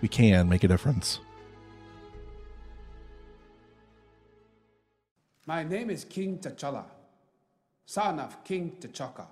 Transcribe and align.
we 0.00 0.08
can 0.08 0.48
make 0.48 0.64
a 0.64 0.68
difference. 0.68 1.20
My 5.46 5.64
name 5.64 5.90
is 5.90 6.04
King 6.04 6.38
T'Challa, 6.38 6.84
son 7.84 8.20
of 8.20 8.44
King 8.44 8.76
T'Chaka. 8.80 9.26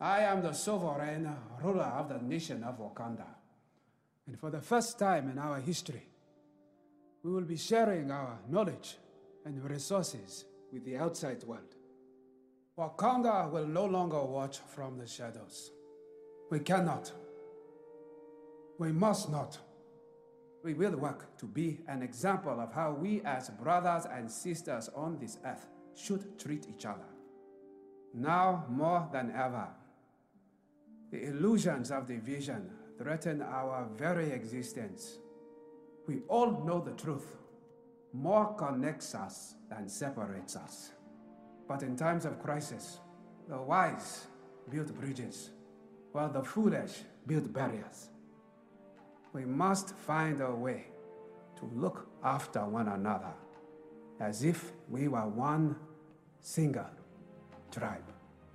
I 0.00 0.20
am 0.20 0.42
the 0.42 0.52
sovereign 0.52 1.30
ruler 1.62 1.84
of 1.84 2.08
the 2.08 2.18
nation 2.18 2.64
of 2.64 2.78
Wakanda. 2.78 3.26
And 4.26 4.38
for 4.38 4.50
the 4.50 4.60
first 4.60 4.98
time 4.98 5.30
in 5.30 5.38
our 5.38 5.60
history, 5.60 6.02
we 7.22 7.32
will 7.32 7.42
be 7.42 7.56
sharing 7.56 8.10
our 8.10 8.38
knowledge 8.48 8.96
and 9.44 9.62
resources 9.62 10.46
with 10.72 10.84
the 10.84 10.96
outside 10.96 11.42
world. 11.44 11.74
Wakanda 12.78 13.50
will 13.50 13.66
no 13.66 13.84
longer 13.84 14.22
watch 14.22 14.58
from 14.58 14.98
the 14.98 15.06
shadows. 15.06 15.70
We 16.50 16.60
cannot. 16.60 17.12
We 18.78 18.92
must 18.92 19.30
not. 19.30 19.58
We 20.62 20.74
will 20.74 20.96
work 20.96 21.38
to 21.38 21.46
be 21.46 21.80
an 21.88 22.02
example 22.02 22.60
of 22.60 22.72
how 22.72 22.92
we, 22.92 23.22
as 23.24 23.48
brothers 23.48 24.06
and 24.12 24.30
sisters 24.30 24.90
on 24.94 25.18
this 25.18 25.38
earth, 25.44 25.66
should 25.94 26.38
treat 26.38 26.66
each 26.68 26.84
other. 26.84 27.08
Now 28.12 28.66
more 28.68 29.08
than 29.12 29.32
ever, 29.34 29.68
the 31.10 31.28
illusions 31.28 31.90
of 31.90 32.06
division 32.06 32.70
threaten 32.98 33.42
our 33.42 33.88
very 33.96 34.30
existence. 34.32 35.18
We 36.06 36.20
all 36.28 36.62
know 36.64 36.80
the 36.80 36.92
truth. 36.92 37.36
More 38.12 38.54
connects 38.54 39.14
us 39.14 39.54
than 39.70 39.88
separates 39.88 40.56
us. 40.56 40.90
But 41.66 41.82
in 41.82 41.96
times 41.96 42.26
of 42.26 42.42
crisis, 42.42 42.98
the 43.48 43.60
wise 43.60 44.26
build 44.68 44.94
bridges, 45.00 45.50
while 46.12 46.28
the 46.28 46.42
foolish 46.42 47.02
build 47.26 47.52
barriers. 47.52 48.10
We 49.32 49.44
must 49.44 49.94
find 49.96 50.40
a 50.40 50.50
way 50.50 50.86
to 51.56 51.70
look 51.74 52.08
after 52.24 52.64
one 52.64 52.88
another 52.88 53.32
as 54.18 54.44
if 54.44 54.72
we 54.88 55.08
were 55.08 55.26
one 55.26 55.76
single 56.40 56.90
tribe. 57.70 58.04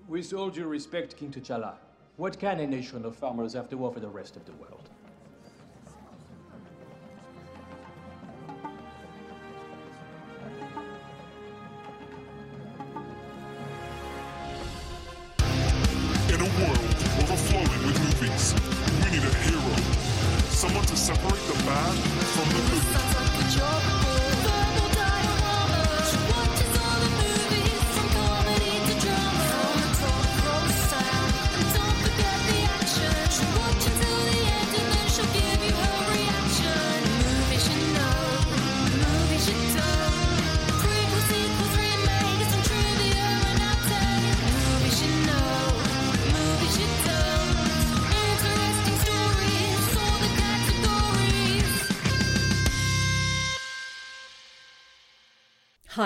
With 0.08 0.34
all 0.34 0.50
due 0.50 0.68
respect, 0.68 1.16
King 1.18 1.32
T'Challa, 1.32 1.76
what 2.18 2.40
can 2.40 2.60
a 2.60 2.68
nation 2.68 3.06
of 3.06 3.16
farmers 3.16 3.54
have 3.54 3.70
to 3.70 3.86
offer 3.86 4.00
the 4.00 4.10
rest 4.10 4.36
of 4.36 4.46
the 4.46 4.54
world? 4.54 4.90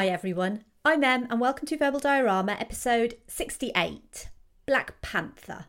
Everyone, 0.09 0.63
I'm 0.83 1.03
Em 1.03 1.27
and 1.29 1.39
welcome 1.39 1.67
to 1.67 1.77
Verbal 1.77 1.99
Diorama 1.99 2.53
episode 2.53 3.17
68 3.27 4.29
Black 4.65 4.99
Panther. 5.03 5.67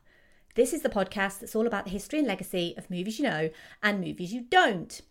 This 0.55 0.73
is 0.73 0.81
the 0.81 0.89
podcast 0.89 1.41
that's 1.41 1.55
all 1.55 1.67
about 1.67 1.85
the 1.85 1.91
history 1.91 2.21
and 2.21 2.27
legacy 2.27 2.75
of 2.79 2.89
movies 2.89 3.19
you 3.19 3.27
know 3.27 3.51
and 3.83 4.01
movies 4.01 4.33
you 4.33 4.41
don't. 4.41 5.03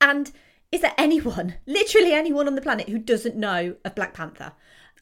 And 0.00 0.30
is 0.70 0.82
there 0.82 0.94
anyone, 0.96 1.54
literally 1.66 2.12
anyone 2.12 2.46
on 2.46 2.54
the 2.54 2.60
planet, 2.60 2.88
who 2.88 3.00
doesn't 3.00 3.34
know 3.34 3.74
of 3.84 3.96
Black 3.96 4.14
Panther? 4.14 4.52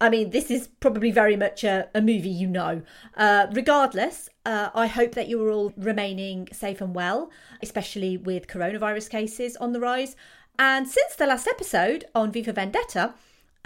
I 0.01 0.09
mean, 0.09 0.31
this 0.31 0.51
is 0.51 0.69
probably 0.81 1.11
very 1.11 1.37
much 1.37 1.63
a, 1.63 1.91
a 1.95 2.01
movie 2.01 2.31
you 2.31 2.49
know. 2.49 2.81
Uh, 3.19 3.49
regardless, 3.53 4.31
uh, 4.47 4.71
I 4.75 4.87
hope 4.87 5.13
that 5.13 5.29
you 5.29 5.45
are 5.45 5.51
all 5.51 5.75
remaining 5.77 6.49
safe 6.53 6.81
and 6.81 6.95
well, 6.95 7.31
especially 7.63 8.17
with 8.17 8.47
coronavirus 8.47 9.11
cases 9.11 9.57
on 9.57 9.73
the 9.73 9.81
rise. 9.81 10.17
And 10.59 10.89
since 10.89 11.15
the 11.15 11.27
last 11.27 11.47
episode 11.47 12.07
on 12.15 12.33
V 12.33 12.43
for 12.43 12.53
Vendetta, 12.53 13.13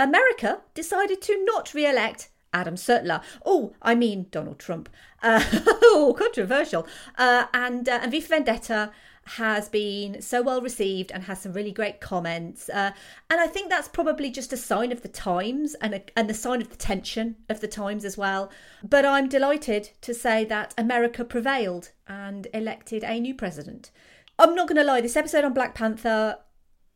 America 0.00 0.62
decided 0.72 1.20
to 1.20 1.44
not 1.44 1.74
re 1.74 1.86
elect 1.86 2.30
Adam 2.54 2.76
Sutler. 2.76 3.20
Oh, 3.44 3.74
I 3.82 3.94
mean 3.94 4.26
Donald 4.30 4.58
Trump. 4.58 4.88
Uh, 5.22 5.44
oh, 5.82 6.14
controversial. 6.18 6.86
Uh, 7.18 7.44
and, 7.52 7.86
uh, 7.88 8.00
and 8.02 8.10
V 8.10 8.20
for 8.22 8.28
Vendetta 8.28 8.92
has 9.24 9.68
been 9.68 10.22
so 10.22 10.40
well 10.40 10.62
received 10.62 11.12
and 11.12 11.24
has 11.24 11.42
some 11.42 11.52
really 11.52 11.70
great 11.70 12.00
comments. 12.00 12.70
Uh, 12.70 12.92
and 13.28 13.40
I 13.40 13.46
think 13.46 13.68
that's 13.68 13.88
probably 13.88 14.30
just 14.30 14.54
a 14.54 14.56
sign 14.56 14.90
of 14.90 15.02
the 15.02 15.08
times 15.08 15.74
and 15.74 15.94
a, 15.94 16.02
and 16.16 16.28
the 16.28 16.34
sign 16.34 16.62
of 16.62 16.70
the 16.70 16.76
tension 16.76 17.36
of 17.50 17.60
the 17.60 17.68
times 17.68 18.06
as 18.06 18.16
well. 18.16 18.50
But 18.82 19.04
I'm 19.04 19.28
delighted 19.28 19.90
to 20.00 20.14
say 20.14 20.46
that 20.46 20.74
America 20.78 21.24
prevailed 21.26 21.90
and 22.08 22.48
elected 22.54 23.04
a 23.04 23.20
new 23.20 23.34
president. 23.34 23.90
I'm 24.38 24.54
not 24.54 24.66
going 24.66 24.78
to 24.78 24.84
lie, 24.84 25.02
this 25.02 25.16
episode 25.16 25.44
on 25.44 25.52
Black 25.52 25.74
Panther 25.74 26.38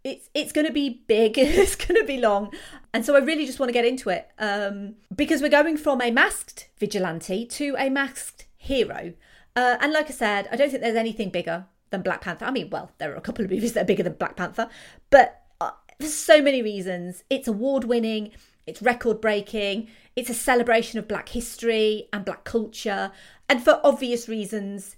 it's 0.05 0.29
it's 0.35 0.53
going 0.53 0.67
to 0.67 0.73
be 0.73 1.03
big 1.07 1.39
it's 1.39 1.75
going 1.75 2.01
to 2.01 2.07
be 2.07 2.19
long. 2.19 2.53
And 2.93 3.05
so 3.05 3.17
i 3.17 3.19
really 3.19 3.47
just 3.47 3.59
want 3.59 3.69
to 3.69 3.73
get 3.73 3.85
into 3.85 4.11
it 4.11 4.31
um, 4.39 4.95
because 5.15 5.43
we're 5.43 5.49
going 5.49 5.77
from 5.77 6.01
a 6.01 6.11
masked 6.11 6.69
vigilante 6.79 7.47
to 7.47 7.75
a 7.79 7.89
masked 7.89 8.47
hero. 8.57 9.15
Uh, 9.57 9.77
and 9.81 9.93
like 9.93 10.09
i 10.09 10.13
said 10.13 10.49
i 10.53 10.57
don't 10.57 10.71
think 10.71 10.83
there's 10.83 10.97
anything 10.97 11.31
bigger 11.31 11.67
than 11.91 12.03
black 12.03 12.21
panther. 12.21 12.45
I 12.45 12.51
mean 12.51 12.71
well 12.71 12.93
there 12.99 13.13
are 13.13 13.17
a 13.17 13.21
couple 13.21 13.45
of 13.45 13.51
movies 13.51 13.73
that 13.73 13.83
are 13.83 13.87
bigger 13.87 14.03
than 14.03 14.15
black 14.15 14.37
panther 14.37 14.69
but 15.11 15.43
uh, 15.61 15.71
there's 15.99 16.15
so 16.15 16.43
many 16.43 16.63
reasons. 16.63 17.25
It's 17.31 17.49
award 17.49 17.85
winning 17.85 18.31
it's 18.67 18.81
record 18.81 19.21
breaking 19.21 19.89
it's 20.17 20.31
a 20.31 20.35
celebration 20.35 20.99
of 20.99 21.09
black 21.09 21.31
history 21.31 22.09
and 22.13 22.25
black 22.25 22.45
culture. 22.45 23.11
And 23.49 23.63
for 23.63 23.81
obvious 23.83 24.29
reasons 24.29 24.97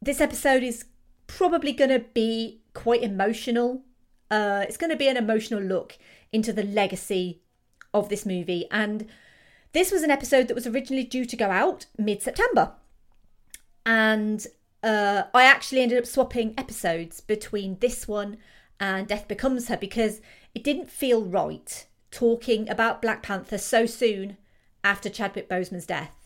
this 0.00 0.20
episode 0.20 0.62
is 0.62 0.84
probably 1.26 1.72
going 1.72 1.90
to 1.90 2.00
be 2.00 2.60
quite 2.78 3.02
emotional. 3.02 3.82
Uh, 4.30 4.64
it's 4.66 4.76
going 4.76 4.90
to 4.90 4.96
be 4.96 5.08
an 5.08 5.16
emotional 5.16 5.60
look 5.60 5.98
into 6.32 6.52
the 6.52 6.62
legacy 6.62 7.42
of 7.92 8.08
this 8.08 8.24
movie. 8.24 8.66
And 8.70 9.06
this 9.72 9.90
was 9.90 10.04
an 10.04 10.12
episode 10.12 10.46
that 10.46 10.54
was 10.54 10.66
originally 10.66 11.02
due 11.02 11.24
to 11.24 11.36
go 11.36 11.50
out 11.50 11.86
mid 11.98 12.22
September. 12.22 12.72
And 13.84 14.46
uh, 14.84 15.24
I 15.34 15.42
actually 15.42 15.80
ended 15.80 15.98
up 15.98 16.06
swapping 16.06 16.54
episodes 16.56 17.20
between 17.20 17.78
this 17.80 18.06
one 18.06 18.36
and 18.78 19.08
Death 19.08 19.26
Becomes 19.26 19.66
Her 19.66 19.76
because 19.76 20.20
it 20.54 20.62
didn't 20.62 20.88
feel 20.88 21.24
right 21.24 21.84
talking 22.12 22.68
about 22.68 23.02
Black 23.02 23.24
Panther 23.24 23.58
so 23.58 23.86
soon 23.86 24.36
after 24.84 25.10
Chadwick 25.10 25.48
Boseman's 25.48 25.86
death. 25.86 26.17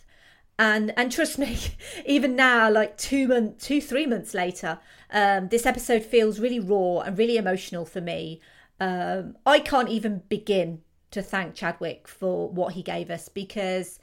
And 0.63 0.93
and 0.97 1.11
trust 1.11 1.41
me, 1.41 1.59
even 2.07 2.37
now, 2.37 2.71
like 2.71 2.97
two 2.97 3.27
months, 3.27 3.67
two 3.67 3.81
three 3.81 4.07
months 4.07 4.33
later, 4.33 4.79
um, 5.11 5.49
this 5.49 5.67
episode 5.67 6.05
feels 6.05 6.39
really 6.39 6.61
raw 6.61 7.01
and 7.01 7.19
really 7.19 7.37
emotional 7.37 7.85
for 7.85 8.01
me. 8.01 8.41
Um, 8.79 9.35
I 9.45 9.59
can't 9.59 9.89
even 9.89 10.23
begin 10.29 10.83
to 11.11 11.21
thank 11.21 11.57
Chadwick 11.57 12.07
for 12.07 12.49
what 12.49 12.75
he 12.75 12.83
gave 12.85 13.11
us 13.11 13.29
because 13.29 13.99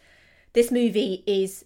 this 0.51 0.69
movie 0.69 1.23
is 1.25 1.63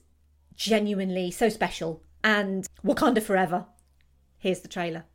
genuinely 0.56 1.32
so 1.32 1.50
special 1.50 2.04
and 2.24 2.68
Wakanda 2.86 3.24
forever. 3.24 3.66
Here's 4.38 4.60
the 4.60 4.68
trailer. 4.68 5.06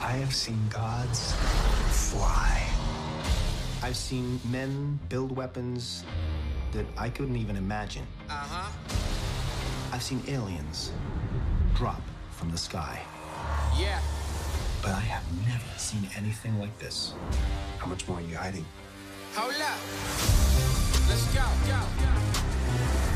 I 0.00 0.12
have 0.12 0.32
seen 0.32 0.60
gods 0.68 1.32
fly. 1.90 2.68
I've 3.82 3.96
seen 3.96 4.38
men 4.48 5.00
build 5.08 5.36
weapons 5.36 6.04
that 6.72 6.86
I 6.96 7.08
couldn't 7.08 7.36
even 7.36 7.56
imagine. 7.56 8.06
Uh 8.28 8.32
huh. 8.32 8.70
I've 9.92 10.02
seen 10.02 10.22
aliens 10.28 10.92
drop 11.74 12.02
from 12.32 12.50
the 12.50 12.58
sky. 12.58 13.00
Yeah. 13.78 14.00
But 14.82 14.92
I 14.92 15.00
have 15.00 15.24
never 15.46 15.78
seen 15.78 16.08
anything 16.16 16.58
like 16.58 16.76
this. 16.78 17.14
How 17.78 17.86
much 17.86 18.06
more 18.06 18.18
are 18.18 18.22
you 18.22 18.36
hiding? 18.36 18.64
Hold 19.34 19.54
up. 19.54 19.78
Let's 21.08 21.26
go. 21.34 21.44
go. 21.66 21.80
We 22.72 23.07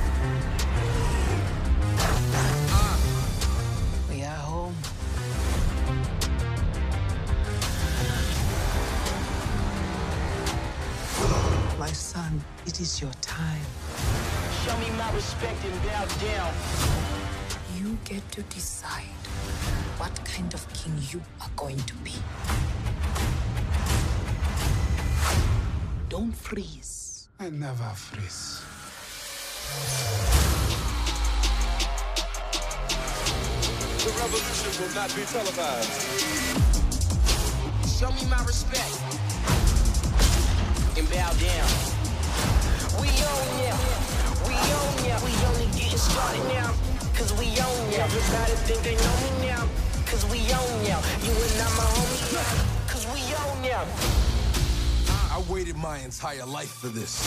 My 11.82 11.90
son, 11.90 12.40
it 12.64 12.78
is 12.78 13.00
your 13.00 13.10
time. 13.20 13.66
Show 14.64 14.78
me 14.78 14.88
my 14.96 15.12
respect 15.14 15.64
and 15.64 15.74
bow 15.82 16.04
down. 16.24 16.52
You 17.76 17.98
get 18.04 18.22
to 18.30 18.42
decide 18.42 19.26
what 19.98 20.14
kind 20.24 20.54
of 20.54 20.62
king 20.72 20.94
you 21.10 21.20
are 21.40 21.50
going 21.56 21.78
to 21.78 21.94
be. 22.04 22.14
Don't 26.08 26.30
freeze. 26.30 27.26
I 27.40 27.50
never 27.50 27.90
freeze. 27.96 28.62
The 34.04 34.10
revolution 34.22 34.70
will 34.80 34.94
not 34.94 35.10
be 35.16 35.22
televised. 35.34 35.90
Show 37.98 38.12
me 38.12 38.30
my 38.30 38.44
respect 38.44 39.21
and 40.98 41.08
bow 41.08 41.32
down. 41.40 41.68
We 43.00 43.08
own 43.08 43.48
ya. 43.64 43.74
We 44.46 44.54
own 44.54 44.94
ya. 45.08 45.16
We 45.24 45.32
only 45.48 45.66
getting 45.78 45.96
started 45.96 46.44
now. 46.48 46.74
Cause 47.14 47.32
we 47.38 47.46
own 47.46 47.92
ya. 47.92 48.04
Everybody 48.04 48.52
think 48.66 48.82
they 48.82 48.96
know 48.96 49.16
me 49.24 49.48
now. 49.48 49.68
Cause 50.06 50.24
we 50.26 50.40
own 50.52 50.84
ya. 50.84 51.00
You 51.24 51.32
and 51.32 51.60
I, 51.60 51.68
my 51.76 51.86
homie. 51.96 52.88
Cause 52.88 53.06
we 53.14 53.20
own 53.44 53.64
ya. 53.64 53.84
I 55.30 55.42
waited 55.48 55.76
my 55.76 55.98
entire 55.98 56.44
life 56.44 56.72
for 56.72 56.88
this. 56.88 57.22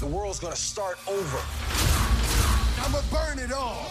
The 0.00 0.06
world's 0.06 0.40
gonna 0.40 0.56
start 0.56 0.98
over. 1.08 1.38
I'ma 2.84 3.00
burn 3.12 3.38
it 3.38 3.52
all. 3.52 3.84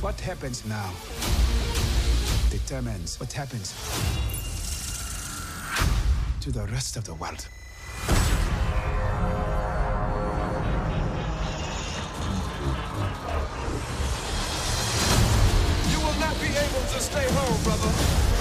What 0.00 0.20
happens 0.20 0.64
now 0.66 0.92
determines 2.50 3.18
what 3.20 3.32
happens 3.32 4.39
to 6.40 6.50
the 6.50 6.66
rest 6.68 6.96
of 6.96 7.04
the 7.04 7.12
world. 7.12 7.46
You 15.90 15.98
will 16.00 16.18
not 16.18 16.40
be 16.40 16.48
able 16.48 16.80
to 16.80 16.98
stay 16.98 17.28
home, 17.28 17.62
brother. 17.62 17.92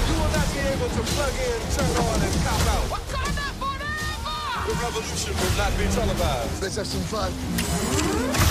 You 0.07 0.15
will 0.15 0.31
not 0.31 0.47
be 0.53 0.59
able 0.59 0.87
to 0.87 1.01
plug 1.11 1.35
in, 1.43 1.59
turn 1.75 1.91
on, 1.99 2.21
and 2.23 2.35
cop 2.45 2.67
out. 2.71 2.87
What's 2.89 3.13
on 3.13 3.35
that 3.35 3.53
monitor? 3.59 3.89
The 4.65 4.73
revolution 4.79 5.35
will 5.35 5.57
not 5.57 5.77
be 5.77 5.85
televised. 5.91 6.61
Let's 6.63 6.75
have 6.77 6.87
some 6.87 7.03
fun. 7.03 8.48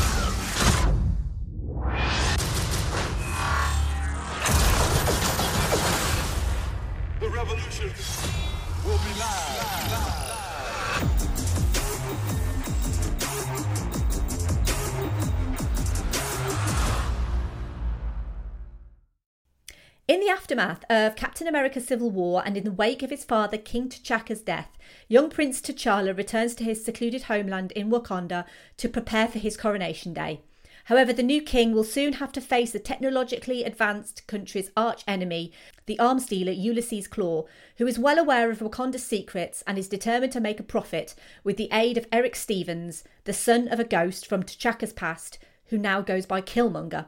Aftermath 20.49 20.85
of 20.89 21.15
Captain 21.15 21.47
America 21.47 21.79
Civil 21.79 22.11
War 22.11 22.43
and 22.43 22.57
in 22.57 22.65
the 22.65 22.73
wake 22.73 23.03
of 23.03 23.11
his 23.11 23.23
father 23.23 23.59
King 23.59 23.91
T'Chaka's 23.91 24.41
death, 24.41 24.79
young 25.07 25.29
Prince 25.29 25.61
T'Challa 25.61 26.17
returns 26.17 26.55
to 26.55 26.65
his 26.65 26.83
secluded 26.83 27.25
homeland 27.25 27.71
in 27.73 27.91
Wakanda 27.91 28.47
to 28.79 28.89
prepare 28.89 29.29
for 29.29 29.39
his 29.39 29.59
coronation 29.59 30.15
day. 30.15 30.41
However, 30.85 31.13
the 31.13 31.23
new 31.23 31.43
king 31.43 31.75
will 31.75 31.85
soon 31.85 32.15
have 32.15 32.33
to 32.33 32.41
face 32.41 32.71
the 32.71 32.79
technologically 32.79 33.63
advanced 33.63 34.27
country's 34.27 34.71
arch 34.75 35.05
enemy, 35.07 35.53
the 35.85 35.99
arms 35.99 36.25
dealer 36.25 36.53
Ulysses 36.53 37.07
Klaue, 37.07 37.47
who 37.77 37.87
is 37.87 37.99
well 37.99 38.19
aware 38.19 38.51
of 38.51 38.61
Wakanda's 38.61 39.05
secrets 39.05 39.63
and 39.67 39.77
is 39.77 39.87
determined 39.87 40.33
to 40.33 40.41
make 40.41 40.59
a 40.59 40.63
profit 40.63 41.15
with 41.45 41.59
the 41.59 41.69
aid 41.71 41.99
of 41.99 42.07
Erik 42.11 42.35
Stevens, 42.35 43.05
the 43.25 43.35
son 43.35 43.69
of 43.69 43.79
a 43.79 43.85
ghost 43.85 44.27
from 44.27 44.43
T'Chaka's 44.43 44.95
past, 44.95 45.39
who 45.67 45.77
now 45.77 46.01
goes 46.01 46.25
by 46.25 46.41
Killmonger. 46.41 47.05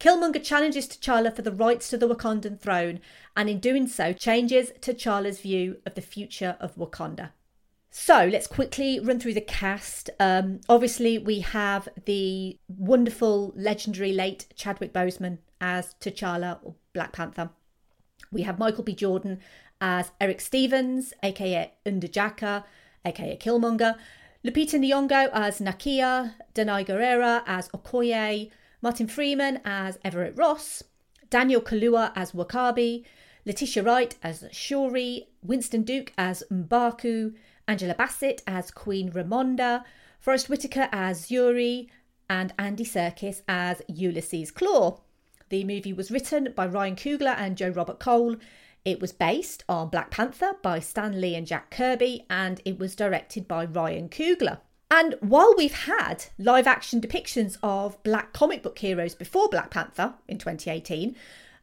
Killmonger 0.00 0.42
challenges 0.42 0.88
T'Challa 0.88 1.34
for 1.34 1.42
the 1.42 1.52
rights 1.52 1.88
to 1.88 1.96
the 1.96 2.08
Wakandan 2.08 2.60
throne, 2.60 3.00
and 3.36 3.48
in 3.48 3.58
doing 3.58 3.86
so, 3.86 4.12
changes 4.12 4.72
T'Challa's 4.80 5.40
view 5.40 5.78
of 5.86 5.94
the 5.94 6.00
future 6.00 6.56
of 6.60 6.74
Wakanda. 6.76 7.30
So 7.90 8.26
let's 8.26 8.48
quickly 8.48 8.98
run 8.98 9.20
through 9.20 9.34
the 9.34 9.40
cast. 9.40 10.10
Um, 10.18 10.60
obviously, 10.68 11.16
we 11.16 11.40
have 11.40 11.88
the 12.06 12.58
wonderful, 12.66 13.52
legendary 13.54 14.12
late 14.12 14.46
Chadwick 14.56 14.92
Boseman 14.92 15.38
as 15.60 15.94
T'Challa 16.00 16.58
or 16.64 16.74
Black 16.92 17.12
Panther. 17.12 17.50
We 18.32 18.42
have 18.42 18.58
Michael 18.58 18.82
B. 18.82 18.94
Jordan 18.94 19.38
as 19.80 20.10
Erik 20.20 20.40
Stevens, 20.40 21.12
aka 21.22 21.72
N'Jadaka, 21.86 22.64
aka 23.04 23.36
Killmonger. 23.36 23.96
Lupita 24.44 24.78
Nyong'o 24.78 25.30
as 25.32 25.60
Nakia, 25.60 26.34
Danai 26.52 26.84
Gurira 26.84 27.42
as 27.46 27.68
Okoye, 27.68 28.50
Martin 28.84 29.06
Freeman 29.06 29.62
as 29.64 29.98
Everett 30.04 30.36
Ross, 30.36 30.82
Daniel 31.30 31.62
Kaluuya 31.62 32.12
as 32.14 32.32
Wakabi, 32.32 33.02
Letitia 33.46 33.82
Wright 33.82 34.14
as 34.22 34.44
Shuri, 34.52 35.26
Winston 35.42 35.84
Duke 35.84 36.12
as 36.18 36.42
Mbaku, 36.52 37.32
Angela 37.66 37.94
Bassett 37.94 38.42
as 38.46 38.70
Queen 38.70 39.10
Ramonda, 39.10 39.84
Forest 40.20 40.50
Whitaker 40.50 40.90
as 40.92 41.30
Yuri, 41.30 41.88
and 42.28 42.52
Andy 42.58 42.84
Serkis 42.84 43.40
as 43.48 43.80
Ulysses 43.88 44.52
Klaue. 44.52 45.00
The 45.48 45.64
movie 45.64 45.94
was 45.94 46.10
written 46.10 46.52
by 46.54 46.66
Ryan 46.66 46.96
Coogler 46.96 47.36
and 47.38 47.56
Joe 47.56 47.70
Robert 47.70 47.98
Cole. 47.98 48.36
It 48.84 49.00
was 49.00 49.14
based 49.14 49.64
on 49.66 49.88
Black 49.88 50.10
Panther 50.10 50.56
by 50.60 50.80
Stan 50.80 51.18
Lee 51.22 51.36
and 51.36 51.46
Jack 51.46 51.70
Kirby, 51.70 52.26
and 52.28 52.60
it 52.66 52.78
was 52.78 52.94
directed 52.94 53.48
by 53.48 53.64
Ryan 53.64 54.10
Coogler. 54.10 54.58
And 54.90 55.16
while 55.20 55.54
we've 55.56 55.74
had 55.74 56.26
live 56.38 56.66
action 56.66 57.00
depictions 57.00 57.58
of 57.62 58.00
black 58.02 58.32
comic 58.32 58.62
book 58.62 58.78
heroes 58.78 59.14
before 59.14 59.48
Black 59.48 59.70
Panther 59.70 60.14
in 60.28 60.38
2018, 60.38 61.16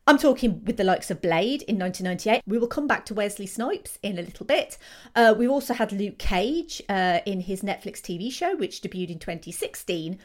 I'm 0.08 0.18
talking 0.18 0.66
with 0.66 0.78
the 0.78 0.84
likes 0.84 1.12
of 1.12 1.22
Blade 1.22 1.62
in 1.63 1.78
1998. 1.78 2.42
We 2.48 2.58
will 2.58 2.68
come 2.68 2.88
back 2.88 3.06
to 3.06 3.13
Wesley 3.13 3.46
Snipes 3.46 4.00
in 4.01 4.18
a 4.18 4.24
little 4.24 4.46
bit. 4.46 4.78
Uh, 5.16 5.36
we 5.38 5.48
also 5.48 5.74
had 5.75 5.92
Luke 5.92 6.18
Cage 6.18 6.82
uh, 6.90 7.20
in 7.25 7.42
his 7.42 7.62
Netflix 7.62 8.01
TV 8.01 8.32
show, 8.32 8.56
which 8.56 8.82
debuted 8.82 9.12
in 9.12 9.20
2016. 9.20 10.18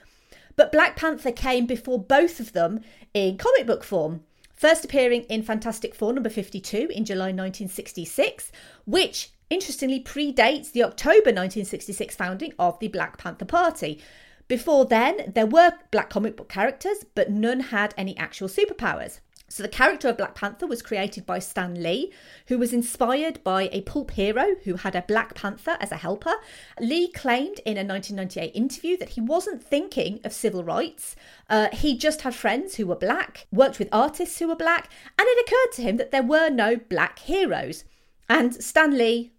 But 0.56 0.72
Black 0.72 0.96
Panther 0.96 1.30
came 1.30 1.66
before 1.66 2.02
both 2.02 2.40
of 2.40 2.52
them 2.52 2.80
in 3.12 3.36
comic 3.36 3.66
book 3.66 3.84
form. 3.84 4.22
First 4.54 4.86
appearing 4.86 5.24
in 5.24 5.42
Fantastic 5.42 5.94
Four 5.94 6.14
number 6.14 6.30
52 6.30 6.88
in 6.90 7.04
July 7.04 7.26
1966, 7.26 8.50
which 8.86 9.30
interestingly 9.50 10.00
predates 10.00 10.72
the 10.72 10.82
October 10.84 11.30
1966 11.32 12.14
founding 12.14 12.52
of 12.58 12.78
the 12.78 12.88
Black 12.88 13.18
Panther 13.18 13.44
Party. 13.44 14.00
Before 14.48 14.84
then, 14.84 15.32
there 15.34 15.46
were 15.46 15.72
black 15.90 16.10
comic 16.10 16.36
book 16.36 16.48
characters, 16.48 17.04
but 17.14 17.30
none 17.30 17.60
had 17.60 17.94
any 17.96 18.16
actual 18.16 18.48
superpowers. 18.48 19.20
So, 19.48 19.62
the 19.62 19.68
character 19.68 20.08
of 20.08 20.16
Black 20.16 20.34
Panther 20.34 20.66
was 20.66 20.82
created 20.82 21.24
by 21.24 21.38
Stan 21.38 21.80
Lee, 21.80 22.12
who 22.48 22.58
was 22.58 22.72
inspired 22.72 23.42
by 23.44 23.68
a 23.70 23.82
pulp 23.82 24.10
hero 24.10 24.56
who 24.64 24.74
had 24.74 24.96
a 24.96 25.02
Black 25.02 25.36
Panther 25.36 25.76
as 25.80 25.92
a 25.92 25.96
helper. 25.96 26.34
Lee 26.80 27.10
claimed 27.12 27.60
in 27.60 27.76
a 27.76 27.84
1998 27.84 28.50
interview 28.56 28.96
that 28.96 29.10
he 29.10 29.20
wasn't 29.20 29.62
thinking 29.62 30.18
of 30.24 30.32
civil 30.32 30.64
rights. 30.64 31.14
Uh, 31.48 31.68
he 31.72 31.96
just 31.96 32.22
had 32.22 32.34
friends 32.34 32.74
who 32.74 32.86
were 32.86 32.96
black, 32.96 33.46
worked 33.52 33.78
with 33.78 33.88
artists 33.92 34.40
who 34.40 34.48
were 34.48 34.56
black, 34.56 34.90
and 35.16 35.28
it 35.28 35.48
occurred 35.48 35.76
to 35.76 35.82
him 35.82 35.96
that 35.96 36.10
there 36.10 36.24
were 36.24 36.50
no 36.50 36.76
black 36.76 37.20
heroes. 37.20 37.84
And 38.28 38.52
Stan 38.52 38.98
Lee, 38.98 39.30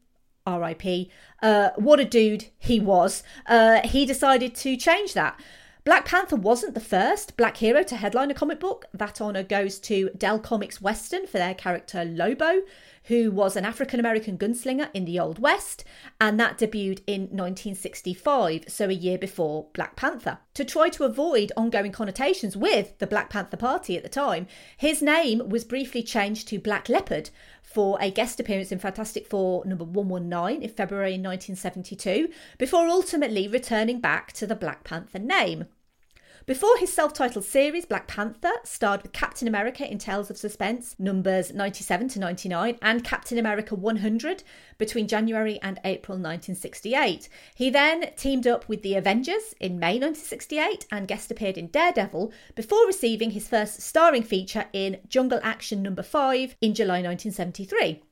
RIP, 0.48 1.10
uh, 1.42 1.72
what 1.76 2.00
a 2.00 2.06
dude 2.06 2.46
he 2.58 2.80
was, 2.80 3.24
uh, 3.46 3.82
he 3.88 4.06
decided 4.06 4.56
to 4.56 4.78
change 4.78 5.14
that. 5.14 5.40
Black 5.88 6.04
Panther 6.04 6.36
wasn't 6.36 6.74
the 6.74 6.82
first 6.82 7.38
black 7.38 7.56
hero 7.56 7.82
to 7.82 7.96
headline 7.96 8.30
a 8.30 8.34
comic 8.34 8.60
book. 8.60 8.88
That 8.94 9.22
honour 9.22 9.44
goes 9.44 9.80
to 9.80 10.10
Dell 10.18 10.38
Comics 10.38 10.82
Western 10.82 11.26
for 11.26 11.38
their 11.38 11.54
character 11.54 12.04
Lobo, 12.04 12.64
who 13.06 13.32
was 13.32 13.56
an 13.56 13.64
African 13.64 13.98
American 13.98 14.38
gunslinger 14.38 14.90
in 14.94 15.06
the 15.06 15.18
Old 15.18 15.40
West, 15.40 15.86
and 16.20 16.38
that 16.42 16.58
debuted 16.58 17.04
in 17.08 17.22
1965, 17.22 18.66
so 18.68 18.90
a 18.90 18.92
year 18.92 19.18
before 19.18 19.68
Black 19.74 19.96
Panther. 19.96 20.40
To 20.56 20.66
try 20.66 20.90
to 20.90 21.06
avoid 21.06 21.54
ongoing 21.56 21.94
connotations 21.94 22.58
with 22.58 22.98
the 23.00 23.08
Black 23.08 23.30
Panther 23.30 23.56
Party 23.56 23.96
at 23.96 24.04
the 24.04 24.10
time, 24.10 24.48
his 24.76 25.02
name 25.02 25.48
was 25.48 25.64
briefly 25.64 26.04
changed 26.04 26.50
to 26.50 26.60
Black 26.60 26.90
Leopard 26.90 27.30
for 27.68 27.98
a 28.00 28.10
guest 28.10 28.40
appearance 28.40 28.72
in 28.72 28.80
Fantastic 28.80 29.28
Four 29.28 29.66
number 29.66 29.84
119 29.84 30.64
in 30.64 30.70
February 30.70 31.12
1972, 31.12 32.30
before 32.58 32.88
ultimately 32.88 33.48
returning 33.48 34.00
back 34.00 34.32
to 34.34 34.48
the 34.48 34.56
Black 34.56 34.86
Panther 34.86 35.20
name. 35.20 35.66
Before 36.48 36.78
his 36.78 36.94
self 36.94 37.12
titled 37.12 37.44
series, 37.44 37.86
Black 37.86 38.08
Panther 38.08 38.54
starred 38.64 39.02
with 39.02 39.12
Captain 39.12 39.50
America 39.50 39.86
in 39.86 39.98
Tales 39.98 40.30
of 40.30 40.38
Suspense, 40.38 40.96
numbers 40.98 41.54
97 41.54 42.08
to 42.08 42.20
99, 42.22 42.78
and 42.82 43.04
Captain 43.04 43.38
America 43.38 43.76
100 43.76 44.44
between 44.78 45.10
January 45.10 45.60
and 45.62 45.78
April 45.84 46.16
1968. 46.16 47.28
He 47.54 47.70
then 47.70 48.12
teamed 48.16 48.48
up 48.48 48.66
with 48.70 48.82
the 48.82 48.96
Avengers 48.96 49.56
in 49.60 49.78
May 49.78 50.00
1968 50.00 50.86
and 50.90 51.06
guest 51.06 51.30
appeared 51.30 51.58
in 51.58 51.68
Daredevil 51.68 52.32
before 52.56 52.88
receiving 52.88 53.32
his 53.32 53.50
first 53.50 53.82
starring 53.82 54.24
feature 54.24 54.68
in 54.72 55.02
Jungle 55.10 55.42
Action 55.44 55.84
number 55.84 56.02
5 56.02 56.56
in 56.62 56.74
July 56.74 57.02
1973. 57.02 58.07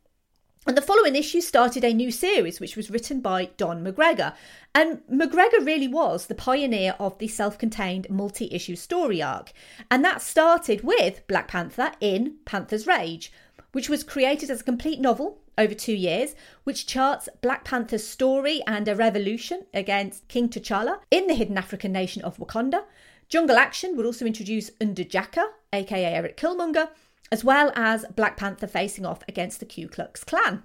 And 0.68 0.76
the 0.76 0.82
following 0.82 1.16
issue 1.16 1.42
started 1.42 1.84
a 1.84 1.94
new 1.94 2.10
series, 2.10 2.60
which 2.60 2.76
was 2.76 2.90
written 2.90 3.22
by 3.22 3.52
Don 3.56 3.84
McGregor. 3.84 4.34
And 4.74 5.02
McGregor 5.08 5.64
really 5.64 5.88
was 5.88 6.26
the 6.26 6.34
pioneer 6.34 6.96
of 7.00 7.20
the 7.20 7.28
self 7.28 7.60
contained 7.60 8.10
multi 8.10 8.50
issue 8.52 8.76
story 8.76 9.22
arc. 9.22 9.52
And 9.92 10.04
that 10.04 10.24
started 10.24 10.82
with 10.84 11.26
Black 11.28 11.50
Panther 11.50 11.92
in 12.00 12.38
Panther's 12.46 12.88
Rage, 12.88 13.32
which 13.74 13.90
was 13.90 14.04
created 14.04 14.50
as 14.50 14.62
a 14.62 14.64
complete 14.64 15.00
novel 15.00 15.38
over 15.56 15.76
two 15.76 15.94
years, 15.94 16.34
which 16.64 16.88
charts 16.88 17.30
Black 17.42 17.64
Panther's 17.64 18.08
story 18.08 18.64
and 18.66 18.88
a 18.88 18.96
revolution 18.96 19.68
against 19.72 20.28
King 20.30 20.50
T'Challa 20.50 20.98
in 21.12 21.28
the 21.28 21.36
hidden 21.36 21.60
African 21.60 21.92
nation 21.92 22.24
of 22.24 22.38
Wakanda. 22.38 22.86
Jungle 23.30 23.58
Action 23.58 23.96
would 23.96 24.06
also 24.08 24.26
introduce 24.26 24.72
N'Jadaka, 24.82 25.46
aka 25.72 26.06
Erik 26.06 26.38
Killmonger, 26.38 26.90
as 27.32 27.44
well 27.44 27.72
as 27.76 28.06
Black 28.16 28.38
Panther 28.38 28.68
facing 28.68 29.06
off 29.06 29.24
against 29.28 29.60
the 29.60 29.66
Ku 29.66 29.88
Klux 29.88 30.24
Klan. 30.24 30.64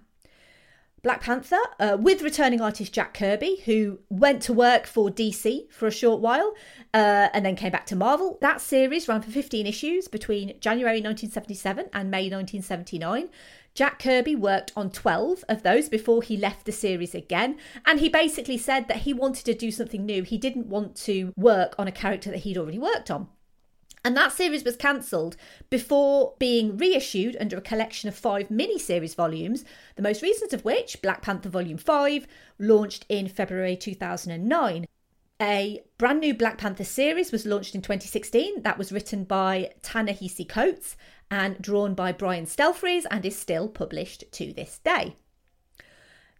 Black 1.02 1.22
Panther, 1.22 1.58
uh, 1.78 1.96
with 1.98 2.20
returning 2.20 2.60
artist 2.60 2.92
Jack 2.92 3.14
Kirby, 3.14 3.62
who 3.64 4.00
went 4.10 4.42
to 4.42 4.52
work 4.52 4.86
for 4.86 5.08
DC 5.08 5.70
for 5.72 5.86
a 5.86 5.90
short 5.90 6.20
while 6.20 6.52
uh, 6.92 7.28
and 7.32 7.44
then 7.44 7.56
came 7.56 7.72
back 7.72 7.86
to 7.86 7.96
Marvel. 7.96 8.36
That 8.42 8.60
series 8.60 9.08
ran 9.08 9.22
for 9.22 9.30
15 9.30 9.66
issues 9.66 10.08
between 10.08 10.60
January 10.60 11.00
1977 11.00 11.86
and 11.94 12.10
May 12.10 12.24
1979. 12.24 13.30
Jack 13.74 13.98
Kirby 13.98 14.34
worked 14.34 14.72
on 14.76 14.90
12 14.90 15.44
of 15.48 15.62
those 15.62 15.88
before 15.88 16.22
he 16.22 16.36
left 16.36 16.66
the 16.66 16.72
series 16.72 17.14
again, 17.14 17.56
and 17.86 18.00
he 18.00 18.10
basically 18.10 18.58
said 18.58 18.86
that 18.88 18.98
he 18.98 19.14
wanted 19.14 19.46
to 19.46 19.54
do 19.54 19.70
something 19.70 20.04
new. 20.04 20.22
He 20.22 20.36
didn't 20.36 20.66
want 20.66 20.96
to 20.96 21.32
work 21.34 21.76
on 21.78 21.88
a 21.88 21.92
character 21.92 22.30
that 22.30 22.40
he'd 22.40 22.58
already 22.58 22.78
worked 22.78 23.10
on. 23.10 23.28
And 24.04 24.16
that 24.16 24.32
series 24.32 24.64
was 24.64 24.76
cancelled 24.76 25.36
before 25.68 26.34
being 26.38 26.78
reissued 26.78 27.36
under 27.38 27.58
a 27.58 27.62
collection 27.62 28.08
of 28.08 28.14
five 28.14 28.50
mini-series 28.50 29.14
volumes, 29.14 29.64
the 29.96 30.02
most 30.02 30.22
recent 30.22 30.52
of 30.54 30.64
which, 30.64 31.02
Black 31.02 31.20
Panther 31.20 31.50
Volume 31.50 31.76
5, 31.76 32.26
launched 32.58 33.04
in 33.08 33.28
February 33.28 33.76
2009. 33.76 34.86
A 35.42 35.82
brand 35.98 36.20
new 36.20 36.34
Black 36.34 36.58
Panther 36.58 36.84
series 36.84 37.32
was 37.32 37.46
launched 37.46 37.74
in 37.74 37.82
2016 37.82 38.62
that 38.62 38.78
was 38.78 38.92
written 38.92 39.24
by 39.24 39.72
Ta-Nehisi 39.82 40.48
Coates 40.48 40.96
and 41.30 41.60
drawn 41.60 41.94
by 41.94 42.12
Brian 42.12 42.46
Stelfreeze 42.46 43.06
and 43.10 43.24
is 43.24 43.38
still 43.38 43.68
published 43.68 44.24
to 44.32 44.52
this 44.52 44.78
day. 44.78 45.16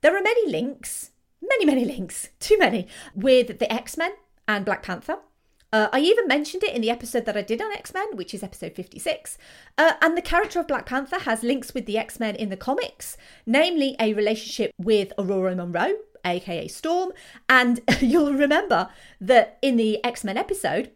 There 0.01 0.17
are 0.17 0.23
many 0.23 0.51
links, 0.51 1.11
many, 1.43 1.67
many 1.67 1.85
links, 1.85 2.31
too 2.41 2.59
many, 2.59 2.89
with 3.15 3.59
the 3.59 3.71
X 3.71 3.99
Men 3.99 4.13
and 4.49 4.65
Black 4.65 4.83
Panther. 4.83 5.19
Uh, 5.73 5.89
I 5.93 6.01
even 6.01 6.27
mentioned 6.27 6.65
it 6.65 6.75
in 6.75 6.83
the 6.83 6.91
episode 6.91 7.27
that 7.27 7.37
I 7.37 7.43
did 7.43 7.63
on 7.63 7.73
X 7.73 7.95
Men, 7.95 8.17
which 8.17 8.35
is 8.35 8.43
episode 8.43 8.75
56. 8.75 9.39
Uh, 9.79 9.93
and 10.03 10.17
the 10.17 10.23
character 10.23 10.59
of 10.61 10.67
Black 10.67 10.87
Panther 10.87 11.21
has 11.21 11.43
links 11.43 11.75
with 11.75 11.87
the 11.87 11.99
X 11.99 12.19
Men 12.19 12.35
in 12.35 12.49
the 12.49 12.57
comics, 12.57 13.17
namely 13.47 13.95
a 14.01 14.15
relationship 14.15 14.73
with 14.79 15.13
Ororo 15.17 15.57
Monroe, 15.57 15.95
aka 16.25 16.67
Storm. 16.69 17.13
And 17.49 17.81
you'll 18.01 18.35
remember 18.35 18.89
that 19.21 19.59
in 19.63 19.77
the 19.77 20.05
X 20.05 20.25
Men 20.25 20.37
episode, 20.37 20.91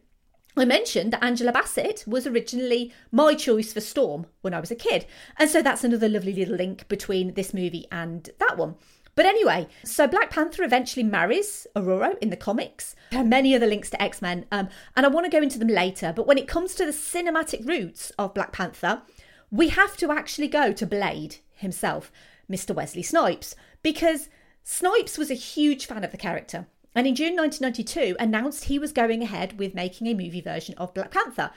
I 0.56 0.64
mentioned 0.64 1.12
that 1.12 1.24
Angela 1.24 1.52
Bassett 1.52 2.04
was 2.06 2.26
originally 2.26 2.92
my 3.10 3.34
choice 3.34 3.72
for 3.72 3.80
Storm 3.80 4.26
when 4.40 4.54
I 4.54 4.60
was 4.60 4.70
a 4.70 4.76
kid. 4.76 5.04
And 5.36 5.50
so 5.50 5.62
that's 5.62 5.82
another 5.82 6.08
lovely 6.08 6.32
little 6.32 6.56
link 6.56 6.86
between 6.88 7.34
this 7.34 7.52
movie 7.52 7.86
and 7.90 8.30
that 8.38 8.56
one. 8.56 8.76
But 9.14 9.26
anyway, 9.26 9.68
so 9.85 10.06
Black 10.06 10.30
Panther 10.30 10.64
eventually 10.64 11.04
marries 11.04 11.66
Ororo 11.76 12.18
in 12.18 12.30
the 12.30 12.37
comics. 12.37 12.97
There 13.11 13.21
are 13.21 13.25
many 13.25 13.54
other 13.54 13.66
links 13.66 13.90
to 13.90 14.02
X 14.02 14.21
Men, 14.21 14.47
um, 14.50 14.68
and 14.97 15.06
I 15.06 15.09
want 15.09 15.25
to 15.25 15.30
go 15.30 15.42
into 15.42 15.59
them 15.59 15.68
later. 15.68 16.12
But 16.14 16.26
when 16.26 16.38
it 16.38 16.49
comes 16.49 16.75
to 16.75 16.85
the 16.85 16.92
cinematic 16.92 17.66
roots 17.66 18.11
of 18.18 18.35
Black 18.35 18.52
Panther, 18.52 19.02
we 19.50 19.68
have 19.68 19.97
to 19.99 20.11
actually 20.11 20.49
go 20.49 20.73
to 20.73 20.87
Blade 20.87 21.37
himself, 21.52 22.11
Mr. 22.50 22.75
Wesley 22.75 23.02
Snipes, 23.02 23.54
because 23.83 24.28
Snipes 24.64 25.16
was 25.16 25.30
a 25.30 25.35
huge 25.35 25.87
fan 25.87 26.02
of 26.02 26.11
the 26.11 26.16
character. 26.16 26.66
And 26.94 27.06
in 27.06 27.14
June 27.14 27.37
1992, 27.37 28.16
announced 28.18 28.64
he 28.64 28.78
was 28.78 28.92
going 28.92 29.23
ahead 29.23 29.59
with 29.59 29.75
making 29.75 30.06
a 30.06 30.14
movie 30.14 30.40
version 30.40 30.75
of 30.76 30.94
Black 30.94 31.11
Panther 31.11 31.50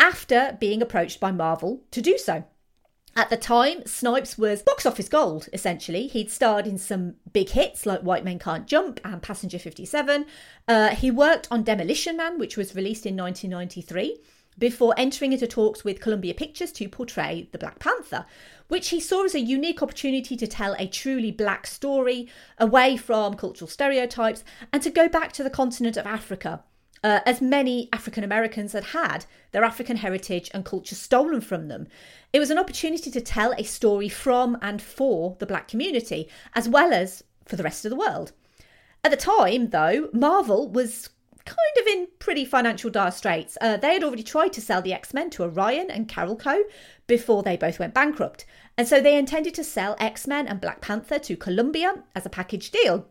after 0.00 0.56
being 0.60 0.82
approached 0.82 1.20
by 1.20 1.30
Marvel 1.30 1.82
to 1.90 2.00
do 2.00 2.18
so. 2.18 2.44
At 3.18 3.30
the 3.30 3.36
time, 3.36 3.84
Snipes 3.84 4.38
was 4.38 4.62
box 4.62 4.86
office 4.86 5.08
gold, 5.08 5.48
essentially. 5.52 6.06
He'd 6.06 6.30
starred 6.30 6.68
in 6.68 6.78
some 6.78 7.16
big 7.32 7.48
hits 7.48 7.84
like 7.84 8.02
White 8.02 8.22
Men 8.22 8.38
Can't 8.38 8.68
Jump 8.68 9.00
and 9.04 9.20
Passenger 9.20 9.58
57. 9.58 10.24
Uh, 10.68 10.90
he 10.90 11.10
worked 11.10 11.48
on 11.50 11.64
Demolition 11.64 12.16
Man, 12.16 12.38
which 12.38 12.56
was 12.56 12.76
released 12.76 13.06
in 13.06 13.16
1993, 13.16 14.20
before 14.56 14.94
entering 14.96 15.32
into 15.32 15.48
talks 15.48 15.82
with 15.82 16.00
Columbia 16.00 16.32
Pictures 16.32 16.70
to 16.70 16.88
portray 16.88 17.48
the 17.50 17.58
Black 17.58 17.80
Panther, 17.80 18.24
which 18.68 18.90
he 18.90 19.00
saw 19.00 19.24
as 19.24 19.34
a 19.34 19.40
unique 19.40 19.82
opportunity 19.82 20.36
to 20.36 20.46
tell 20.46 20.76
a 20.78 20.86
truly 20.86 21.32
black 21.32 21.66
story 21.66 22.28
away 22.56 22.96
from 22.96 23.34
cultural 23.34 23.68
stereotypes 23.68 24.44
and 24.72 24.80
to 24.84 24.90
go 24.90 25.08
back 25.08 25.32
to 25.32 25.42
the 25.42 25.50
continent 25.50 25.96
of 25.96 26.06
Africa 26.06 26.62
uh, 27.04 27.20
as 27.26 27.40
many 27.40 27.88
African 27.92 28.24
Americans 28.24 28.72
had 28.72 28.84
had 28.84 29.26
their 29.52 29.64
African 29.64 29.96
heritage 29.96 30.50
and 30.52 30.64
culture 30.64 30.94
stolen 30.94 31.40
from 31.40 31.68
them. 31.68 31.86
It 32.32 32.38
was 32.38 32.50
an 32.50 32.58
opportunity 32.58 33.10
to 33.10 33.20
tell 33.20 33.52
a 33.52 33.64
story 33.64 34.08
from 34.08 34.58
and 34.60 34.82
for 34.82 35.36
the 35.38 35.46
black 35.46 35.68
community, 35.68 36.28
as 36.54 36.68
well 36.68 36.92
as 36.92 37.24
for 37.44 37.56
the 37.56 37.62
rest 37.62 37.84
of 37.84 37.90
the 37.90 37.96
world. 37.96 38.32
At 39.04 39.10
the 39.10 39.16
time, 39.16 39.70
though, 39.70 40.08
Marvel 40.12 40.68
was 40.68 41.08
kind 41.44 41.56
of 41.80 41.86
in 41.86 42.08
pretty 42.18 42.44
financial 42.44 42.90
dire 42.90 43.10
straits. 43.10 43.56
Uh, 43.60 43.76
they 43.76 43.94
had 43.94 44.04
already 44.04 44.22
tried 44.22 44.52
to 44.52 44.60
sell 44.60 44.82
the 44.82 44.92
X 44.92 45.14
Men 45.14 45.30
to 45.30 45.44
Orion 45.44 45.90
and 45.90 46.08
Carolco 46.08 46.60
before 47.06 47.42
they 47.42 47.56
both 47.56 47.78
went 47.78 47.94
bankrupt. 47.94 48.44
And 48.76 48.86
so 48.86 49.00
they 49.00 49.16
intended 49.16 49.54
to 49.54 49.64
sell 49.64 49.96
X 49.98 50.26
Men 50.26 50.46
and 50.46 50.60
Black 50.60 50.80
Panther 50.80 51.18
to 51.20 51.36
Columbia 51.36 52.04
as 52.14 52.26
a 52.26 52.30
package 52.30 52.70
deal. 52.70 53.06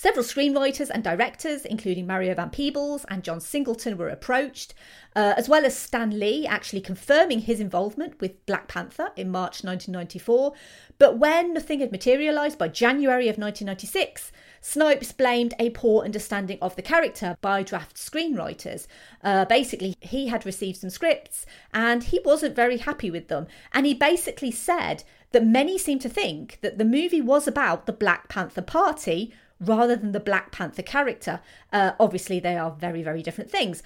Several 0.00 0.24
screenwriters 0.24 0.88
and 0.88 1.04
directors, 1.04 1.66
including 1.66 2.06
Mario 2.06 2.34
Van 2.34 2.48
Peebles 2.48 3.04
and 3.10 3.22
John 3.22 3.38
Singleton, 3.38 3.98
were 3.98 4.08
approached, 4.08 4.72
uh, 5.14 5.34
as 5.36 5.46
well 5.46 5.66
as 5.66 5.76
Stan 5.76 6.18
Lee 6.18 6.46
actually 6.46 6.80
confirming 6.80 7.40
his 7.40 7.60
involvement 7.60 8.18
with 8.18 8.46
Black 8.46 8.66
Panther 8.66 9.10
in 9.14 9.28
March 9.28 9.62
1994. 9.62 10.54
But 10.96 11.18
when 11.18 11.52
nothing 11.52 11.80
had 11.80 11.92
materialised 11.92 12.56
by 12.56 12.68
January 12.68 13.28
of 13.28 13.36
1996, 13.36 14.32
Snipes 14.62 15.12
blamed 15.12 15.52
a 15.58 15.68
poor 15.68 16.02
understanding 16.02 16.56
of 16.62 16.76
the 16.76 16.82
character 16.82 17.36
by 17.42 17.62
draft 17.62 17.96
screenwriters. 17.96 18.86
Uh, 19.22 19.44
basically, 19.44 19.94
he 20.00 20.28
had 20.28 20.46
received 20.46 20.78
some 20.78 20.88
scripts 20.88 21.44
and 21.74 22.04
he 22.04 22.22
wasn't 22.24 22.56
very 22.56 22.78
happy 22.78 23.10
with 23.10 23.28
them. 23.28 23.46
And 23.74 23.84
he 23.84 23.92
basically 23.92 24.50
said 24.50 25.04
that 25.32 25.44
many 25.44 25.76
seem 25.76 25.98
to 25.98 26.08
think 26.08 26.58
that 26.62 26.78
the 26.78 26.86
movie 26.86 27.20
was 27.20 27.46
about 27.46 27.84
the 27.84 27.92
Black 27.92 28.30
Panther 28.30 28.62
Party 28.62 29.34
rather 29.60 29.94
than 29.94 30.12
the 30.12 30.20
Black 30.20 30.50
Panther 30.50 30.82
character. 30.82 31.40
Uh, 31.72 31.92
obviously, 32.00 32.40
they 32.40 32.56
are 32.56 32.70
very, 32.70 33.02
very 33.02 33.22
different 33.22 33.50
things. 33.50 33.82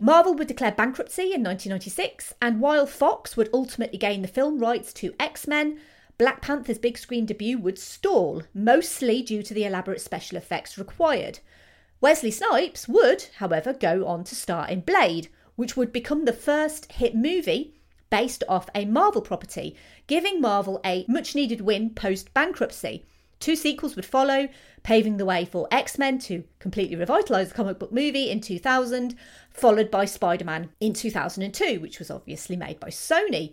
Marvel 0.00 0.34
would 0.34 0.48
declare 0.48 0.72
bankruptcy 0.72 1.32
in 1.32 1.42
1996, 1.42 2.34
and 2.42 2.60
while 2.60 2.84
Fox 2.84 3.36
would 3.36 3.48
ultimately 3.52 3.96
gain 3.96 4.22
the 4.22 4.28
film 4.28 4.58
rights 4.58 4.92
to 4.94 5.14
X 5.20 5.46
Men, 5.46 5.78
Black 6.18 6.40
Panther's 6.42 6.78
big 6.78 6.98
screen 6.98 7.26
debut 7.26 7.58
would 7.58 7.78
stall, 7.78 8.42
mostly 8.52 9.22
due 9.22 9.42
to 9.42 9.54
the 9.54 9.64
elaborate 9.64 10.00
special 10.00 10.36
effects 10.36 10.78
required. 10.78 11.38
Wesley 12.00 12.30
Snipes 12.30 12.88
would, 12.88 13.26
however, 13.36 13.72
go 13.72 14.06
on 14.06 14.24
to 14.24 14.34
star 14.34 14.68
in 14.68 14.80
Blade, 14.80 15.28
which 15.56 15.76
would 15.76 15.92
become 15.92 16.24
the 16.24 16.32
first 16.32 16.92
hit 16.92 17.14
movie 17.14 17.74
based 18.10 18.44
off 18.48 18.68
a 18.74 18.84
Marvel 18.84 19.22
property, 19.22 19.76
giving 20.06 20.40
Marvel 20.40 20.80
a 20.84 21.04
much 21.08 21.34
needed 21.34 21.60
win 21.60 21.90
post 21.90 22.32
bankruptcy. 22.34 23.04
Two 23.40 23.56
sequels 23.56 23.96
would 23.96 24.06
follow, 24.06 24.48
paving 24.84 25.16
the 25.16 25.24
way 25.24 25.44
for 25.44 25.66
X 25.72 25.98
Men 25.98 26.18
to 26.20 26.44
completely 26.60 26.94
revitalise 26.96 27.48
the 27.48 27.54
comic 27.54 27.80
book 27.80 27.90
movie 27.90 28.30
in 28.30 28.40
2000, 28.40 29.16
followed 29.50 29.90
by 29.90 30.04
Spider 30.04 30.44
Man 30.44 30.70
in 30.78 30.92
2002, 30.92 31.80
which 31.80 31.98
was 31.98 32.10
obviously 32.10 32.54
made 32.54 32.78
by 32.78 32.88
Sony. 32.88 33.52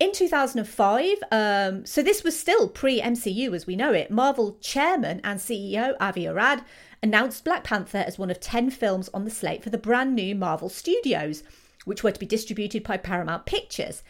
In 0.00 0.12
2005, 0.12 1.18
um, 1.30 1.84
so 1.84 2.02
this 2.02 2.24
was 2.24 2.38
still 2.38 2.68
pre 2.68 3.00
MCU 3.00 3.54
as 3.54 3.66
we 3.66 3.76
know 3.76 3.92
it, 3.92 4.10
Marvel 4.10 4.56
chairman 4.62 5.20
and 5.22 5.38
CEO 5.38 5.94
Avi 6.00 6.26
Arad 6.26 6.64
announced 7.02 7.44
Black 7.44 7.64
Panther 7.64 7.98
as 7.98 8.18
one 8.18 8.30
of 8.30 8.40
10 8.40 8.70
films 8.70 9.10
on 9.12 9.24
the 9.24 9.30
slate 9.30 9.62
for 9.62 9.68
the 9.68 9.78
brand 9.78 10.14
new 10.14 10.34
Marvel 10.34 10.70
Studios, 10.70 11.42
which 11.84 12.02
were 12.02 12.12
to 12.12 12.20
be 12.20 12.26
distributed 12.26 12.82
by 12.82 12.96
Paramount 12.96 13.44
Pictures. 13.44 14.02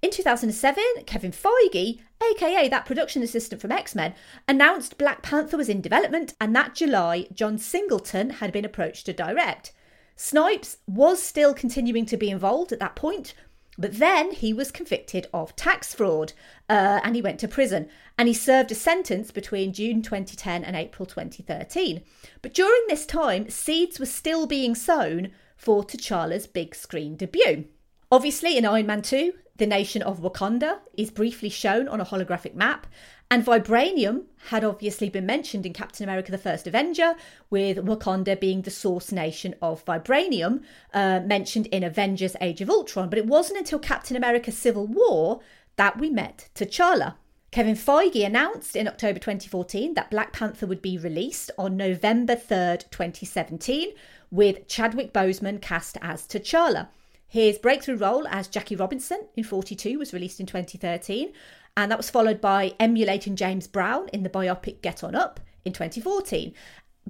In 0.00 0.10
2007, 0.10 0.82
Kevin 1.06 1.32
Feige, 1.32 2.00
aka 2.32 2.68
that 2.68 2.86
production 2.86 3.22
assistant 3.22 3.60
from 3.60 3.72
X 3.72 3.94
Men, 3.94 4.14
announced 4.48 4.98
Black 4.98 5.22
Panther 5.22 5.56
was 5.56 5.68
in 5.68 5.80
development, 5.80 6.34
and 6.40 6.54
that 6.54 6.74
July, 6.74 7.26
John 7.32 7.58
Singleton 7.58 8.30
had 8.30 8.52
been 8.52 8.64
approached 8.64 9.06
to 9.06 9.12
direct. 9.12 9.72
Snipes 10.16 10.78
was 10.86 11.22
still 11.22 11.54
continuing 11.54 12.06
to 12.06 12.16
be 12.16 12.30
involved 12.30 12.72
at 12.72 12.78
that 12.78 12.94
point, 12.94 13.34
but 13.76 13.98
then 13.98 14.30
he 14.30 14.52
was 14.52 14.70
convicted 14.70 15.26
of 15.34 15.56
tax 15.56 15.94
fraud 15.94 16.32
uh, 16.68 17.00
and 17.02 17.16
he 17.16 17.22
went 17.22 17.40
to 17.40 17.48
prison 17.48 17.88
and 18.16 18.28
he 18.28 18.34
served 18.34 18.70
a 18.70 18.74
sentence 18.76 19.30
between 19.32 19.72
June 19.72 20.02
2010 20.02 20.62
and 20.62 20.76
April 20.76 21.06
2013. 21.06 22.02
But 22.42 22.54
during 22.54 22.82
this 22.88 23.04
time, 23.06 23.50
seeds 23.50 23.98
were 23.98 24.06
still 24.06 24.46
being 24.46 24.74
sown 24.74 25.32
for 25.56 25.82
T'Challa's 25.82 26.46
big 26.46 26.74
screen 26.74 27.16
debut. 27.16 27.64
Obviously, 28.12 28.56
in 28.56 28.64
Iron 28.64 28.86
Man 28.86 29.02
2, 29.02 29.32
the 29.56 29.66
nation 29.66 30.02
of 30.02 30.20
Wakanda 30.20 30.78
is 30.96 31.10
briefly 31.10 31.48
shown 31.48 31.86
on 31.86 32.00
a 32.00 32.04
holographic 32.04 32.54
map, 32.54 32.86
and 33.30 33.44
vibranium 33.44 34.24
had 34.48 34.64
obviously 34.64 35.08
been 35.08 35.26
mentioned 35.26 35.64
in 35.64 35.72
Captain 35.72 36.04
America 36.04 36.30
the 36.30 36.38
First 36.38 36.66
Avenger, 36.66 37.14
with 37.50 37.78
Wakanda 37.78 38.38
being 38.38 38.62
the 38.62 38.70
source 38.70 39.12
nation 39.12 39.54
of 39.62 39.84
vibranium, 39.84 40.62
uh, 40.92 41.20
mentioned 41.20 41.66
in 41.68 41.84
Avengers 41.84 42.36
Age 42.40 42.60
of 42.60 42.70
Ultron. 42.70 43.08
But 43.08 43.18
it 43.18 43.26
wasn't 43.26 43.60
until 43.60 43.78
Captain 43.78 44.16
America 44.16 44.50
Civil 44.50 44.86
War 44.86 45.40
that 45.76 45.98
we 45.98 46.10
met 46.10 46.48
T'Challa. 46.54 47.14
Kevin 47.50 47.76
Feige 47.76 48.26
announced 48.26 48.74
in 48.74 48.88
October 48.88 49.20
2014 49.20 49.94
that 49.94 50.10
Black 50.10 50.32
Panther 50.32 50.66
would 50.66 50.82
be 50.82 50.98
released 50.98 51.52
on 51.56 51.76
November 51.76 52.34
3rd, 52.34 52.90
2017, 52.90 53.90
with 54.32 54.66
Chadwick 54.66 55.12
Boseman 55.12 55.62
cast 55.62 55.96
as 56.02 56.26
T'Challa. 56.26 56.88
His 57.34 57.58
breakthrough 57.58 57.96
role 57.96 58.28
as 58.28 58.46
Jackie 58.46 58.76
Robinson 58.76 59.26
in 59.34 59.42
42 59.42 59.98
was 59.98 60.12
released 60.12 60.38
in 60.38 60.46
2013, 60.46 61.32
and 61.76 61.90
that 61.90 61.98
was 61.98 62.08
followed 62.08 62.40
by 62.40 62.76
emulating 62.78 63.34
James 63.34 63.66
Brown 63.66 64.08
in 64.12 64.22
the 64.22 64.30
biopic 64.30 64.82
Get 64.82 65.02
On 65.02 65.16
Up 65.16 65.40
in 65.64 65.72
2014. 65.72 66.54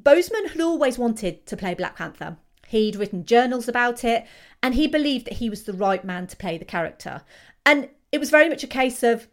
Boseman 0.00 0.48
had 0.48 0.62
always 0.62 0.96
wanted 0.96 1.44
to 1.44 1.58
play 1.58 1.74
Black 1.74 1.96
Panther. 1.96 2.38
He'd 2.68 2.96
written 2.96 3.26
journals 3.26 3.68
about 3.68 4.02
it, 4.02 4.24
and 4.62 4.74
he 4.74 4.86
believed 4.86 5.26
that 5.26 5.34
he 5.34 5.50
was 5.50 5.64
the 5.64 5.74
right 5.74 6.02
man 6.02 6.26
to 6.28 6.38
play 6.38 6.56
the 6.56 6.64
character. 6.64 7.20
And 7.66 7.90
it 8.10 8.18
was 8.18 8.30
very 8.30 8.48
much 8.48 8.64
a 8.64 8.66
case 8.66 9.02
of 9.02 9.28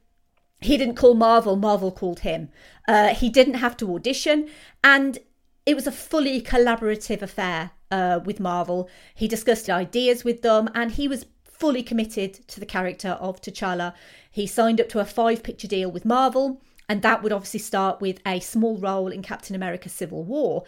he 0.59 0.75
didn't 0.75 0.95
call 0.95 1.13
Marvel, 1.13 1.55
Marvel 1.55 1.93
called 1.93 2.19
him. 2.19 2.49
Uh, 2.85 3.15
he 3.15 3.29
didn't 3.29 3.53
have 3.53 3.77
to 3.77 3.95
audition, 3.95 4.49
and 4.83 5.19
it 5.65 5.75
was 5.75 5.87
a 5.87 5.91
fully 5.91 6.41
collaborative 6.41 7.21
affair 7.21 7.71
uh, 7.91 8.19
with 8.23 8.39
Marvel. 8.39 8.89
He 9.13 9.27
discussed 9.27 9.69
ideas 9.69 10.23
with 10.23 10.41
them, 10.41 10.69
and 10.73 10.91
he 10.91 11.07
was 11.07 11.25
fully 11.43 11.83
committed 11.83 12.33
to 12.47 12.59
the 12.59 12.65
character 12.65 13.09
of 13.09 13.41
T'Challa. 13.41 13.93
He 14.31 14.47
signed 14.47 14.81
up 14.81 14.89
to 14.89 14.99
a 14.99 15.05
five 15.05 15.43
picture 15.43 15.67
deal 15.67 15.91
with 15.91 16.05
Marvel, 16.05 16.61
and 16.89 17.01
that 17.03 17.21
would 17.21 17.31
obviously 17.31 17.59
start 17.59 18.01
with 18.01 18.19
a 18.25 18.39
small 18.39 18.77
role 18.77 19.09
in 19.09 19.21
Captain 19.21 19.55
America 19.55 19.87
Civil 19.87 20.23
War. 20.23 20.63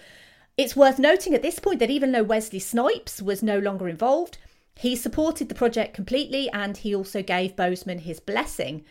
It's 0.55 0.75
worth 0.75 0.99
noting 0.99 1.33
at 1.33 1.41
this 1.41 1.57
point 1.57 1.79
that 1.79 1.89
even 1.89 2.11
though 2.11 2.21
Wesley 2.21 2.59
Snipes 2.59 3.21
was 3.21 3.41
no 3.41 3.57
longer 3.57 3.89
involved, 3.89 4.37
he 4.75 4.95
supported 4.95 5.49
the 5.49 5.55
project 5.55 5.95
completely 5.95 6.49
and 6.51 6.77
he 6.77 6.93
also 6.93 7.23
gave 7.23 7.55
Boseman 7.55 8.01
his 8.01 8.19
blessing. 8.19 8.85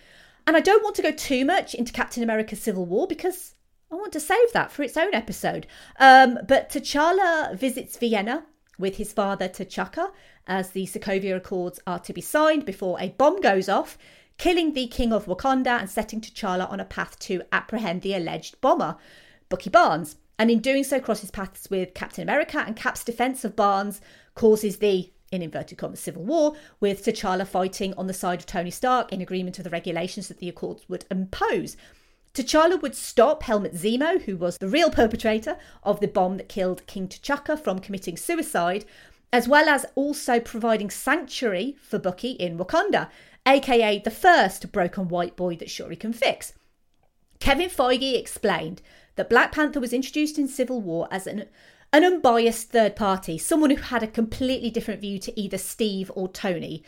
And 0.44 0.56
I 0.56 0.60
don't 0.60 0.82
want 0.82 0.96
to 0.96 1.02
go 1.02 1.12
too 1.12 1.44
much 1.44 1.74
into 1.74 1.92
Captain 1.92 2.22
America 2.24 2.56
Civil 2.56 2.84
War 2.84 3.06
because 3.06 3.54
I 3.92 3.96
want 3.96 4.12
to 4.14 4.20
save 4.20 4.52
that 4.54 4.72
for 4.72 4.82
its 4.82 4.96
own 4.96 5.12
episode. 5.12 5.66
Um, 6.00 6.38
but 6.48 6.70
T'Challa 6.70 7.54
visits 7.54 7.98
Vienna 7.98 8.44
with 8.78 8.96
his 8.96 9.12
father 9.12 9.50
T'Chaka 9.50 10.12
as 10.46 10.70
the 10.70 10.86
Sokovia 10.86 11.36
Accords 11.36 11.78
are 11.86 11.98
to 11.98 12.14
be 12.14 12.22
signed 12.22 12.64
before 12.64 12.96
a 12.98 13.10
bomb 13.10 13.42
goes 13.42 13.68
off, 13.68 13.98
killing 14.38 14.72
the 14.72 14.86
King 14.86 15.12
of 15.12 15.26
Wakanda 15.26 15.78
and 15.78 15.90
setting 15.90 16.22
T'Challa 16.22 16.70
on 16.72 16.80
a 16.80 16.86
path 16.86 17.18
to 17.20 17.42
apprehend 17.52 18.00
the 18.00 18.14
alleged 18.14 18.58
bomber, 18.62 18.96
Bucky 19.50 19.68
Barnes. 19.68 20.16
And 20.38 20.50
in 20.50 20.60
doing 20.60 20.84
so, 20.84 20.98
crosses 20.98 21.30
paths 21.30 21.68
with 21.68 21.92
Captain 21.92 22.22
America, 22.22 22.64
and 22.66 22.74
Cap's 22.74 23.04
defense 23.04 23.44
of 23.44 23.54
Barnes 23.54 24.00
causes 24.34 24.78
the 24.78 25.12
in 25.30 25.42
inverted 25.42 25.78
commas, 25.78 26.00
civil 26.00 26.24
war, 26.24 26.54
with 26.80 27.04
T'Challa 27.04 27.46
fighting 27.46 27.92
on 27.94 28.06
the 28.06 28.14
side 28.14 28.40
of 28.40 28.46
Tony 28.46 28.70
Stark 28.70 29.12
in 29.12 29.20
agreement 29.20 29.58
with 29.58 29.64
the 29.64 29.70
regulations 29.70 30.28
that 30.28 30.38
the 30.38 30.48
Accords 30.48 30.88
would 30.88 31.04
impose. 31.10 31.76
T'Challa 32.34 32.80
would 32.80 32.94
stop 32.94 33.42
Helmut 33.42 33.74
Zemo, 33.74 34.22
who 34.22 34.38
was 34.38 34.56
the 34.56 34.68
real 34.68 34.90
perpetrator 34.90 35.58
of 35.82 36.00
the 36.00 36.08
bomb 36.08 36.38
that 36.38 36.48
killed 36.48 36.86
King 36.86 37.06
T'Chaka, 37.06 37.58
from 37.58 37.78
committing 37.78 38.16
suicide, 38.16 38.86
as 39.32 39.46
well 39.46 39.68
as 39.68 39.84
also 39.94 40.40
providing 40.40 40.88
sanctuary 40.88 41.76
for 41.82 41.98
Bucky 41.98 42.30
in 42.30 42.56
Wakanda, 42.56 43.10
aka 43.46 43.98
the 43.98 44.10
first 44.10 44.72
broken 44.72 45.08
white 45.08 45.36
boy 45.36 45.56
that 45.56 45.70
Shuri 45.70 45.96
can 45.96 46.14
fix. 46.14 46.54
Kevin 47.38 47.68
Feige 47.68 48.18
explained 48.18 48.80
that 49.16 49.28
Black 49.28 49.52
Panther 49.52 49.80
was 49.80 49.92
introduced 49.92 50.38
in 50.38 50.48
Civil 50.48 50.80
War 50.80 51.08
as 51.10 51.26
an 51.26 51.46
an 51.94 52.04
unbiased 52.04 52.70
third 52.70 52.96
party, 52.96 53.36
someone 53.36 53.68
who 53.68 53.76
had 53.76 54.02
a 54.02 54.06
completely 54.06 54.70
different 54.70 55.02
view 55.02 55.18
to 55.18 55.38
either 55.38 55.58
Steve 55.58 56.10
or 56.14 56.26
Tony. 56.26 56.82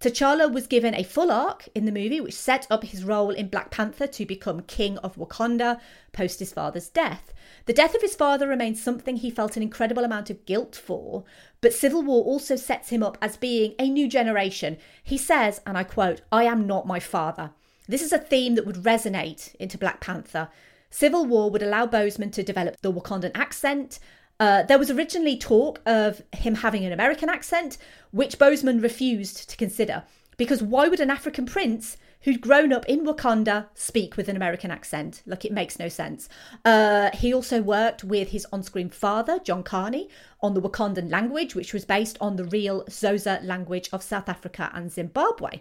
T'Challa 0.00 0.50
was 0.50 0.66
given 0.66 0.94
a 0.94 1.02
full 1.02 1.30
arc 1.30 1.68
in 1.74 1.84
the 1.84 1.92
movie, 1.92 2.22
which 2.22 2.32
set 2.32 2.66
up 2.70 2.84
his 2.84 3.04
role 3.04 3.32
in 3.32 3.48
Black 3.48 3.70
Panther 3.70 4.06
to 4.06 4.24
become 4.24 4.62
King 4.62 4.96
of 4.98 5.16
Wakanda 5.16 5.78
post 6.12 6.38
his 6.38 6.54
father's 6.54 6.88
death. 6.88 7.34
The 7.66 7.74
death 7.74 7.94
of 7.94 8.00
his 8.00 8.16
father 8.16 8.48
remains 8.48 8.82
something 8.82 9.16
he 9.16 9.30
felt 9.30 9.58
an 9.58 9.62
incredible 9.62 10.02
amount 10.02 10.30
of 10.30 10.46
guilt 10.46 10.74
for, 10.74 11.24
but 11.60 11.74
Civil 11.74 12.00
War 12.00 12.24
also 12.24 12.56
sets 12.56 12.88
him 12.88 13.02
up 13.02 13.18
as 13.20 13.36
being 13.36 13.74
a 13.78 13.90
new 13.90 14.08
generation. 14.08 14.78
He 15.04 15.18
says, 15.18 15.60
and 15.66 15.76
I 15.76 15.84
quote, 15.84 16.22
I 16.32 16.44
am 16.44 16.66
not 16.66 16.86
my 16.86 16.98
father. 16.98 17.50
This 17.86 18.00
is 18.00 18.12
a 18.12 18.18
theme 18.18 18.54
that 18.54 18.64
would 18.64 18.76
resonate 18.76 19.54
into 19.56 19.76
Black 19.76 20.00
Panther. 20.00 20.48
Civil 20.88 21.26
War 21.26 21.50
would 21.50 21.62
allow 21.62 21.86
Boseman 21.86 22.32
to 22.32 22.42
develop 22.42 22.80
the 22.80 22.90
Wakandan 22.90 23.32
accent, 23.34 23.98
uh, 24.40 24.62
there 24.64 24.78
was 24.78 24.90
originally 24.90 25.36
talk 25.36 25.80
of 25.86 26.22
him 26.32 26.56
having 26.56 26.84
an 26.84 26.92
American 26.92 27.28
accent, 27.28 27.76
which 28.10 28.38
Boseman 28.38 28.82
refused 28.82 29.48
to 29.50 29.56
consider. 29.56 30.02
Because 30.38 30.62
why 30.62 30.88
would 30.88 31.00
an 31.00 31.10
African 31.10 31.44
prince 31.44 31.98
who'd 32.22 32.40
grown 32.40 32.72
up 32.72 32.86
in 32.86 33.04
Wakanda 33.04 33.66
speak 33.74 34.16
with 34.16 34.30
an 34.30 34.36
American 34.36 34.70
accent? 34.70 35.22
Like, 35.26 35.44
it 35.44 35.52
makes 35.52 35.78
no 35.78 35.90
sense. 35.90 36.30
Uh, 36.64 37.10
he 37.12 37.34
also 37.34 37.60
worked 37.60 38.02
with 38.02 38.30
his 38.30 38.46
on 38.50 38.62
screen 38.62 38.88
father, 38.88 39.38
John 39.38 39.62
Kani, 39.62 40.08
on 40.40 40.54
the 40.54 40.62
Wakandan 40.62 41.10
language, 41.10 41.54
which 41.54 41.74
was 41.74 41.84
based 41.84 42.16
on 42.18 42.36
the 42.36 42.44
real 42.44 42.84
Xhosa 42.84 43.44
language 43.44 43.90
of 43.92 44.02
South 44.02 44.30
Africa 44.30 44.70
and 44.72 44.90
Zimbabwe. 44.90 45.60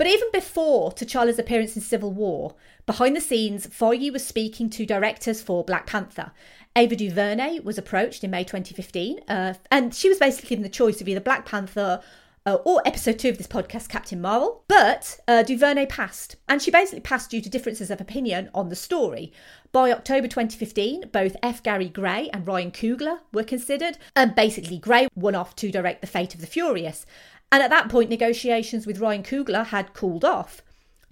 But 0.00 0.06
even 0.06 0.28
before 0.32 0.92
T'Challa's 0.92 1.38
appearance 1.38 1.76
in 1.76 1.82
Civil 1.82 2.10
War, 2.10 2.54
behind 2.86 3.14
the 3.14 3.20
scenes, 3.20 3.66
Feige 3.66 4.10
was 4.10 4.26
speaking 4.26 4.70
to 4.70 4.86
directors 4.86 5.42
for 5.42 5.62
Black 5.62 5.86
Panther. 5.86 6.32
Ava 6.74 6.96
DuVernay 6.96 7.58
was 7.60 7.76
approached 7.76 8.24
in 8.24 8.30
May 8.30 8.42
2015, 8.42 9.20
uh, 9.28 9.52
and 9.70 9.94
she 9.94 10.08
was 10.08 10.18
basically 10.18 10.48
given 10.48 10.62
the 10.62 10.70
choice 10.70 11.02
of 11.02 11.08
either 11.08 11.20
Black 11.20 11.44
Panther 11.44 12.00
uh, 12.46 12.58
or 12.64 12.82
episode 12.86 13.18
two 13.18 13.28
of 13.28 13.38
this 13.38 13.46
podcast, 13.46 13.88
Captain 13.88 14.20
Marvel. 14.20 14.64
But 14.68 15.20
uh, 15.28 15.42
DuVernay 15.42 15.86
passed, 15.86 16.36
and 16.48 16.62
she 16.62 16.70
basically 16.70 17.00
passed 17.00 17.30
due 17.30 17.40
to 17.40 17.50
differences 17.50 17.90
of 17.90 18.00
opinion 18.00 18.50
on 18.54 18.68
the 18.68 18.76
story. 18.76 19.32
By 19.72 19.92
October 19.92 20.26
2015, 20.26 21.10
both 21.12 21.36
F. 21.42 21.62
Gary 21.62 21.88
Gray 21.88 22.28
and 22.32 22.46
Ryan 22.46 22.70
Coogler 22.70 23.20
were 23.32 23.44
considered, 23.44 23.98
and 24.16 24.34
basically 24.34 24.78
Gray 24.78 25.08
won 25.14 25.34
off 25.34 25.54
to 25.56 25.70
direct 25.70 26.00
The 26.00 26.06
Fate 26.06 26.34
of 26.34 26.40
the 26.40 26.46
Furious. 26.46 27.06
And 27.52 27.62
at 27.62 27.70
that 27.70 27.88
point, 27.88 28.10
negotiations 28.10 28.86
with 28.86 29.00
Ryan 29.00 29.22
Coogler 29.22 29.66
had 29.66 29.92
cooled 29.92 30.24
off. 30.24 30.62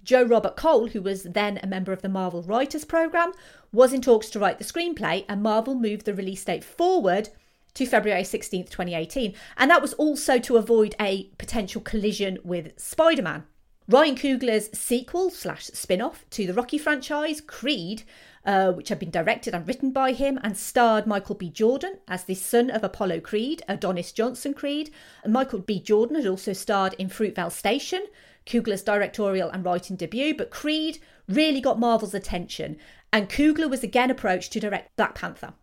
Joe 0.01 0.23
Robert 0.23 0.55
Cole, 0.55 0.87
who 0.87 1.01
was 1.01 1.23
then 1.23 1.59
a 1.61 1.67
member 1.67 1.91
of 1.91 2.01
the 2.01 2.09
Marvel 2.09 2.41
Writers 2.41 2.85
Program, 2.85 3.33
was 3.71 3.93
in 3.93 4.01
talks 4.01 4.29
to 4.29 4.39
write 4.39 4.57
the 4.57 4.63
screenplay, 4.63 5.25
and 5.27 5.43
Marvel 5.43 5.75
moved 5.75 6.05
the 6.05 6.13
release 6.13 6.43
date 6.43 6.63
forward 6.63 7.29
to 7.73 7.85
February 7.85 8.23
16th, 8.23 8.69
2018. 8.69 9.33
And 9.57 9.71
that 9.71 9.81
was 9.81 9.93
also 9.93 10.39
to 10.39 10.57
avoid 10.57 10.95
a 10.99 11.25
potential 11.37 11.81
collision 11.81 12.37
with 12.43 12.79
Spider 12.79 13.21
Man. 13.21 13.43
Ryan 13.87 14.15
Coogler's 14.15 14.69
sequel 14.77 15.31
slash 15.31 15.65
spin 15.65 16.01
off 16.01 16.23
to 16.29 16.45
the 16.45 16.53
Rocky 16.53 16.77
franchise, 16.77 17.41
Creed, 17.41 18.03
uh, 18.45 18.71
which 18.71 18.89
had 18.89 18.99
been 18.99 19.09
directed 19.09 19.55
and 19.55 19.67
written 19.67 19.91
by 19.91 20.11
him 20.11 20.39
and 20.43 20.55
starred 20.55 21.07
Michael 21.07 21.35
B. 21.35 21.49
Jordan 21.49 21.97
as 22.07 22.23
the 22.23 22.35
son 22.35 22.69
of 22.69 22.83
Apollo 22.83 23.21
Creed, 23.21 23.63
Adonis 23.67 24.11
Johnson 24.11 24.53
Creed. 24.53 24.91
And 25.23 25.33
Michael 25.33 25.59
B. 25.59 25.79
Jordan 25.79 26.17
had 26.17 26.27
also 26.27 26.53
starred 26.53 26.93
in 26.99 27.09
Fruitvale 27.09 27.51
Station. 27.51 28.05
Coogler's 28.45 28.81
directorial 28.81 29.49
and 29.49 29.63
writing 29.63 29.95
debut, 29.95 30.35
but 30.35 30.49
Creed 30.49 30.99
really 31.27 31.61
got 31.61 31.79
Marvel's 31.79 32.13
attention, 32.15 32.77
and 33.13 33.29
Coogler 33.29 33.69
was 33.69 33.83
again 33.83 34.09
approached 34.09 34.51
to 34.53 34.59
direct 34.59 34.95
Black 34.95 35.15
Panther. 35.15 35.53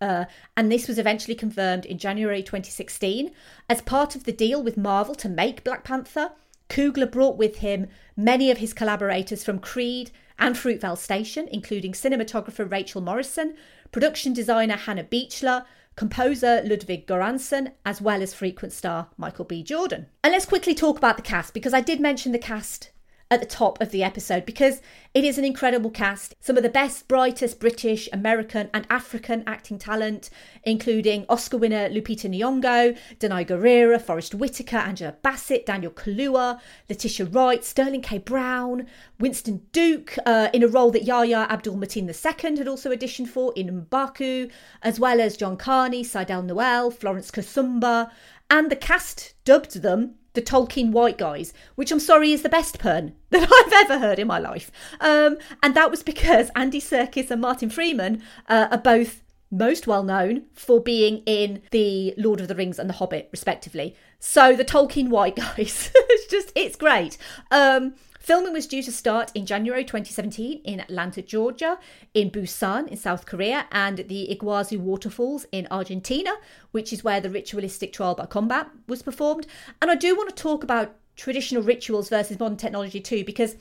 Uh, 0.00 0.26
and 0.56 0.70
this 0.70 0.88
was 0.88 0.98
eventually 0.98 1.34
confirmed 1.34 1.86
in 1.86 1.98
January 1.98 2.42
2016. 2.42 3.30
As 3.68 3.80
part 3.80 4.14
of 4.14 4.24
the 4.24 4.32
deal 4.32 4.62
with 4.62 4.76
Marvel 4.76 5.14
to 5.16 5.28
make 5.28 5.64
Black 5.64 5.84
Panther, 5.84 6.32
Coogler 6.68 7.10
brought 7.10 7.36
with 7.36 7.56
him 7.58 7.88
many 8.16 8.50
of 8.50 8.58
his 8.58 8.72
collaborators 8.72 9.44
from 9.44 9.58
Creed 9.58 10.10
and 10.38 10.54
Fruitvale 10.54 10.98
Station, 10.98 11.48
including 11.50 11.92
cinematographer 11.92 12.70
Rachel 12.70 13.00
Morrison, 13.00 13.54
production 13.92 14.32
designer 14.32 14.76
Hannah 14.76 15.04
Beachler, 15.04 15.64
composer 15.94 16.60
Ludwig 16.64 17.06
Göransson, 17.06 17.72
as 17.86 18.02
well 18.02 18.20
as 18.20 18.34
frequent 18.34 18.72
star 18.72 19.08
Michael 19.16 19.46
B. 19.46 19.62
Jordan. 19.62 20.06
And 20.22 20.32
let's 20.32 20.44
quickly 20.44 20.74
talk 20.74 20.98
about 20.98 21.16
the 21.16 21.22
cast 21.22 21.54
because 21.54 21.72
I 21.72 21.80
did 21.80 22.00
mention 22.00 22.32
the 22.32 22.38
cast 22.38 22.90
at 23.30 23.40
the 23.40 23.46
top 23.46 23.80
of 23.80 23.90
the 23.90 24.04
episode 24.04 24.46
because 24.46 24.80
it 25.12 25.24
is 25.24 25.38
an 25.38 25.44
incredible 25.44 25.90
cast. 25.90 26.34
Some 26.40 26.56
of 26.56 26.62
the 26.62 26.68
best, 26.68 27.08
brightest 27.08 27.58
British, 27.58 28.08
American, 28.12 28.70
and 28.72 28.86
African 28.88 29.42
acting 29.46 29.78
talent, 29.78 30.30
including 30.62 31.24
Oscar 31.28 31.56
winner 31.58 31.88
Lupita 31.88 32.30
Nyong'o, 32.30 32.96
Danai 33.18 33.46
Gurira, 33.46 34.00
Forest 34.00 34.34
Whitaker, 34.34 34.76
Angela 34.76 35.16
Bassett, 35.22 35.66
Daniel 35.66 35.90
Kaluuya, 35.90 36.60
Letitia 36.88 37.26
Wright, 37.26 37.64
Sterling 37.64 38.02
K. 38.02 38.18
Brown, 38.18 38.86
Winston 39.18 39.62
Duke, 39.72 40.16
uh, 40.26 40.48
in 40.52 40.62
a 40.62 40.68
role 40.68 40.90
that 40.90 41.04
Yahya 41.04 41.46
Abdul 41.50 41.76
Mateen 41.76 42.06
II 42.06 42.58
had 42.58 42.68
also 42.68 42.94
auditioned 42.94 43.28
for 43.28 43.52
in 43.56 43.86
Mbaku, 43.86 44.50
as 44.82 45.00
well 45.00 45.20
as 45.20 45.36
John 45.36 45.56
Kani, 45.56 46.02
Sydelle 46.02 46.44
Noel, 46.44 46.90
Florence 46.90 47.30
Kasumba, 47.30 48.10
and 48.50 48.70
the 48.70 48.76
cast 48.76 49.34
dubbed 49.44 49.82
them 49.82 50.14
the 50.36 50.42
Tolkien 50.42 50.92
White 50.92 51.18
Guys, 51.18 51.52
which 51.74 51.90
I'm 51.90 51.98
sorry 51.98 52.30
is 52.30 52.42
the 52.42 52.48
best 52.48 52.78
pun 52.78 53.14
that 53.30 53.50
I've 53.50 53.90
ever 53.90 53.98
heard 53.98 54.20
in 54.20 54.28
my 54.28 54.38
life. 54.38 54.70
Um, 55.00 55.38
and 55.62 55.74
that 55.74 55.90
was 55.90 56.04
because 56.04 56.50
Andy 56.54 56.80
Serkis 56.80 57.32
and 57.32 57.40
Martin 57.40 57.70
Freeman 57.70 58.22
uh, 58.48 58.68
are 58.70 58.78
both 58.78 59.24
most 59.50 59.86
well 59.86 60.02
known 60.02 60.44
for 60.52 60.80
being 60.80 61.22
in 61.26 61.62
the 61.70 62.14
Lord 62.16 62.40
of 62.40 62.48
the 62.48 62.54
Rings 62.54 62.78
and 62.78 62.88
the 62.88 62.94
Hobbit, 62.94 63.28
respectively. 63.32 63.96
So 64.18 64.54
the 64.54 64.64
Tolkien 64.64 65.08
White 65.08 65.36
Guys, 65.56 65.90
it's 65.94 66.30
just 66.30 66.52
it's 66.54 66.76
great. 66.76 67.18
Um, 67.50 67.94
Filming 68.26 68.54
was 68.54 68.66
due 68.66 68.82
to 68.82 68.90
start 68.90 69.30
in 69.36 69.46
January 69.46 69.84
2017 69.84 70.62
in 70.64 70.80
Atlanta, 70.80 71.22
Georgia, 71.22 71.78
in 72.12 72.28
Busan 72.28 72.88
in 72.88 72.96
South 72.96 73.24
Korea, 73.24 73.66
and 73.70 73.98
the 73.98 74.36
Iguazu 74.36 74.80
Waterfalls 74.80 75.46
in 75.52 75.68
Argentina, 75.70 76.32
which 76.72 76.92
is 76.92 77.04
where 77.04 77.20
the 77.20 77.30
ritualistic 77.30 77.92
trial 77.92 78.16
by 78.16 78.26
combat 78.26 78.68
was 78.88 79.00
performed. 79.00 79.46
And 79.80 79.92
I 79.92 79.94
do 79.94 80.16
want 80.16 80.28
to 80.28 80.42
talk 80.42 80.64
about 80.64 80.96
traditional 81.14 81.62
rituals 81.62 82.08
versus 82.08 82.40
modern 82.40 82.56
technology 82.56 82.98
too, 82.98 83.24
because 83.24 83.54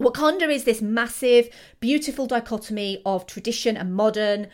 Wakanda 0.00 0.48
is 0.48 0.64
this 0.64 0.80
massive, 0.80 1.50
beautiful 1.78 2.26
dichotomy 2.26 3.02
of 3.04 3.26
tradition 3.26 3.76
and 3.76 3.94
modern, 3.94 4.46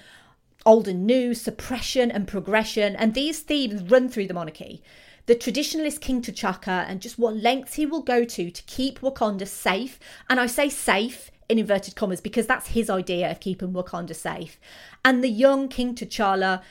old 0.66 0.88
and 0.88 1.06
new, 1.06 1.32
suppression 1.32 2.10
and 2.10 2.26
progression, 2.26 2.96
and 2.96 3.14
these 3.14 3.38
themes 3.38 3.82
run 3.84 4.08
through 4.08 4.26
the 4.26 4.34
monarchy 4.34 4.82
the 5.26 5.34
traditionalist 5.34 6.00
King 6.00 6.22
T'Chaka 6.22 6.84
and 6.88 7.00
just 7.00 7.18
what 7.18 7.36
lengths 7.36 7.74
he 7.74 7.86
will 7.86 8.02
go 8.02 8.24
to 8.24 8.50
to 8.50 8.62
keep 8.64 9.00
Wakanda 9.00 9.46
safe. 9.46 9.98
And 10.28 10.40
I 10.40 10.46
say 10.46 10.68
safe 10.68 11.30
in 11.48 11.58
inverted 11.58 11.94
commas 11.94 12.20
because 12.20 12.46
that's 12.46 12.68
his 12.68 12.90
idea 12.90 13.30
of 13.30 13.40
keeping 13.40 13.72
Wakanda 13.72 14.14
safe. 14.14 14.58
And 15.04 15.22
the 15.22 15.28
young 15.28 15.68
King 15.68 15.94
T'Challa 15.94 16.62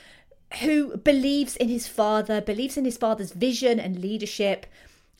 who 0.60 0.96
believes 0.98 1.56
in 1.56 1.68
his 1.68 1.88
father, 1.88 2.40
believes 2.40 2.76
in 2.76 2.84
his 2.84 2.98
father's 2.98 3.32
vision 3.32 3.80
and 3.80 3.98
leadership 3.98 4.66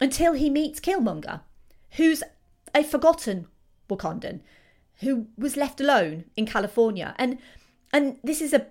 until 0.00 0.34
he 0.34 0.50
meets 0.50 0.80
Killmonger, 0.80 1.40
who's 1.92 2.22
a 2.74 2.82
forgotten 2.82 3.46
Wakandan 3.88 4.40
who 5.00 5.26
was 5.36 5.56
left 5.56 5.80
alone 5.80 6.24
in 6.36 6.46
California. 6.46 7.14
And 7.18 7.38
and 7.92 8.16
this 8.22 8.40
is 8.40 8.52
a 8.52 8.66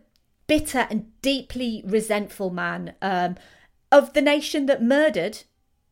bitter 0.48 0.88
and 0.90 1.12
deeply 1.22 1.84
resentful 1.86 2.50
man. 2.50 2.94
Um, 3.02 3.36
of 3.92 4.14
the 4.14 4.22
nation 4.22 4.66
that 4.68 4.84
murdered 4.84 5.44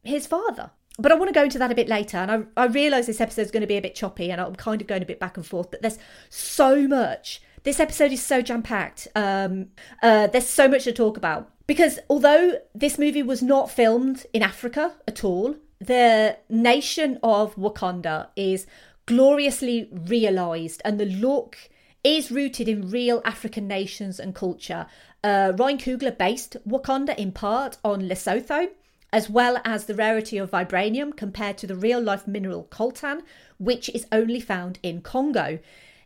his 0.04 0.28
father. 0.28 0.72
But 0.98 1.12
I 1.12 1.16
want 1.16 1.30
to 1.30 1.34
go 1.34 1.44
into 1.44 1.60
that 1.60 1.72
a 1.72 1.76
bit 1.76 1.88
later. 1.88 2.18
And 2.18 2.50
I, 2.58 2.64
I 2.64 2.66
realise 2.66 3.06
this 3.06 3.22
episode 3.22 3.44
is 3.44 3.52
going 3.52 3.62
to 3.62 3.68
be 3.68 3.78
a 3.78 3.82
bit 3.82 3.96
choppy 3.96 4.32
and 4.32 4.42
I'm 4.42 4.56
kind 4.56 4.82
of 4.82 4.88
going 4.88 5.02
a 5.02 5.06
bit 5.06 5.20
back 5.20 5.38
and 5.38 5.46
forth, 5.46 5.72
but 5.72 5.82
there's 5.82 5.98
so 6.30 6.88
much. 6.88 7.42
This 7.64 7.80
episode 7.80 8.12
is 8.12 8.26
so 8.26 8.42
jam 8.42 8.62
packed. 8.62 9.08
Um, 9.16 9.68
uh, 10.04 10.28
there's 10.28 10.48
so 10.48 10.68
much 10.68 10.84
to 10.86 10.92
talk 10.92 11.18
about. 11.18 11.52
Because 11.68 12.00
although 12.10 12.60
this 12.74 12.98
movie 12.98 13.24
was 13.24 13.42
not 13.42 13.70
filmed 13.70 14.26
in 14.34 14.42
Africa 14.42 14.96
at 15.08 15.24
all, 15.24 15.56
the 15.80 16.38
nation 16.50 17.20
of 17.24 17.56
Wakanda 17.56 18.28
is 18.36 18.66
gloriously 19.06 19.90
realised 19.92 20.82
and 20.84 21.00
the 21.00 21.06
look 21.06 21.58
is 22.04 22.32
rooted 22.32 22.68
in 22.68 22.90
real 22.90 23.22
African 23.26 23.68
nations 23.68 24.20
and 24.20 24.34
culture. 24.34 24.88
Uh, 25.24 25.54
Ryan 25.58 25.78
Coogler 25.78 26.18
based 26.18 26.56
Wakanda 26.68 27.18
in 27.18 27.32
part 27.32 27.78
on 27.84 28.04
Lesotho, 28.04 28.70
as 29.12 29.30
well 29.30 29.60
as 29.66 29.86
the 29.86 29.96
rarity 29.96 30.38
of 30.38 30.52
vibranium 30.52 31.16
compared 31.16 31.58
to 31.58 31.68
the 31.68 31.76
real 31.76 32.02
life 32.02 32.28
mineral 32.28 32.68
coltan, 32.72 33.22
which 33.58 33.90
is 33.90 34.08
only 34.12 34.40
found 34.40 34.80
in 34.82 35.02
Congo. 35.02 35.60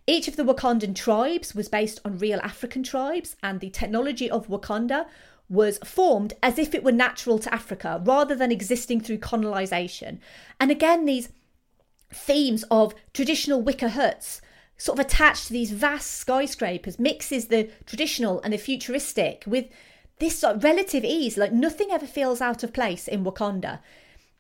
Each 0.08 0.28
of 0.28 0.36
the 0.36 0.44
Wakandan 0.44 0.96
tribes 0.96 1.54
was 1.54 1.70
based 1.70 2.00
on 2.04 2.18
real 2.18 2.40
African 2.42 2.84
tribes, 2.84 3.36
and 3.44 3.60
the 3.60 3.70
technology 3.70 4.30
of 4.30 4.48
Wakanda 4.48 5.06
was 5.48 5.78
formed 5.80 6.34
as 6.42 6.58
if 6.58 6.74
it 6.74 6.84
were 6.84 6.92
natural 6.92 7.38
to 7.40 7.54
Africa 7.54 8.02
rather 8.04 8.36
than 8.36 8.52
existing 8.52 9.02
through 9.02 9.20
colonization. 9.20 10.20
And 10.60 10.72
again, 10.72 11.06
these 11.06 11.30
themes 12.12 12.64
of 12.72 12.96
traditional 13.14 13.62
wicker 13.62 13.90
huts 13.90 14.42
sort 14.78 15.00
of 15.00 15.06
attached 15.06 15.48
to 15.48 15.54
these 15.54 15.72
vast 15.72 16.12
skyscrapers 16.12 17.00
mixes 17.00 17.48
the 17.48 17.70
traditional 17.86 18.42
and 18.42 18.54
the 18.54 18.58
futuristic 18.58 19.44
with 19.46 19.66
this 20.20 20.40
sort 20.40 20.58
of 20.58 20.64
relative 20.64 21.04
ease. 21.04 21.38
Like 21.38 21.52
nothing 21.52 21.90
ever 21.92 22.08
feels 22.08 22.42
out 22.42 22.64
of 22.64 22.74
place 22.74 23.08
in 23.08 23.24
Wakanda. 23.24 23.80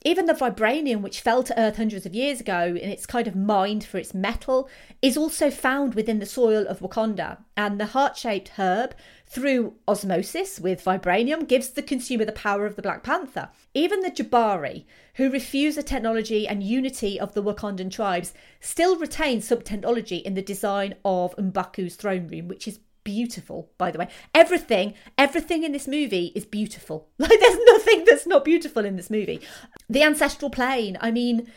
Even 0.06 0.26
the 0.26 0.34
vibranium, 0.34 1.02
which 1.02 1.22
fell 1.22 1.44
to 1.44 1.58
Earth 1.60 1.78
hundreds 1.78 2.06
of 2.06 2.13
years 2.13 2.42
ago 2.42 2.60
and 2.60 2.92
it's 2.92 3.06
kind 3.06 3.26
of 3.26 3.36
mined 3.36 3.86
for 3.86 3.98
its 3.98 4.13
metal, 4.13 4.70
is 5.02 5.16
also 5.16 5.50
found 5.50 5.96
within 5.96 6.20
the 6.20 6.26
soil 6.26 6.68
of 6.68 6.80
Wakanda. 6.80 7.38
And 7.56 7.80
the 7.80 7.88
heart 7.88 8.18
shaped 8.18 8.54
herb, 8.58 8.96
through 9.26 9.76
osmosis 9.88 10.60
with 10.60 10.84
vibranium, 10.84 11.48
gives 11.48 11.70
the 11.70 11.82
consumer 11.82 12.26
the 12.26 12.32
power 12.34 12.66
of 12.66 12.76
the 12.76 12.82
Black 12.82 13.04
Panther. 13.04 13.50
Even 13.74 14.02
the 14.02 14.12
Jabari, 14.12 14.86
who 15.16 15.32
refuse 15.32 15.76
the 15.76 15.84
technology 15.84 16.48
and 16.48 16.62
unity 16.62 17.20
of 17.20 17.34
the 17.34 17.42
Wakandan 17.42 17.89
tribes, 17.89 18.34
still 18.60 18.98
retain 18.98 19.42
some 19.42 19.62
technology 19.62 20.18
in 20.18 20.34
the 20.34 20.42
design 20.42 20.96
of 21.06 21.36
Mbaku's 21.38 21.96
throne 21.96 22.28
room, 22.28 22.48
which 22.48 22.68
is 22.68 22.80
beautiful 23.04 23.72
by 23.78 23.92
the 23.92 24.00
way. 24.00 24.08
Everything 24.34 24.94
everything 25.18 25.63
in 25.63 25.72
this 25.72 25.88
movie 25.88 26.32
is 26.36 26.46
beautiful. 26.46 27.10
Like 27.18 27.39
there's 27.39 27.66
nothing 27.66 28.06
that's 28.06 28.28
not 28.28 28.46
beautiful 28.46 28.86
in 28.86 28.96
this 28.96 29.10
movie. 29.10 29.42
The 29.89 30.04
ancestral 30.04 30.50
plane 30.50 30.98
i 31.02 31.12
mean 31.12 31.48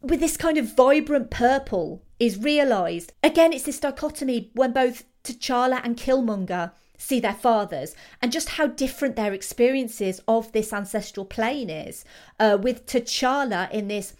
with 0.00 0.20
this 0.20 0.36
kind 0.36 0.58
of 0.58 0.74
vibrant 0.76 1.30
purple 1.30 2.02
is 2.18 2.38
realized. 2.38 3.12
Again 3.22 3.52
it's 3.52 3.64
this 3.64 3.80
dichotomy 3.80 4.50
when 4.54 4.72
both 4.72 5.04
t'challa 5.24 5.80
and 5.84 5.96
killmonger 5.96 6.72
see 6.98 7.18
their 7.20 7.34
fathers 7.34 7.94
and 8.20 8.30
just 8.30 8.50
how 8.50 8.66
different 8.66 9.16
their 9.16 9.32
experiences 9.32 10.20
of 10.28 10.52
this 10.52 10.72
ancestral 10.72 11.26
plane 11.26 11.68
is 11.68 12.04
uh, 12.38 12.56
with 12.60 12.86
t'challa 12.86 13.70
in 13.72 13.88
this 13.88 14.14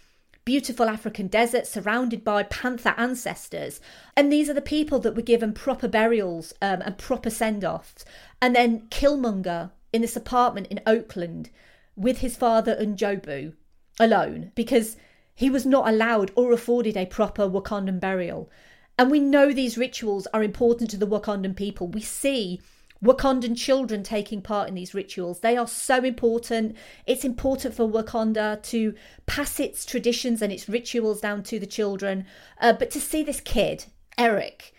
beautiful 0.45 0.89
African 0.89 1.27
desert 1.27 1.67
surrounded 1.67 2.23
by 2.23 2.43
panther 2.43 2.93
ancestors. 2.97 3.79
And 4.15 4.31
these 4.31 4.49
are 4.49 4.53
the 4.53 4.61
people 4.61 4.99
that 4.99 5.15
were 5.15 5.21
given 5.21 5.53
proper 5.53 5.87
burials 5.87 6.53
um, 6.61 6.81
and 6.81 6.97
proper 6.97 7.29
send 7.29 7.63
offs. 7.63 8.05
And 8.41 8.55
then 8.55 8.87
Killmonger 8.89 9.71
in 9.91 10.01
this 10.01 10.15
apartment 10.15 10.67
in 10.67 10.81
Oakland 10.85 11.49
with 11.95 12.19
his 12.19 12.35
father 12.35 12.73
and 12.73 12.97
Jobu 12.97 13.53
alone 13.99 14.51
because 14.55 14.97
he 15.35 15.49
was 15.49 15.65
not 15.65 15.87
allowed 15.87 16.31
or 16.35 16.51
afforded 16.51 16.97
a 16.97 17.05
proper 17.05 17.47
Wakandan 17.47 17.99
burial. 17.99 18.49
And 18.97 19.09
we 19.09 19.19
know 19.19 19.51
these 19.51 19.77
rituals 19.77 20.27
are 20.33 20.43
important 20.43 20.89
to 20.91 20.97
the 20.97 21.07
Wakandan 21.07 21.55
people. 21.55 21.87
We 21.87 22.01
see 22.01 22.61
Wakandan 23.03 23.57
children 23.57 24.01
taking 24.01 24.41
part 24.41 24.69
in 24.69 24.75
these 24.75 24.93
rituals. 24.93 25.41
They 25.41 25.57
are 25.57 25.67
so 25.67 26.03
important. 26.03 26.77
It's 27.05 27.25
important 27.25 27.75
for 27.75 27.87
Wakanda 27.87 28.63
to 28.63 28.95
pass 29.25 29.59
its 29.59 29.85
traditions 29.85 30.41
and 30.41 30.53
its 30.53 30.69
rituals 30.69 31.19
down 31.19 31.43
to 31.43 31.59
the 31.59 31.65
children. 31.65 32.25
Uh, 32.61 32.73
but 32.73 32.89
to 32.91 33.01
see 33.01 33.21
this 33.21 33.41
kid, 33.41 33.85
Eric, 34.17 34.73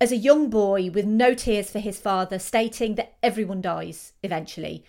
as 0.00 0.12
a 0.12 0.16
young 0.16 0.50
boy 0.50 0.90
with 0.90 1.06
no 1.06 1.32
tears 1.32 1.70
for 1.70 1.78
his 1.78 1.98
father, 1.98 2.38
stating 2.38 2.96
that 2.96 3.14
everyone 3.22 3.62
dies 3.62 4.12
eventually. 4.22 4.84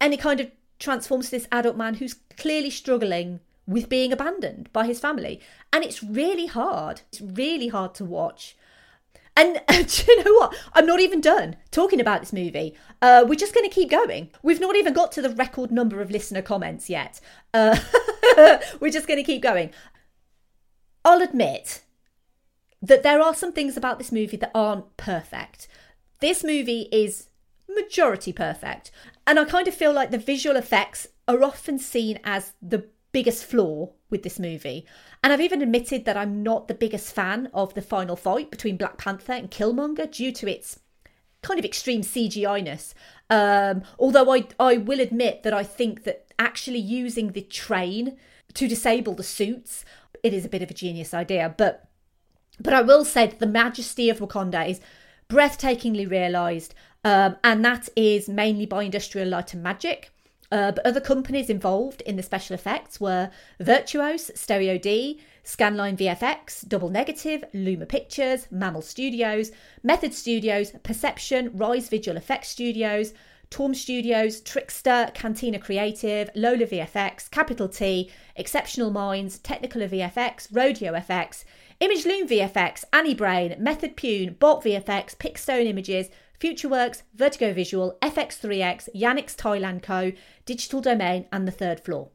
And 0.00 0.14
it 0.14 0.20
kind 0.20 0.38
of 0.38 0.50
transforms 0.78 1.30
this 1.30 1.48
adult 1.50 1.76
man 1.76 1.94
who's 1.94 2.14
clearly 2.36 2.70
struggling 2.70 3.40
with 3.66 3.88
being 3.88 4.12
abandoned 4.12 4.72
by 4.72 4.86
his 4.86 5.00
family. 5.00 5.40
And 5.72 5.84
it's 5.84 6.02
really 6.02 6.46
hard. 6.46 7.02
It's 7.10 7.20
really 7.20 7.68
hard 7.68 7.94
to 7.96 8.04
watch. 8.04 8.56
And, 9.36 9.60
do 9.68 10.04
you 10.06 10.24
know 10.24 10.34
what? 10.34 10.54
I'm 10.74 10.86
not 10.86 11.00
even 11.00 11.20
done 11.20 11.56
talking 11.70 12.00
about 12.00 12.20
this 12.20 12.32
movie. 12.32 12.74
Uh, 13.00 13.24
we're 13.26 13.34
just 13.34 13.54
going 13.54 13.68
to 13.68 13.74
keep 13.74 13.90
going. 13.90 14.30
We've 14.42 14.60
not 14.60 14.76
even 14.76 14.92
got 14.92 15.12
to 15.12 15.22
the 15.22 15.30
record 15.30 15.70
number 15.70 16.00
of 16.00 16.10
listener 16.10 16.42
comments 16.42 16.90
yet. 16.90 17.20
Uh, 17.54 17.78
We're 18.80 18.90
just 18.90 19.06
going 19.06 19.18
to 19.18 19.24
keep 19.24 19.42
going. 19.42 19.70
I'll 21.04 21.22
admit 21.22 21.82
that 22.82 23.02
there 23.02 23.20
are 23.20 23.34
some 23.34 23.52
things 23.52 23.76
about 23.76 23.98
this 23.98 24.12
movie 24.12 24.36
that 24.38 24.50
aren't 24.54 24.96
perfect. 24.96 25.68
This 26.20 26.44
movie 26.44 26.88
is 26.92 27.28
majority 27.68 28.32
perfect. 28.32 28.90
And 29.26 29.38
I 29.38 29.44
kind 29.44 29.68
of 29.68 29.74
feel 29.74 29.92
like 29.92 30.10
the 30.10 30.18
visual 30.18 30.56
effects 30.56 31.06
are 31.28 31.42
often 31.42 31.78
seen 31.78 32.18
as 32.24 32.52
the 32.60 32.88
biggest 33.12 33.44
flaw 33.44 33.90
with 34.08 34.22
this 34.22 34.38
movie. 34.38 34.86
And 35.22 35.32
I've 35.32 35.40
even 35.40 35.62
admitted 35.62 36.04
that 36.04 36.16
I'm 36.16 36.42
not 36.42 36.68
the 36.68 36.74
biggest 36.74 37.14
fan 37.14 37.50
of 37.52 37.74
the 37.74 37.82
final 37.82 38.16
fight 38.16 38.50
between 38.50 38.76
Black 38.76 38.98
Panther 38.98 39.32
and 39.32 39.50
Killmonger 39.50 40.10
due 40.10 40.32
to 40.32 40.50
its 40.50 40.80
kind 41.42 41.58
of 41.58 41.64
extreme 41.64 42.02
CGI 42.02 42.62
ness. 42.62 42.94
Um, 43.28 43.82
although 43.98 44.32
I, 44.32 44.46
I 44.58 44.76
will 44.76 45.00
admit 45.00 45.42
that 45.42 45.54
I 45.54 45.62
think 45.62 46.04
that 46.04 46.26
actually 46.38 46.78
using 46.78 47.32
the 47.32 47.42
train 47.42 48.16
to 48.54 48.68
disable 48.68 49.14
the 49.14 49.22
suits, 49.22 49.84
it 50.22 50.34
is 50.34 50.44
a 50.44 50.48
bit 50.48 50.62
of 50.62 50.70
a 50.70 50.74
genius 50.74 51.14
idea. 51.14 51.54
But 51.56 51.86
but 52.58 52.74
I 52.74 52.82
will 52.82 53.06
say 53.06 53.26
that 53.26 53.38
the 53.38 53.46
majesty 53.46 54.10
of 54.10 54.18
Wakanda 54.18 54.68
is 54.68 54.80
breathtakingly 55.30 56.10
realised, 56.10 56.74
um, 57.04 57.36
and 57.42 57.64
that 57.64 57.88
is 57.96 58.28
mainly 58.28 58.66
by 58.66 58.82
Industrial 58.82 59.26
Light 59.26 59.54
and 59.54 59.62
Magic. 59.62 60.10
Uh, 60.52 60.72
but 60.72 60.84
other 60.84 61.00
companies 61.00 61.48
involved 61.48 62.00
in 62.02 62.16
the 62.16 62.22
special 62.22 62.54
effects 62.54 63.00
were 63.00 63.30
Virtuos, 63.60 64.36
Stereo 64.36 64.78
D, 64.78 65.20
Scanline 65.44 65.96
VFX, 65.96 66.66
Double 66.66 66.88
Negative, 66.88 67.44
Luma 67.54 67.86
Pictures, 67.86 68.48
Mammal 68.50 68.82
Studios, 68.82 69.52
Method 69.82 70.12
Studios, 70.12 70.72
Perception, 70.82 71.50
Rise 71.54 71.88
Visual 71.88 72.16
Effects 72.16 72.48
Studios, 72.48 73.12
Torm 73.50 73.74
Studios, 73.74 74.40
Trickster, 74.40 75.10
Cantina 75.14 75.58
Creative, 75.58 76.30
Lola 76.36 76.66
VFX, 76.66 77.30
Capital 77.30 77.68
T, 77.68 78.10
Exceptional 78.36 78.90
Minds, 78.90 79.38
Technicolor 79.40 79.88
VFX, 79.88 80.48
Rodeo 80.52 80.92
FX, 80.92 81.44
Image 81.80 82.06
Loom 82.06 82.28
VFX, 82.28 82.84
Anibrain, 82.92 83.58
Method 83.58 83.96
Pune, 83.96 84.38
Bolt 84.38 84.64
VFX, 84.64 85.16
Pixstone 85.16 85.66
Images, 85.66 86.10
FutureWorks, 86.40 87.02
Vertigo 87.14 87.52
Visual, 87.52 87.98
FX3X, 88.00 88.88
Yannix 88.94 89.36
Thailand 89.36 89.82
Co., 89.82 90.12
Digital 90.46 90.80
Domain, 90.80 91.26
and 91.30 91.46
The 91.46 91.52
Third 91.52 91.80
Floor. 91.80 92.08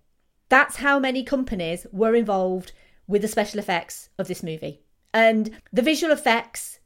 That's 0.50 0.78
how 0.78 1.00
many 1.00 1.24
companies 1.24 1.86
were 1.92 2.16
involved 2.16 2.72
with 3.08 3.22
the 3.22 3.28
special 3.28 3.60
effects 3.60 4.10
of 4.18 4.28
this 4.28 4.42
movie. 4.42 4.82
And 5.14 5.52
the 5.72 5.84
visual 5.84 6.12
effects 6.12 6.80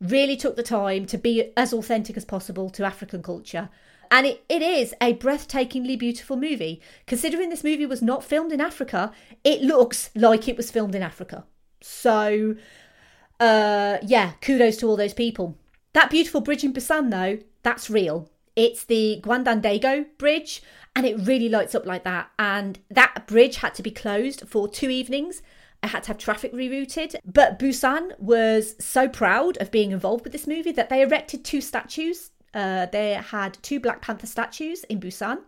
really 0.00 0.36
took 0.36 0.56
the 0.56 0.62
time 0.62 1.06
to 1.06 1.16
be 1.16 1.52
as 1.56 1.72
authentic 1.72 2.16
as 2.16 2.26
possible 2.26 2.68
to 2.70 2.84
African 2.84 3.22
culture. 3.22 3.70
And 4.10 4.26
it, 4.26 4.44
it 4.50 4.60
is 4.60 4.94
a 5.00 5.14
breathtakingly 5.14 5.98
beautiful 5.98 6.36
movie. 6.36 6.82
Considering 7.06 7.48
this 7.48 7.64
movie 7.64 7.86
was 7.86 8.02
not 8.02 8.22
filmed 8.22 8.52
in 8.52 8.60
Africa, 8.60 9.12
it 9.44 9.62
looks 9.62 10.10
like 10.14 10.46
it 10.46 10.58
was 10.58 10.70
filmed 10.70 10.94
in 10.94 11.02
Africa. 11.02 11.44
So, 11.80 12.56
uh, 13.40 13.98
yeah, 14.02 14.32
kudos 14.42 14.76
to 14.78 14.86
all 14.86 14.96
those 14.96 15.14
people. 15.14 15.56
That 15.92 16.10
beautiful 16.10 16.40
bridge 16.40 16.64
in 16.64 16.72
Busan, 16.72 17.10
though, 17.10 17.44
that's 17.62 17.90
real. 17.90 18.30
It's 18.56 18.84
the 18.84 19.20
Gwangandaegyo 19.22 20.18
Bridge, 20.18 20.62
and 20.94 21.06
it 21.06 21.18
really 21.20 21.48
lights 21.48 21.74
up 21.74 21.86
like 21.86 22.04
that. 22.04 22.30
And 22.38 22.78
that 22.90 23.26
bridge 23.26 23.56
had 23.56 23.74
to 23.74 23.82
be 23.82 23.90
closed 23.90 24.42
for 24.46 24.68
two 24.68 24.90
evenings. 24.90 25.42
I 25.82 25.88
had 25.88 26.04
to 26.04 26.08
have 26.08 26.18
traffic 26.18 26.52
rerouted. 26.52 27.16
But 27.24 27.58
Busan 27.58 28.18
was 28.18 28.76
so 28.78 29.08
proud 29.08 29.56
of 29.58 29.70
being 29.70 29.90
involved 29.90 30.24
with 30.24 30.32
this 30.32 30.46
movie 30.46 30.72
that 30.72 30.88
they 30.88 31.02
erected 31.02 31.44
two 31.44 31.60
statues. 31.60 32.30
Uh, 32.54 32.86
they 32.86 33.12
had 33.12 33.58
two 33.62 33.80
Black 33.80 34.02
Panther 34.02 34.26
statues 34.26 34.84
in 34.84 35.00
Busan 35.00 35.38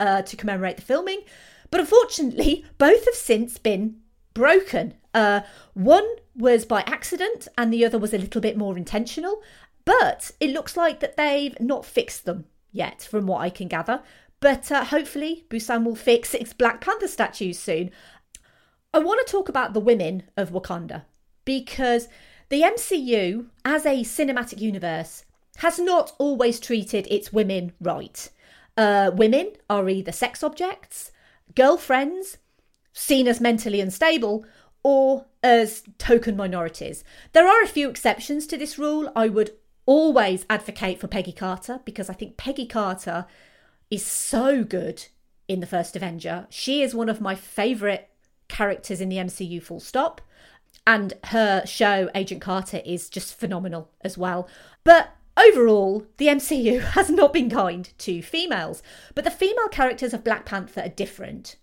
uh, 0.00 0.22
to 0.22 0.36
commemorate 0.36 0.76
the 0.76 0.82
filming. 0.82 1.22
But 1.70 1.80
unfortunately, 1.80 2.64
both 2.78 3.04
have 3.04 3.14
since 3.14 3.58
been 3.58 3.96
broken. 4.34 4.94
Uh, 5.12 5.40
one 5.74 6.08
was 6.34 6.64
by 6.64 6.82
accident, 6.82 7.48
and 7.58 7.72
the 7.72 7.84
other 7.84 7.98
was 7.98 8.14
a 8.14 8.18
little 8.18 8.40
bit 8.40 8.56
more 8.56 8.78
intentional. 8.78 9.42
But 9.84 10.30
it 10.40 10.50
looks 10.50 10.76
like 10.76 11.00
that 11.00 11.16
they've 11.16 11.58
not 11.60 11.84
fixed 11.84 12.24
them 12.24 12.44
yet, 12.70 13.02
from 13.02 13.26
what 13.26 13.40
I 13.40 13.50
can 13.50 13.68
gather. 13.68 14.02
But 14.40 14.72
uh, 14.72 14.84
hopefully, 14.84 15.44
Busan 15.48 15.84
will 15.84 15.94
fix 15.94 16.34
its 16.34 16.52
Black 16.52 16.80
Panther 16.80 17.08
statues 17.08 17.58
soon. 17.58 17.90
I 18.94 18.98
want 18.98 19.24
to 19.24 19.30
talk 19.30 19.48
about 19.48 19.72
the 19.72 19.80
women 19.80 20.24
of 20.36 20.50
Wakanda 20.50 21.04
because 21.44 22.08
the 22.48 22.62
MCU, 22.62 23.46
as 23.64 23.86
a 23.86 24.02
cinematic 24.02 24.60
universe, 24.60 25.24
has 25.58 25.78
not 25.78 26.12
always 26.18 26.60
treated 26.60 27.06
its 27.10 27.32
women 27.32 27.72
right. 27.80 28.28
Uh, 28.76 29.10
women 29.14 29.52
are 29.70 29.88
either 29.88 30.12
sex 30.12 30.42
objects, 30.42 31.12
girlfriends, 31.54 32.38
seen 32.92 33.26
as 33.28 33.40
mentally 33.40 33.80
unstable, 33.80 34.44
or 34.82 35.26
as 35.42 35.84
token 35.98 36.36
minorities. 36.36 37.04
There 37.32 37.46
are 37.46 37.62
a 37.62 37.68
few 37.68 37.88
exceptions 37.88 38.46
to 38.48 38.56
this 38.56 38.78
rule. 38.78 39.10
I 39.14 39.28
would 39.28 39.52
always 39.86 40.46
advocate 40.48 41.00
for 41.00 41.08
Peggy 41.08 41.32
Carter 41.32 41.80
because 41.84 42.08
I 42.08 42.14
think 42.14 42.36
Peggy 42.36 42.66
Carter 42.66 43.26
is 43.90 44.04
so 44.04 44.64
good 44.64 45.06
in 45.48 45.60
the 45.60 45.66
first 45.66 45.96
Avenger. 45.96 46.46
She 46.50 46.82
is 46.82 46.94
one 46.94 47.08
of 47.08 47.20
my 47.20 47.34
favourite 47.34 48.08
characters 48.48 49.00
in 49.00 49.08
the 49.08 49.16
MCU, 49.16 49.62
full 49.62 49.80
stop. 49.80 50.20
And 50.86 51.14
her 51.24 51.64
show, 51.66 52.10
Agent 52.14 52.40
Carter, 52.40 52.80
is 52.84 53.08
just 53.08 53.38
phenomenal 53.38 53.90
as 54.00 54.18
well. 54.18 54.48
But 54.84 55.10
overall, 55.36 56.06
the 56.16 56.26
MCU 56.26 56.80
has 56.96 57.10
not 57.10 57.32
been 57.32 57.50
kind 57.50 57.88
to 57.98 58.22
females. 58.22 58.82
But 59.14 59.24
the 59.24 59.30
female 59.30 59.68
characters 59.68 60.14
of 60.14 60.24
Black 60.24 60.44
Panther 60.44 60.82
are 60.82 60.88
different. 60.88 61.56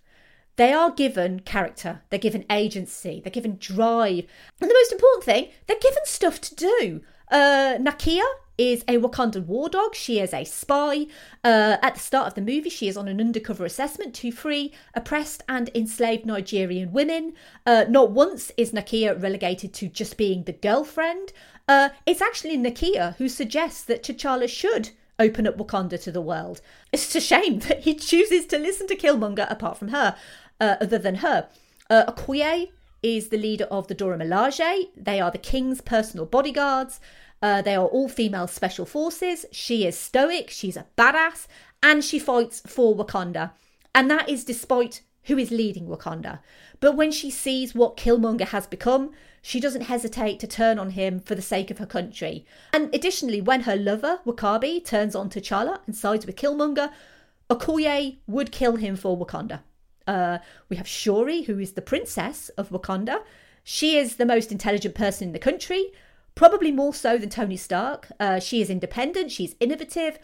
They 0.56 0.74
are 0.74 0.92
given 0.92 1.40
character, 1.40 2.02
they're 2.10 2.20
given 2.20 2.44
agency, 2.52 3.22
they're 3.24 3.32
given 3.32 3.56
drive. 3.62 4.26
And 4.60 4.70
the 4.70 4.74
most 4.74 4.92
important 4.92 5.24
thing, 5.24 5.50
they're 5.68 5.78
given 5.80 6.04
stuff 6.04 6.42
to 6.42 6.56
do. 6.56 7.02
Uh, 7.30 7.78
Nakia 7.80 8.24
is 8.58 8.84
a 8.90 8.98
Wakandan 8.98 9.46
war 9.46 9.70
dog. 9.70 9.96
She 9.96 10.20
is 10.20 10.34
a 10.34 10.44
spy. 10.44 11.08
Uh, 11.44 11.78
at 11.82 11.94
the 11.96 12.00
start 12.00 12.28
of 12.28 12.34
the 12.36 12.42
movie, 12.42 12.70
she 12.70 12.88
is 12.88 12.98
on 12.98 13.08
an 13.08 13.22
undercover 13.22 13.66
assessment 13.66 14.14
to 14.16 14.32
free 14.32 14.74
oppressed 14.94 15.44
and 15.48 15.70
enslaved 15.74 16.26
Nigerian 16.26 16.92
women. 16.92 17.34
Uh, 17.66 17.86
not 17.88 18.12
once 18.12 18.52
is 18.58 18.72
Nakia 18.72 19.22
relegated 19.22 19.74
to 19.76 19.88
just 19.88 20.18
being 20.18 20.44
the 20.44 20.54
girlfriend. 20.54 21.32
Uh, 21.68 21.90
it's 22.06 22.22
actually 22.22 22.58
Nakia 22.58 23.16
who 23.16 23.30
suggests 23.30 23.84
that 23.84 24.04
T'Challa 24.04 24.50
should 24.50 24.90
open 25.20 25.48
up 25.48 25.58
Wakanda 25.58 26.02
to 26.04 26.12
the 26.12 26.22
world. 26.22 26.62
It's 26.92 27.16
a 27.16 27.22
shame 27.22 27.60
that 27.60 27.82
he 27.82 27.94
chooses 27.94 28.46
to 28.48 28.58
listen 28.58 28.88
to 28.88 28.96
Killmonger 28.96 29.50
apart 29.50 29.78
from 29.78 29.90
her, 29.90 30.16
uh, 30.60 30.76
other 30.82 30.98
than 30.98 31.16
her. 31.16 31.48
Uh, 31.90 32.12
Okoye 32.12 32.72
is 33.02 33.30
the 33.30 33.38
leader 33.38 33.66
of 33.66 33.88
the 33.88 33.94
Dora 33.94 34.18
Milaje. 34.18 34.90
They 34.96 35.20
are 35.20 35.32
the 35.32 35.38
king's 35.38 35.82
personal 35.82 36.26
bodyguards. 36.26 37.00
Uh, 37.42 37.62
they 37.62 37.76
are 37.76 37.86
all 37.86 38.10
female 38.10 38.48
special 38.48 38.86
forces. 38.86 39.46
She 39.52 39.86
is 39.86 39.98
stoic, 39.98 40.50
she's 40.50 40.76
a 40.76 40.86
badass, 40.98 41.48
and 41.82 42.04
she 42.04 42.20
fights 42.20 42.62
for 42.66 42.96
Wakanda. 42.96 43.52
And 43.96 44.12
that 44.12 44.30
is 44.30 44.44
despite 44.44 45.02
who 45.24 45.38
is 45.38 45.52
leading 45.52 45.88
Wakanda. 45.88 46.40
But 46.80 46.96
when 46.96 47.12
she 47.12 47.30
sees 47.30 47.76
what 47.76 47.98
Killmonger 47.98 48.48
has 48.48 48.68
become, 48.68 49.12
she 49.42 49.60
doesn't 49.60 49.84
hesitate 49.84 50.40
to 50.40 50.48
turn 50.48 50.80
on 50.80 50.92
him 50.92 51.20
for 51.20 51.36
the 51.36 51.42
sake 51.42 51.72
of 51.72 51.78
her 51.78 51.86
country. 51.86 52.46
And 52.74 52.94
additionally, 52.94 53.42
when 53.42 53.62
her 53.62 53.76
lover, 53.76 54.20
Wakabi, 54.26 54.84
turns 54.84 55.16
on 55.16 55.30
T'Challa 55.30 55.80
and 55.86 55.96
sides 55.96 56.26
with 56.26 56.36
Killmonger, 56.36 56.92
Okoye 57.50 58.18
would 58.28 58.52
kill 58.52 58.76
him 58.76 58.96
for 58.96 59.18
Wakanda. 59.18 59.62
Uh, 60.10 60.40
we 60.70 60.76
have 60.76 60.88
Shuri, 60.88 61.44
who 61.44 61.60
is 61.60 61.74
the 61.74 61.84
princess 61.84 62.50
of 62.58 62.70
Wakanda. 62.70 63.22
She 63.64 63.96
is 63.96 64.16
the 64.16 64.26
most 64.26 64.52
intelligent 64.52 64.96
person 64.96 65.28
in 65.28 65.34
the 65.34 65.40
country, 65.40 65.92
probably 66.34 66.72
more 66.72 66.96
so 66.96 67.20
than 67.20 67.30
Tony 67.30 67.58
Stark. 67.58 68.12
Uh, 68.20 68.40
she 68.40 68.60
is 68.60 68.72
independent, 68.72 69.32
she's 69.32 69.56
innovative, 69.60 70.18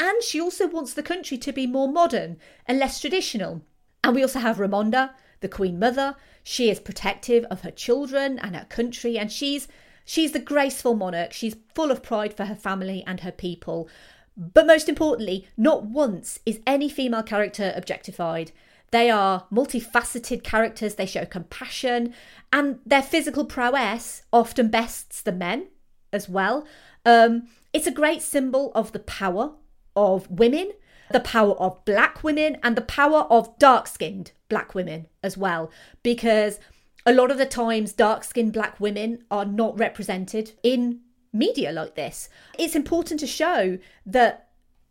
and 0.00 0.22
she 0.22 0.40
also 0.40 0.66
wants 0.66 0.94
the 0.94 1.02
country 1.02 1.36
to 1.36 1.52
be 1.52 1.66
more 1.66 1.86
modern 1.86 2.38
and 2.64 2.78
less 2.78 2.98
traditional. 2.98 3.60
And 4.02 4.14
we 4.14 4.22
also 4.22 4.38
have 4.38 4.56
Ramonda, 4.56 5.10
the 5.40 5.48
Queen 5.48 5.78
Mother. 5.78 6.16
She 6.42 6.70
is 6.70 6.80
protective 6.80 7.44
of 7.50 7.60
her 7.60 7.70
children 7.70 8.38
and 8.38 8.56
her 8.56 8.66
country, 8.70 9.18
and 9.18 9.30
she's 9.30 9.68
she's 10.06 10.32
the 10.32 10.38
graceful 10.38 10.94
monarch. 10.94 11.34
She's 11.34 11.56
full 11.74 11.90
of 11.90 12.02
pride 12.02 12.32
for 12.32 12.46
her 12.46 12.54
family 12.54 13.04
and 13.06 13.20
her 13.20 13.32
people. 13.32 13.86
But 14.34 14.66
most 14.66 14.88
importantly, 14.88 15.46
not 15.58 15.84
once 15.84 16.40
is 16.46 16.60
any 16.66 16.88
female 16.88 17.22
character 17.22 17.74
objectified. 17.76 18.52
They 18.96 19.10
are 19.10 19.44
multifaceted 19.52 20.42
characters, 20.42 20.94
they 20.94 21.04
show 21.04 21.26
compassion, 21.26 22.14
and 22.50 22.78
their 22.86 23.02
physical 23.02 23.44
prowess 23.44 24.22
often 24.32 24.68
bests 24.68 25.20
the 25.20 25.32
men 25.32 25.66
as 26.14 26.30
well. 26.30 26.66
Um, 27.04 27.48
it's 27.74 27.86
a 27.86 27.90
great 27.90 28.22
symbol 28.22 28.72
of 28.74 28.92
the 28.92 28.98
power 29.00 29.52
of 29.94 30.30
women, 30.30 30.72
the 31.10 31.20
power 31.20 31.52
of 31.56 31.84
black 31.84 32.24
women, 32.24 32.56
and 32.62 32.74
the 32.74 32.80
power 32.80 33.26
of 33.28 33.58
dark 33.58 33.86
skinned 33.86 34.32
black 34.48 34.74
women 34.74 35.08
as 35.22 35.36
well, 35.36 35.70
because 36.02 36.58
a 37.04 37.12
lot 37.12 37.30
of 37.30 37.36
the 37.36 37.44
times 37.44 37.92
dark 37.92 38.24
skinned 38.24 38.54
black 38.54 38.80
women 38.80 39.24
are 39.30 39.44
not 39.44 39.78
represented 39.78 40.52
in 40.62 41.00
media 41.34 41.70
like 41.70 41.96
this. 41.96 42.30
It's 42.58 42.74
important 42.74 43.20
to 43.20 43.26
show 43.26 43.76
that 44.06 44.45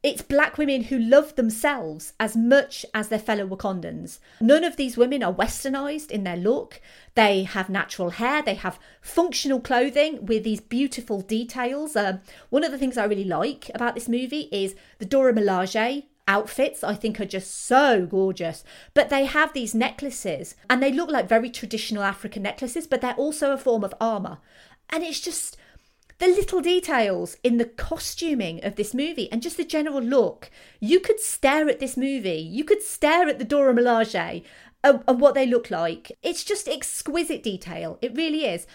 It's 0.06 0.22
black 0.22 0.60
women 0.60 0.84
who 0.84 1.00
love 1.00 1.36
themselves 1.36 2.14
as 2.20 2.38
much 2.38 2.86
as 2.94 3.08
their 3.08 3.18
fellow 3.18 3.48
Wakandans. 3.48 4.20
None 4.40 4.64
of 4.64 4.76
these 4.76 4.98
women 4.98 5.24
are 5.24 5.34
westernized 5.34 6.12
in 6.12 6.24
their 6.24 6.38
look. 6.38 6.80
They 7.16 7.42
have 7.42 7.70
natural 7.70 8.12
hair, 8.12 8.44
they 8.44 8.54
have 8.54 8.78
functional 9.02 9.60
clothing 9.60 10.24
with 10.28 10.44
these 10.44 10.62
beautiful 10.62 11.22
details. 11.22 11.96
Um, 11.96 12.20
one 12.52 12.64
of 12.64 12.72
the 12.72 12.78
things 12.78 13.00
I 13.00 13.06
really 13.06 13.24
like 13.24 13.72
about 13.74 13.96
this 13.96 14.08
movie 14.08 14.48
is 14.52 14.76
the 15.00 15.08
Dora 15.08 15.34
Milaje 15.34 16.04
outfits 16.28 16.84
I 16.84 16.94
think 16.94 17.20
are 17.20 17.26
just 17.26 17.66
so 17.66 18.06
gorgeous. 18.06 18.64
But 18.94 19.10
they 19.10 19.26
have 19.26 19.54
these 19.54 19.74
necklaces 19.74 20.54
and 20.70 20.84
they 20.84 20.92
look 20.92 21.10
like 21.10 21.28
very 21.28 21.50
traditional 21.50 22.04
African 22.04 22.44
necklaces, 22.44 22.86
but 22.86 23.02
they're 23.02 23.16
also 23.16 23.54
a 23.54 23.58
form 23.58 23.84
of 23.84 23.96
armor. 24.00 24.38
And 24.92 25.04
it's 25.04 25.20
just 25.20 25.58
the 26.18 26.28
little 26.28 26.62
details 26.62 27.36
in 27.44 27.58
the 27.58 27.66
costuming 27.66 28.64
of 28.64 28.76
this 28.76 28.94
movie 28.94 29.30
and 29.32 29.42
just 29.42 29.58
the 29.58 29.66
general 29.66 30.02
look. 30.02 30.50
You 30.80 31.00
could 31.00 31.20
stare 31.20 31.68
at 31.70 31.80
this 31.80 31.98
movie, 31.98 32.40
you 32.40 32.64
could 32.64 32.82
stare 32.82 33.28
at 33.28 33.38
the 33.38 33.46
Dora 33.46 33.74
Milaje 33.74 34.44
and, 34.84 35.04
and 35.08 35.20
what 35.20 35.36
they 35.36 35.46
look 35.46 35.70
like. 35.70 36.12
It's 36.24 36.44
just 36.44 36.70
exquisite 36.70 37.44
detail. 37.44 37.98
It 38.02 38.16
really 38.16 38.46
is. 38.46 38.66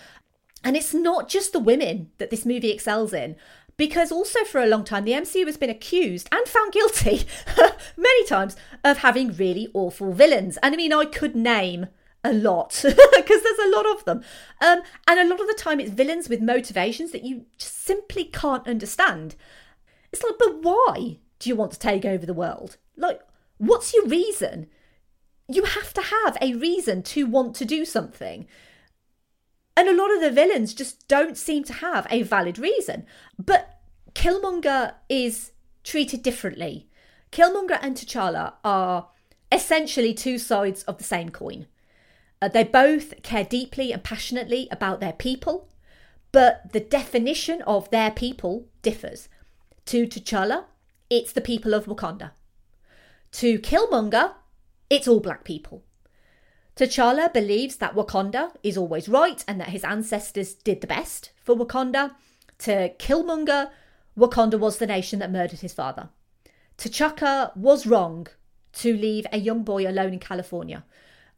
And 0.62 0.76
it's 0.76 0.92
not 0.92 1.28
just 1.28 1.52
the 1.52 1.58
women 1.58 2.10
that 2.18 2.30
this 2.30 2.44
movie 2.44 2.70
excels 2.70 3.14
in. 3.14 3.36
Because 3.78 4.12
also 4.12 4.44
for 4.44 4.60
a 4.60 4.66
long 4.66 4.84
time, 4.84 5.04
the 5.04 5.12
MCU 5.12 5.46
has 5.46 5.56
been 5.56 5.70
accused 5.70 6.28
and 6.30 6.46
found 6.46 6.72
guilty 6.72 7.26
many 7.96 8.26
times 8.26 8.54
of 8.84 8.98
having 8.98 9.32
really 9.32 9.68
awful 9.72 10.12
villains. 10.12 10.58
And 10.62 10.74
I 10.74 10.76
mean, 10.76 10.92
I 10.92 11.06
could 11.06 11.34
name 11.34 11.86
a 12.22 12.32
lot 12.32 12.70
because 12.82 13.42
there's 13.42 13.58
a 13.58 13.76
lot 13.76 13.86
of 13.86 14.04
them. 14.04 14.22
Um, 14.60 14.82
and 15.06 15.20
a 15.20 15.28
lot 15.28 15.40
of 15.40 15.46
the 15.46 15.54
time, 15.58 15.80
it's 15.80 15.90
villains 15.90 16.28
with 16.28 16.40
motivations 16.40 17.12
that 17.12 17.24
you 17.24 17.46
just 17.58 17.84
simply 17.84 18.24
can't 18.24 18.66
understand. 18.66 19.36
It's 20.12 20.22
like, 20.22 20.34
but 20.38 20.62
why 20.62 21.18
do 21.38 21.48
you 21.48 21.56
want 21.56 21.72
to 21.72 21.78
take 21.78 22.04
over 22.04 22.26
the 22.26 22.34
world? 22.34 22.76
Like, 22.96 23.20
what's 23.58 23.94
your 23.94 24.06
reason? 24.06 24.68
You 25.48 25.64
have 25.64 25.92
to 25.94 26.02
have 26.02 26.36
a 26.40 26.54
reason 26.54 27.02
to 27.04 27.26
want 27.26 27.54
to 27.56 27.64
do 27.64 27.84
something. 27.84 28.46
And 29.76 29.88
a 29.88 29.96
lot 29.96 30.14
of 30.14 30.20
the 30.20 30.30
villains 30.30 30.74
just 30.74 31.08
don't 31.08 31.36
seem 31.36 31.64
to 31.64 31.72
have 31.74 32.06
a 32.10 32.22
valid 32.22 32.58
reason. 32.58 33.06
But 33.38 33.80
Killmonger 34.14 34.94
is 35.08 35.52
treated 35.84 36.22
differently. 36.22 36.88
Killmonger 37.32 37.78
and 37.80 37.96
T'Challa 37.96 38.54
are 38.64 39.08
essentially 39.50 40.12
two 40.12 40.38
sides 40.38 40.82
of 40.84 40.98
the 40.98 41.04
same 41.04 41.30
coin. 41.30 41.66
Uh, 42.42 42.48
they 42.48 42.64
both 42.64 43.22
care 43.22 43.44
deeply 43.44 43.92
and 43.92 44.02
passionately 44.02 44.66
about 44.70 45.00
their 45.00 45.12
people, 45.12 45.68
but 46.32 46.72
the 46.72 46.80
definition 46.80 47.60
of 47.62 47.90
their 47.90 48.10
people 48.10 48.66
differs. 48.82 49.28
To 49.86 50.06
T'Challa, 50.06 50.64
it's 51.10 51.32
the 51.32 51.40
people 51.40 51.74
of 51.74 51.86
Wakanda. 51.86 52.30
To 53.32 53.58
Killmonger, 53.58 54.32
it's 54.88 55.06
all 55.06 55.20
black 55.20 55.44
people. 55.44 55.82
T'Challa 56.76 57.32
believes 57.32 57.76
that 57.76 57.94
Wakanda 57.94 58.52
is 58.62 58.78
always 58.78 59.08
right 59.08 59.44
and 59.46 59.60
that 59.60 59.68
his 59.68 59.84
ancestors 59.84 60.54
did 60.54 60.80
the 60.80 60.86
best 60.86 61.32
for 61.42 61.54
Wakanda. 61.54 62.12
To 62.60 62.90
Killmonger, 62.98 63.70
Wakanda 64.16 64.58
was 64.58 64.78
the 64.78 64.86
nation 64.86 65.18
that 65.18 65.30
murdered 65.30 65.60
his 65.60 65.74
father. 65.74 66.08
T'Chaka 66.78 67.54
was 67.56 67.86
wrong 67.86 68.28
to 68.72 68.96
leave 68.96 69.26
a 69.32 69.38
young 69.38 69.62
boy 69.62 69.86
alone 69.86 70.14
in 70.14 70.18
California. 70.18 70.84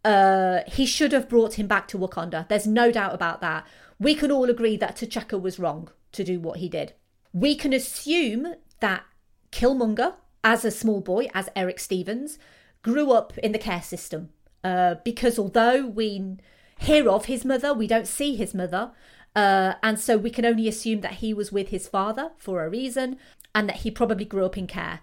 Uh, 0.05 0.61
he 0.67 0.85
should 0.85 1.13
have 1.13 1.29
brought 1.29 1.55
him 1.55 1.67
back 1.67 1.87
to 1.89 1.99
Wakanda. 1.99 2.49
There's 2.49 2.67
no 2.67 2.91
doubt 2.91 3.15
about 3.15 3.41
that. 3.41 3.67
We 3.99 4.15
can 4.15 4.33
all 4.33 4.51
agree 4.51 4.77
that 4.77 4.97
T'Chaka 4.97 5.41
was 5.41 5.59
wrong 5.59 5.89
to 6.13 6.25
do 6.25 6.41
what 6.41 6.59
he 6.59 6.69
did. 6.69 6.95
We 7.33 7.55
can 7.55 7.73
assume 7.73 8.55
that 8.81 9.05
Killmonger, 9.53 10.15
as 10.43 10.65
a 10.65 10.71
small 10.71 11.01
boy, 11.01 11.29
as 11.35 11.49
Erik 11.55 11.79
Stevens, 11.79 12.39
grew 12.83 13.13
up 13.13 13.39
in 13.39 13.53
the 13.53 13.59
care 13.59 13.83
system. 13.83 14.31
Uh, 14.65 14.97
because 15.05 15.39
although 15.39 15.87
we 15.87 16.37
hear 16.79 17.09
of 17.09 17.27
his 17.27 17.45
mother, 17.45 17.73
we 17.73 17.87
don't 17.87 18.09
see 18.09 18.35
his 18.35 18.55
mother. 18.55 18.91
Uh, 19.35 19.75
and 19.83 19.99
so 19.99 20.17
we 20.17 20.31
can 20.31 20.45
only 20.45 20.69
assume 20.69 21.01
that 21.01 21.15
he 21.15 21.33
was 21.33 21.53
with 21.53 21.69
his 21.69 21.89
father 21.89 22.33
for 22.39 22.65
a 22.65 22.69
reason 22.69 23.17
and 23.55 23.69
that 23.69 23.77
he 23.77 23.91
probably 23.91 24.25
grew 24.25 24.45
up 24.45 24.59
in 24.59 24.67
care. 24.67 25.01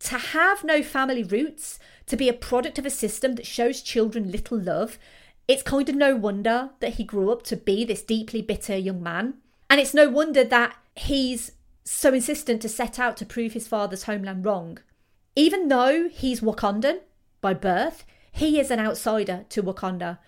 To 0.00 0.18
have 0.18 0.64
no 0.64 0.82
family 0.82 1.22
roots, 1.22 1.78
to 2.06 2.16
be 2.16 2.28
a 2.28 2.34
product 2.34 2.78
of 2.78 2.86
a 2.86 2.90
system 2.90 3.34
that 3.34 3.46
shows 3.46 3.82
children 3.82 4.30
little 4.30 4.58
love, 4.58 4.98
it's 5.46 5.62
kind 5.62 5.88
of 5.88 5.94
no 5.94 6.14
wonder 6.14 6.70
that 6.80 6.94
he 6.94 7.04
grew 7.04 7.30
up 7.30 7.42
to 7.44 7.56
be 7.56 7.84
this 7.84 8.02
deeply 8.02 8.42
bitter 8.42 8.76
young 8.76 9.02
man. 9.02 9.34
And 9.70 9.80
it's 9.80 9.94
no 9.94 10.08
wonder 10.08 10.44
that 10.44 10.76
he's 10.94 11.52
so 11.84 12.12
insistent 12.12 12.62
to 12.62 12.68
set 12.68 12.98
out 12.98 13.16
to 13.16 13.26
prove 13.26 13.54
his 13.54 13.66
father's 13.66 14.04
homeland 14.04 14.44
wrong. 14.44 14.78
Even 15.34 15.68
though 15.68 16.08
he's 16.08 16.40
Wakandan 16.40 17.00
by 17.40 17.54
birth, 17.54 18.04
he 18.30 18.60
is 18.60 18.70
an 18.70 18.78
outsider 18.78 19.46
to 19.48 19.62
Wakanda. 19.62 20.18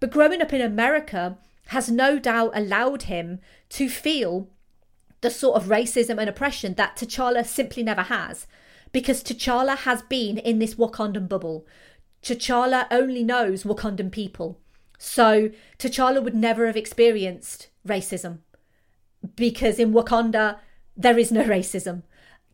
But 0.00 0.10
growing 0.10 0.40
up 0.40 0.52
in 0.52 0.60
America 0.60 1.36
has 1.66 1.90
no 1.90 2.18
doubt 2.18 2.52
allowed 2.54 3.02
him 3.02 3.40
to 3.70 3.88
feel 3.88 4.48
the 5.20 5.30
sort 5.30 5.56
of 5.56 5.68
racism 5.68 6.18
and 6.18 6.28
oppression 6.28 6.74
that 6.74 6.96
T'Challa 6.96 7.46
simply 7.46 7.82
never 7.82 8.02
has. 8.02 8.46
Because 8.92 9.22
T'Challa 9.22 9.76
has 9.78 10.02
been 10.02 10.38
in 10.38 10.58
this 10.58 10.74
Wakandan 10.74 11.28
bubble. 11.28 11.66
T'Challa 12.22 12.86
only 12.90 13.22
knows 13.22 13.64
Wakandan 13.64 14.10
people. 14.10 14.58
So 14.98 15.50
T'Challa 15.78 16.22
would 16.22 16.34
never 16.34 16.66
have 16.66 16.76
experienced 16.76 17.68
racism. 17.86 18.38
Because 19.36 19.78
in 19.78 19.92
Wakanda, 19.92 20.58
there 20.96 21.18
is 21.18 21.32
no 21.32 21.44
racism. 21.56 22.02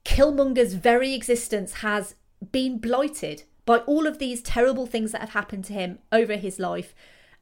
Killmonger's 0.05 0.75
very 0.75 1.14
existence 1.14 1.75
has 1.75 2.14
been 2.53 2.79
blighted 2.79 3.42
by 3.64 3.79
all 3.79 4.07
of 4.07 4.18
these 4.18 4.40
terrible 4.40 4.87
things 4.87 5.12
that 5.12 5.20
have 5.20 5.31
happened 5.31 5.64
to 5.64 5.72
him 5.72 5.99
over 6.12 6.37
his 6.37 6.61
life. 6.61 6.94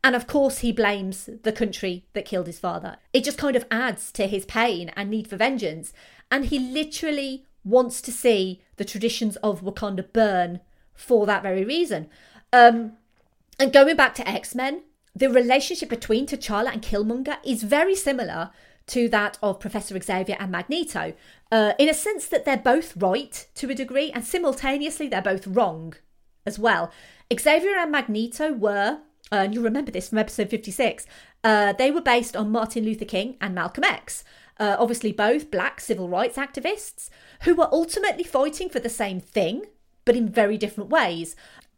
And 0.02 0.16
of 0.16 0.26
course, 0.26 0.58
he 0.58 0.72
blames 0.72 1.28
the 1.42 1.52
country 1.52 2.06
that 2.14 2.24
killed 2.24 2.46
his 2.46 2.58
father. 2.58 2.96
It 3.12 3.24
just 3.24 3.38
kind 3.38 3.56
of 3.56 3.66
adds 3.70 4.10
to 4.12 4.26
his 4.26 4.46
pain 4.46 4.90
and 4.96 5.10
need 5.10 5.28
for 5.28 5.36
vengeance. 5.36 5.92
And 6.30 6.46
he 6.46 6.58
literally 6.58 7.46
wants 7.64 8.00
to 8.02 8.12
see 8.12 8.62
the 8.76 8.84
traditions 8.84 9.36
of 9.36 9.62
Wakanda 9.62 10.12
burn 10.12 10.60
for 10.94 11.26
that 11.26 11.42
very 11.42 11.64
reason. 11.64 12.08
Um, 12.52 12.92
and 13.58 13.72
going 13.72 13.96
back 13.96 14.14
to 14.16 14.28
X 14.28 14.54
Men, 14.54 14.82
the 15.14 15.30
relationship 15.30 15.88
between 15.88 16.26
T'Challa 16.26 16.72
and 16.72 16.82
Killmonger 16.82 17.38
is 17.44 17.62
very 17.62 17.94
similar 17.94 18.50
to 18.86 19.08
that 19.08 19.38
of 19.42 19.60
Professor 19.60 19.98
Xavier 20.00 20.36
and 20.38 20.50
Magneto, 20.50 21.14
uh, 21.50 21.72
in 21.78 21.88
a 21.88 21.94
sense 21.94 22.26
that 22.26 22.44
they're 22.44 22.56
both 22.56 22.96
right 22.96 23.46
to 23.54 23.70
a 23.70 23.74
degree, 23.74 24.10
and 24.10 24.24
simultaneously 24.24 25.08
they're 25.08 25.22
both 25.22 25.46
wrong 25.46 25.94
as 26.44 26.58
well. 26.58 26.90
Xavier 27.32 27.76
and 27.76 27.90
Magneto 27.90 28.52
were, 28.52 28.98
uh, 29.32 29.36
and 29.36 29.54
you 29.54 29.62
remember 29.62 29.90
this 29.90 30.10
from 30.10 30.18
episode 30.18 30.50
56, 30.50 31.06
uh, 31.42 31.72
they 31.72 31.90
were 31.90 32.02
based 32.02 32.36
on 32.36 32.50
Martin 32.50 32.84
Luther 32.84 33.04
King 33.04 33.36
and 33.40 33.54
Malcolm 33.54 33.84
X. 33.84 34.24
Uh, 34.58 34.76
obviously, 34.78 35.12
both 35.12 35.50
black 35.50 35.80
civil 35.80 36.08
rights 36.08 36.36
activists 36.36 37.10
who 37.42 37.54
were 37.54 37.68
ultimately 37.72 38.24
fighting 38.24 38.68
for 38.68 38.78
the 38.78 38.88
same 38.88 39.20
thing, 39.20 39.66
but 40.04 40.16
in 40.16 40.28
very 40.28 40.56
different 40.56 40.90
ways. 40.90 41.34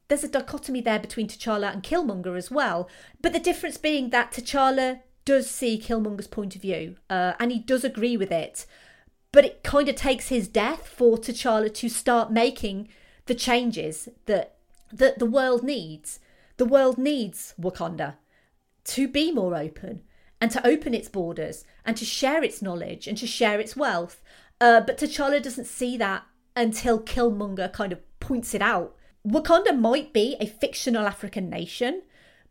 There's 0.08 0.24
a 0.24 0.28
dichotomy 0.28 0.80
there 0.80 1.00
between 1.00 1.26
T'Challa 1.26 1.72
and 1.72 1.82
Killmonger 1.82 2.36
as 2.36 2.50
well, 2.50 2.88
but 3.20 3.32
the 3.32 3.40
difference 3.40 3.76
being 3.76 4.10
that 4.10 4.30
T'Challa 4.30 5.00
does 5.24 5.50
see 5.50 5.80
Killmonger's 5.80 6.28
point 6.28 6.54
of 6.54 6.62
view 6.62 6.96
uh, 7.10 7.32
and 7.40 7.50
he 7.50 7.58
does 7.58 7.82
agree 7.82 8.16
with 8.16 8.30
it, 8.30 8.66
but 9.32 9.44
it 9.44 9.64
kind 9.64 9.88
of 9.88 9.96
takes 9.96 10.28
his 10.28 10.46
death 10.46 10.86
for 10.86 11.16
T'Challa 11.16 11.74
to 11.74 11.88
start 11.88 12.30
making 12.30 12.88
the 13.26 13.34
changes 13.34 14.08
that 14.26 14.54
that 14.92 15.18
the 15.18 15.26
world 15.26 15.62
needs. 15.64 16.20
The 16.58 16.64
world 16.64 16.96
needs 16.96 17.54
Wakanda 17.60 18.14
to 18.84 19.08
be 19.08 19.32
more 19.32 19.56
open 19.56 20.02
and 20.40 20.50
to 20.50 20.66
open 20.66 20.94
its 20.94 21.08
borders 21.08 21.64
and 21.84 21.96
to 21.96 22.04
share 22.04 22.42
its 22.42 22.60
knowledge 22.60 23.06
and 23.06 23.16
to 23.18 23.26
share 23.26 23.60
its 23.60 23.76
wealth. 23.76 24.22
Uh, 24.60 24.80
but 24.80 24.98
T'Challa 24.98 25.42
doesn't 25.42 25.66
see 25.66 25.96
that 25.96 26.24
until 26.54 27.00
Killmonger 27.00 27.72
kind 27.72 27.92
of 27.92 28.00
points 28.20 28.54
it 28.54 28.62
out. 28.62 28.94
Wakanda 29.26 29.78
might 29.78 30.12
be 30.12 30.36
a 30.40 30.46
fictional 30.46 31.06
African 31.06 31.50
nation, 31.50 32.02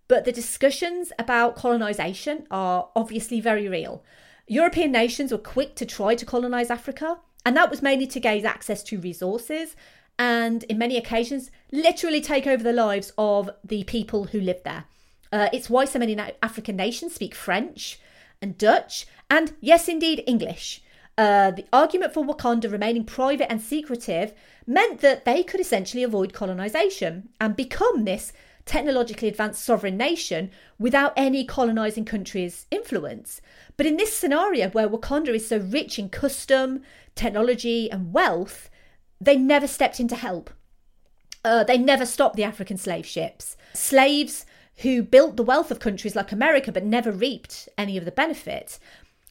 but 0.07 0.25
the 0.25 0.31
discussions 0.31 1.11
about 1.17 1.55
colonization 1.55 2.45
are 2.51 2.89
obviously 2.95 3.39
very 3.39 3.67
real. 3.67 4.03
European 4.47 4.91
nations 4.91 5.31
were 5.31 5.37
quick 5.37 5.75
to 5.75 5.85
try 5.85 6.13
to 6.13 6.25
colonize 6.25 6.69
Africa, 6.69 7.19
and 7.45 7.55
that 7.57 7.71
was 7.71 7.81
mainly 7.81 8.05
to 8.07 8.19
gain 8.19 8.45
access 8.45 8.83
to 8.83 8.99
resources 8.99 9.75
and, 10.19 10.63
in 10.65 10.77
many 10.77 10.97
occasions, 10.97 11.49
literally 11.71 12.21
take 12.21 12.45
over 12.45 12.63
the 12.63 12.73
lives 12.73 13.11
of 13.17 13.49
the 13.63 13.83
people 13.85 14.25
who 14.25 14.39
live 14.39 14.61
there. 14.63 14.85
Uh, 15.31 15.49
it's 15.51 15.69
why 15.69 15.85
so 15.85 15.99
many 15.99 16.17
African 16.41 16.75
nations 16.75 17.15
speak 17.15 17.35
French 17.35 17.99
and 18.41 18.57
Dutch, 18.57 19.05
and 19.29 19.53
yes, 19.61 19.87
indeed, 19.87 20.23
English. 20.27 20.81
Uh, 21.17 21.51
the 21.51 21.65
argument 21.71 22.13
for 22.13 22.25
Wakanda 22.25 22.69
remaining 22.69 23.05
private 23.05 23.49
and 23.49 23.61
secretive 23.61 24.33
meant 24.67 24.99
that 24.99 25.23
they 25.23 25.43
could 25.43 25.61
essentially 25.61 26.03
avoid 26.03 26.33
colonization 26.33 27.29
and 27.39 27.55
become 27.55 28.03
this 28.03 28.33
technologically 28.65 29.27
advanced 29.27 29.63
sovereign 29.63 29.95
nation 29.95 30.49
without 30.79 31.13
any 31.15 31.45
colonizing 31.45 32.03
country's 32.03 32.65
influence. 32.71 33.39
But 33.77 33.85
in 33.85 33.97
this 33.97 34.13
scenario 34.13 34.69
where 34.69 34.89
Wakanda 34.89 35.29
is 35.29 35.47
so 35.47 35.57
rich 35.57 35.99
in 35.99 36.09
custom, 36.09 36.81
technology, 37.13 37.89
and 37.89 38.11
wealth, 38.11 38.69
they 39.21 39.37
never 39.37 39.67
stepped 39.67 39.99
in 39.99 40.07
to 40.09 40.15
help. 40.15 40.49
Uh, 41.45 41.63
they 41.63 41.77
never 41.77 42.05
stopped 42.05 42.35
the 42.35 42.43
African 42.43 42.75
slave 42.75 43.05
ships. 43.05 43.55
Slaves 43.73 44.45
who 44.77 45.03
built 45.03 45.37
the 45.37 45.43
wealth 45.43 45.71
of 45.71 45.79
countries 45.79 46.15
like 46.15 46.31
America 46.31 46.71
but 46.71 46.83
never 46.83 47.11
reaped 47.11 47.69
any 47.77 47.97
of 47.97 48.05
the 48.05 48.11
benefit. 48.11 48.79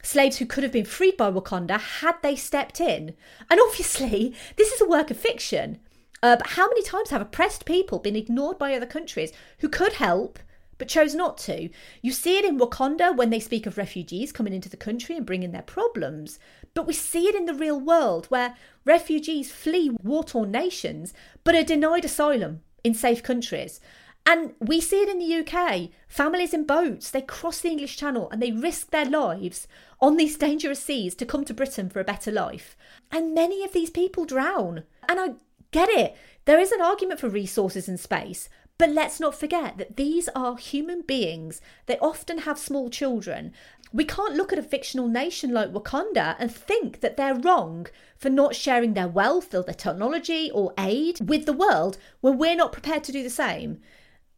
Slaves 0.02 0.36
who 0.36 0.46
could 0.46 0.62
have 0.62 0.72
been 0.72 0.84
freed 0.84 1.16
by 1.16 1.30
Wakanda 1.30 1.80
had 1.80 2.16
they 2.22 2.36
stepped 2.36 2.80
in. 2.80 3.14
And 3.50 3.60
obviously, 3.60 4.34
this 4.56 4.70
is 4.72 4.80
a 4.80 4.88
work 4.88 5.10
of 5.10 5.16
fiction. 5.16 5.78
Uh, 6.22 6.36
but 6.36 6.48
how 6.48 6.66
many 6.68 6.82
times 6.82 7.10
have 7.10 7.20
oppressed 7.20 7.64
people 7.64 7.98
been 7.98 8.16
ignored 8.16 8.58
by 8.58 8.74
other 8.74 8.86
countries 8.86 9.32
who 9.58 9.68
could 9.68 9.94
help 9.94 10.38
but 10.78 10.88
chose 10.88 11.14
not 11.14 11.38
to? 11.38 11.68
You 12.02 12.12
see 12.12 12.38
it 12.38 12.44
in 12.44 12.58
Wakanda 12.58 13.16
when 13.16 13.30
they 13.30 13.40
speak 13.40 13.66
of 13.66 13.78
refugees 13.78 14.32
coming 14.32 14.52
into 14.52 14.68
the 14.68 14.76
country 14.76 15.16
and 15.16 15.26
bringing 15.26 15.52
their 15.52 15.62
problems. 15.62 16.38
But 16.72 16.86
we 16.86 16.94
see 16.94 17.28
it 17.28 17.34
in 17.34 17.44
the 17.44 17.54
real 17.54 17.80
world 17.80 18.26
where 18.26 18.56
refugees 18.84 19.52
flee 19.52 19.90
war 20.02 20.24
torn 20.24 20.50
nations 20.50 21.12
but 21.44 21.54
are 21.54 21.62
denied 21.62 22.04
asylum 22.04 22.62
in 22.82 22.94
safe 22.94 23.22
countries. 23.22 23.80
And 24.26 24.54
we 24.58 24.80
see 24.80 25.02
it 25.02 25.08
in 25.08 25.18
the 25.18 25.34
UK. 25.46 25.90
Families 26.08 26.54
in 26.54 26.64
boats, 26.64 27.10
they 27.10 27.20
cross 27.20 27.60
the 27.60 27.68
English 27.68 27.96
Channel 27.96 28.30
and 28.30 28.40
they 28.40 28.52
risk 28.52 28.90
their 28.90 29.04
lives 29.04 29.68
on 30.00 30.16
these 30.16 30.38
dangerous 30.38 30.82
seas 30.82 31.14
to 31.16 31.26
come 31.26 31.44
to 31.44 31.54
Britain 31.54 31.90
for 31.90 32.00
a 32.00 32.04
better 32.04 32.30
life. 32.30 32.76
And 33.10 33.34
many 33.34 33.64
of 33.64 33.72
these 33.72 33.90
people 33.90 34.24
drown. 34.24 34.84
And 35.08 35.20
I 35.20 35.34
get 35.72 35.90
it. 35.90 36.16
There 36.46 36.58
is 36.58 36.72
an 36.72 36.80
argument 36.80 37.20
for 37.20 37.28
resources 37.28 37.88
and 37.88 38.00
space, 38.00 38.48
but 38.78 38.90
let's 38.90 39.20
not 39.20 39.34
forget 39.34 39.76
that 39.78 39.96
these 39.96 40.28
are 40.34 40.56
human 40.56 41.02
beings. 41.02 41.60
They 41.86 41.98
often 41.98 42.38
have 42.38 42.58
small 42.58 42.90
children. 42.90 43.52
We 43.92 44.04
can't 44.04 44.34
look 44.34 44.52
at 44.52 44.58
a 44.58 44.62
fictional 44.62 45.06
nation 45.06 45.52
like 45.52 45.72
Wakanda 45.72 46.34
and 46.38 46.52
think 46.52 47.00
that 47.00 47.16
they're 47.16 47.38
wrong 47.38 47.86
for 48.16 48.30
not 48.30 48.56
sharing 48.56 48.94
their 48.94 49.06
wealth 49.06 49.54
or 49.54 49.62
their 49.62 49.74
technology 49.74 50.50
or 50.50 50.74
aid 50.78 51.28
with 51.28 51.46
the 51.46 51.52
world 51.52 51.98
when 52.20 52.38
we're 52.38 52.56
not 52.56 52.72
prepared 52.72 53.04
to 53.04 53.12
do 53.12 53.22
the 53.22 53.30
same. 53.30 53.80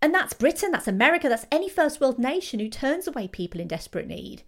And 0.06 0.14
that's 0.14 0.34
Britain, 0.34 0.70
that's 0.70 0.86
America, 0.86 1.28
that's 1.28 1.48
any 1.50 1.68
first 1.68 2.00
world 2.00 2.16
nation 2.16 2.60
who 2.60 2.68
turns 2.68 3.08
away 3.08 3.26
people 3.26 3.60
in 3.60 3.66
desperate 3.66 4.06
need. 4.06 4.44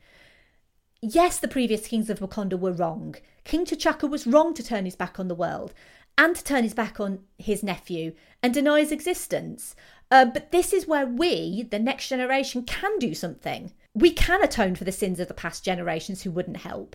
Yes, 1.02 1.40
the 1.40 1.48
previous 1.48 1.88
kings 1.88 2.08
of 2.08 2.20
Wakanda 2.20 2.56
were 2.56 2.70
wrong. 2.70 3.16
King 3.42 3.64
T'Chaka 3.64 4.08
was 4.08 4.24
wrong 4.24 4.54
to 4.54 4.62
turn 4.62 4.84
his 4.84 4.94
back 4.94 5.18
on 5.18 5.26
the 5.26 5.34
world 5.34 5.74
and 6.16 6.36
to 6.36 6.44
turn 6.44 6.62
his 6.62 6.74
back 6.74 7.00
on 7.00 7.24
his 7.38 7.64
nephew 7.64 8.14
and 8.40 8.54
deny 8.54 8.78
his 8.78 8.92
existence. 8.92 9.74
Uh, 10.12 10.26
but 10.26 10.52
this 10.52 10.72
is 10.72 10.86
where 10.86 11.06
we, 11.06 11.64
the 11.64 11.80
next 11.80 12.08
generation, 12.08 12.62
can 12.62 12.96
do 13.00 13.12
something. 13.12 13.72
We 13.94 14.12
can 14.12 14.44
atone 14.44 14.76
for 14.76 14.84
the 14.84 14.92
sins 14.92 15.18
of 15.18 15.26
the 15.26 15.34
past 15.34 15.64
generations 15.64 16.22
who 16.22 16.30
wouldn't 16.30 16.58
help. 16.58 16.94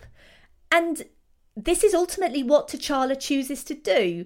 And 0.72 1.02
this 1.54 1.84
is 1.84 1.92
ultimately 1.92 2.42
what 2.42 2.68
T'Challa 2.68 3.20
chooses 3.20 3.62
to 3.64 3.74
do. 3.74 4.24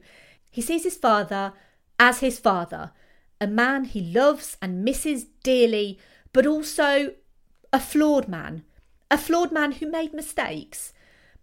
He 0.49 0.63
sees 0.63 0.85
his 0.85 0.97
father 0.97 1.55
as 1.99 2.21
his 2.21 2.39
father, 2.39 2.93
a 3.41 3.47
man 3.47 3.85
he 3.85 4.01
loves 4.01 4.57
and 4.61 4.85
misses 4.85 5.27
dearly, 5.43 5.99
but 6.33 6.47
also 6.47 7.15
a 7.73 7.81
flawed 7.81 8.29
man, 8.29 8.65
a 9.11 9.19
flawed 9.19 9.53
man 9.53 9.73
who 9.73 9.91
made 9.91 10.13
mistakes. 10.13 10.93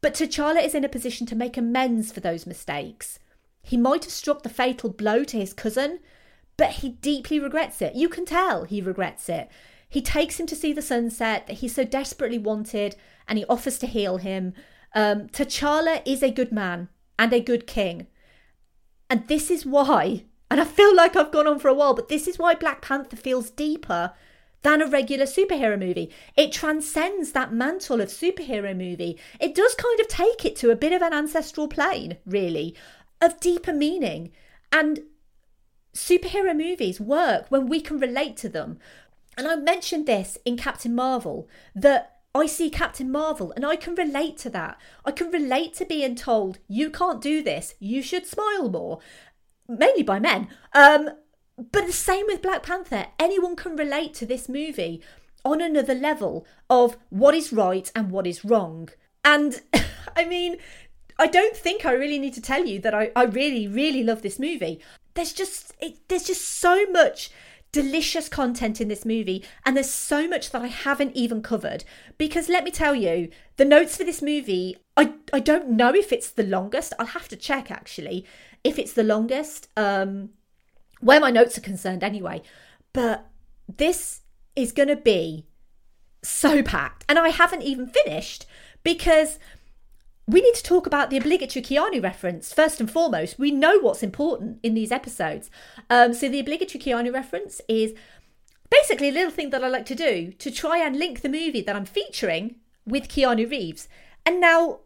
But 0.02 0.14
T'Challa 0.14 0.64
is 0.64 0.76
in 0.76 0.84
a 0.84 0.90
position 0.90 1.26
to 1.28 1.36
make 1.36 1.58
amends 1.58 2.12
for 2.12 2.20
those 2.20 2.46
mistakes. 2.46 3.20
He 3.62 3.78
might 3.78 4.04
have 4.04 4.14
struck 4.14 4.44
the 4.44 4.50
fatal 4.50 4.90
blow 4.90 5.24
to 5.24 5.38
his 5.38 5.54
cousin, 5.54 6.00
but 6.58 6.72
he 6.72 6.90
deeply 6.90 7.40
regrets 7.40 7.82
it. 7.82 7.96
You 7.96 8.10
can 8.10 8.26
tell 8.26 8.66
he 8.66 8.82
regrets 8.82 9.30
it. 9.30 9.50
He 9.90 10.02
takes 10.02 10.40
him 10.40 10.46
to 10.48 10.56
see 10.56 10.74
the 10.74 10.82
sunset 10.82 11.48
that 11.48 11.58
he 11.58 11.68
so 11.68 11.84
desperately 11.84 12.38
wanted 12.38 12.96
and 13.28 13.38
he 13.38 13.46
offers 13.46 13.80
to 13.80 13.88
heal 13.88 14.18
him. 14.18 14.54
Um, 14.94 15.28
T'Challa 15.28 16.02
is 16.06 16.22
a 16.22 16.32
good 16.32 16.52
man 16.52 16.90
and 17.18 17.34
a 17.34 17.40
good 17.40 17.66
king. 17.66 18.08
And 19.10 19.28
this 19.28 19.50
is 19.50 19.66
why, 19.66 20.26
and 20.50 20.62
I 20.62 20.66
feel 20.66 20.96
like 20.96 21.16
I've 21.16 21.32
gone 21.32 21.48
on 21.48 21.60
for 21.60 21.68
a 21.68 21.74
while, 21.74 21.94
but 21.94 22.08
this 22.08 22.28
is 22.28 22.38
why 22.38 22.54
Black 22.54 22.82
Panther 22.82 23.16
feels 23.16 23.50
deeper 23.50 24.14
than 24.62 24.82
a 24.82 24.88
regular 24.88 25.26
superhero 25.26 25.80
movie. 25.80 26.12
It 26.36 26.52
transcends 26.52 27.32
that 27.32 27.54
mantle 27.54 28.02
of 28.02 28.10
superhero 28.10 28.76
movie. 28.76 29.20
It 29.40 29.54
does 29.54 29.76
kind 29.76 30.00
of 30.00 30.08
take 30.08 30.44
it 30.44 30.56
to 30.58 30.72
a 30.72 30.76
bit 30.76 30.92
of 30.92 31.02
an 31.02 31.14
ancestral 31.14 31.68
plane, 31.68 32.18
really, 32.26 32.76
of 33.22 33.40
deeper 33.40 33.74
meaning. 33.74 34.32
And 34.72 35.02
superhero 35.96 36.56
movies 36.56 37.00
work 37.00 37.46
when 37.50 37.68
we 37.68 37.80
can 37.80 38.00
relate 38.00 38.38
to 38.38 38.50
them. 38.50 38.80
And 39.38 39.48
I 39.48 39.56
mentioned 39.56 40.06
this 40.06 40.38
in 40.46 40.58
Captain 40.58 40.96
Marvel 40.96 41.48
that 41.76 42.16
I 42.34 42.48
see 42.48 42.70
Captain 42.70 43.12
Marvel 43.12 43.54
and 43.56 43.66
I 43.66 43.76
can 43.76 43.96
relate 43.96 44.38
to 44.40 44.50
that. 44.50 44.78
I 45.06 45.12
can 45.12 45.32
relate 45.32 45.74
to 45.76 45.86
being 45.86 46.16
told, 46.16 46.60
you 46.68 46.90
can't 46.90 47.22
do 47.22 47.42
this, 47.42 47.76
you 47.80 48.02
should 48.02 48.26
smile 48.26 48.70
more, 48.70 49.00
mainly 49.68 50.04
by 50.04 50.20
men. 50.20 50.48
Um, 50.74 51.10
but 51.58 51.86
the 51.86 51.94
same 51.94 52.26
with 52.28 52.42
Black 52.42 52.64
Panther. 52.64 53.08
Anyone 53.20 53.56
can 53.56 53.76
relate 53.76 54.14
to 54.16 54.26
this 54.26 54.50
movie 54.50 55.02
on 55.44 55.62
another 55.62 55.94
level 55.94 56.46
of 56.70 56.98
what 57.10 57.36
is 57.36 57.54
right 57.54 57.92
and 57.96 58.12
what 58.12 58.28
is 58.28 58.44
wrong. 58.44 58.90
And 59.24 59.62
I 60.16 60.26
mean, 60.26 60.58
I 61.18 61.28
don't 61.28 61.56
think 61.56 61.86
I 61.86 61.94
really 61.94 62.20
need 62.20 62.34
to 62.34 62.42
tell 62.42 62.66
you 62.66 62.80
that 62.82 62.94
I, 62.94 63.12
I 63.16 63.24
really, 63.24 63.68
really 63.68 64.04
love 64.04 64.22
this 64.22 64.40
movie. 64.40 64.82
There's 65.14 65.34
just 65.34 65.74
it, 65.80 66.08
there's 66.10 66.26
just 66.26 66.44
so 66.46 66.86
much 66.92 67.30
delicious 67.72 68.30
content 68.30 68.82
in 68.82 68.88
this 68.90 69.06
movie, 69.06 69.44
and 69.66 69.76
there's 69.76 69.90
so 69.90 70.28
much 70.28 70.52
that 70.52 70.62
I 70.62 70.68
haven't 70.68 71.16
even 71.16 71.42
covered. 71.42 71.86
Because 72.18 72.50
let 72.50 72.66
me 72.66 72.72
tell 72.72 72.96
you, 72.96 73.30
the 73.56 73.66
notes 73.66 73.96
for 73.96 74.04
this 74.04 74.22
movie, 74.22 74.78
I 74.98 75.14
I 75.32 75.40
don't 75.40 75.70
know 75.70 75.94
if 75.94 76.12
it's 76.12 76.32
the 76.32 76.44
longest. 76.44 76.94
I'll 77.00 77.06
have 77.08 77.30
to 77.30 77.38
check 77.38 77.72
actually 77.72 78.26
if 78.66 78.78
it's 78.78 78.94
the 78.94 79.04
longest. 79.04 79.70
Um, 79.78 80.32
where 81.00 81.20
my 81.20 81.30
notes 81.32 81.58
are 81.58 81.62
concerned, 81.62 82.04
anyway. 82.04 82.42
But 82.92 83.28
this 83.68 84.22
is 84.56 84.72
going 84.72 84.90
to 84.90 84.96
be 84.96 85.46
so 86.24 86.64
packed, 86.64 87.06
and 87.08 87.20
I 87.20 87.30
haven't 87.30 87.62
even 87.62 87.88
finished 87.88 88.46
because 88.84 89.38
we 90.28 90.42
need 90.42 90.56
to 90.56 90.64
talk 90.64 90.88
about 90.88 91.12
the 91.12 91.18
obligatory 91.18 91.64
Keanu 91.64 92.02
reference 92.02 92.52
first 92.52 92.80
and 92.80 92.90
foremost. 92.90 93.38
We 93.38 93.52
know 93.52 93.78
what's 93.80 94.02
important 94.02 94.60
in 94.64 94.74
these 94.74 94.92
episodes. 94.92 95.52
Um, 95.90 96.14
so 96.14 96.28
the 96.28 96.40
obligatory 96.40 96.84
Keanu 96.84 97.14
reference 97.14 97.62
is 97.68 97.94
basically 98.72 99.10
a 99.10 99.12
little 99.12 99.32
thing 99.32 99.52
that 99.52 99.64
I 99.64 99.68
like 99.68 99.86
to 99.86 99.96
do 99.96 100.32
to 100.32 100.50
try 100.50 100.80
and 100.80 100.98
link 100.98 101.22
the 101.22 101.30
movie 101.30 101.62
that 101.62 101.76
I'm 101.76 101.86
featuring 101.86 102.56
with 102.88 103.08
Keanu 103.08 103.50
Reeves. 103.50 103.88
And 104.26 104.42
now, 104.42 104.80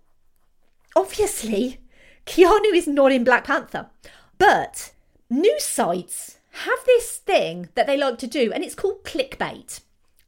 obviously, 0.97 1.79
Keanu 2.25 2.73
is 2.73 2.87
not 2.87 3.11
in 3.11 3.23
Black 3.23 3.45
Panther, 3.45 3.89
but 4.37 4.91
news 5.29 5.65
sites 5.65 6.39
have 6.51 6.79
this 6.85 7.17
thing 7.17 7.69
that 7.75 7.87
they 7.87 7.97
like 7.97 8.17
to 8.19 8.27
do, 8.27 8.51
and 8.51 8.63
it's 8.63 8.75
called 8.75 9.03
clickbait. 9.03 9.81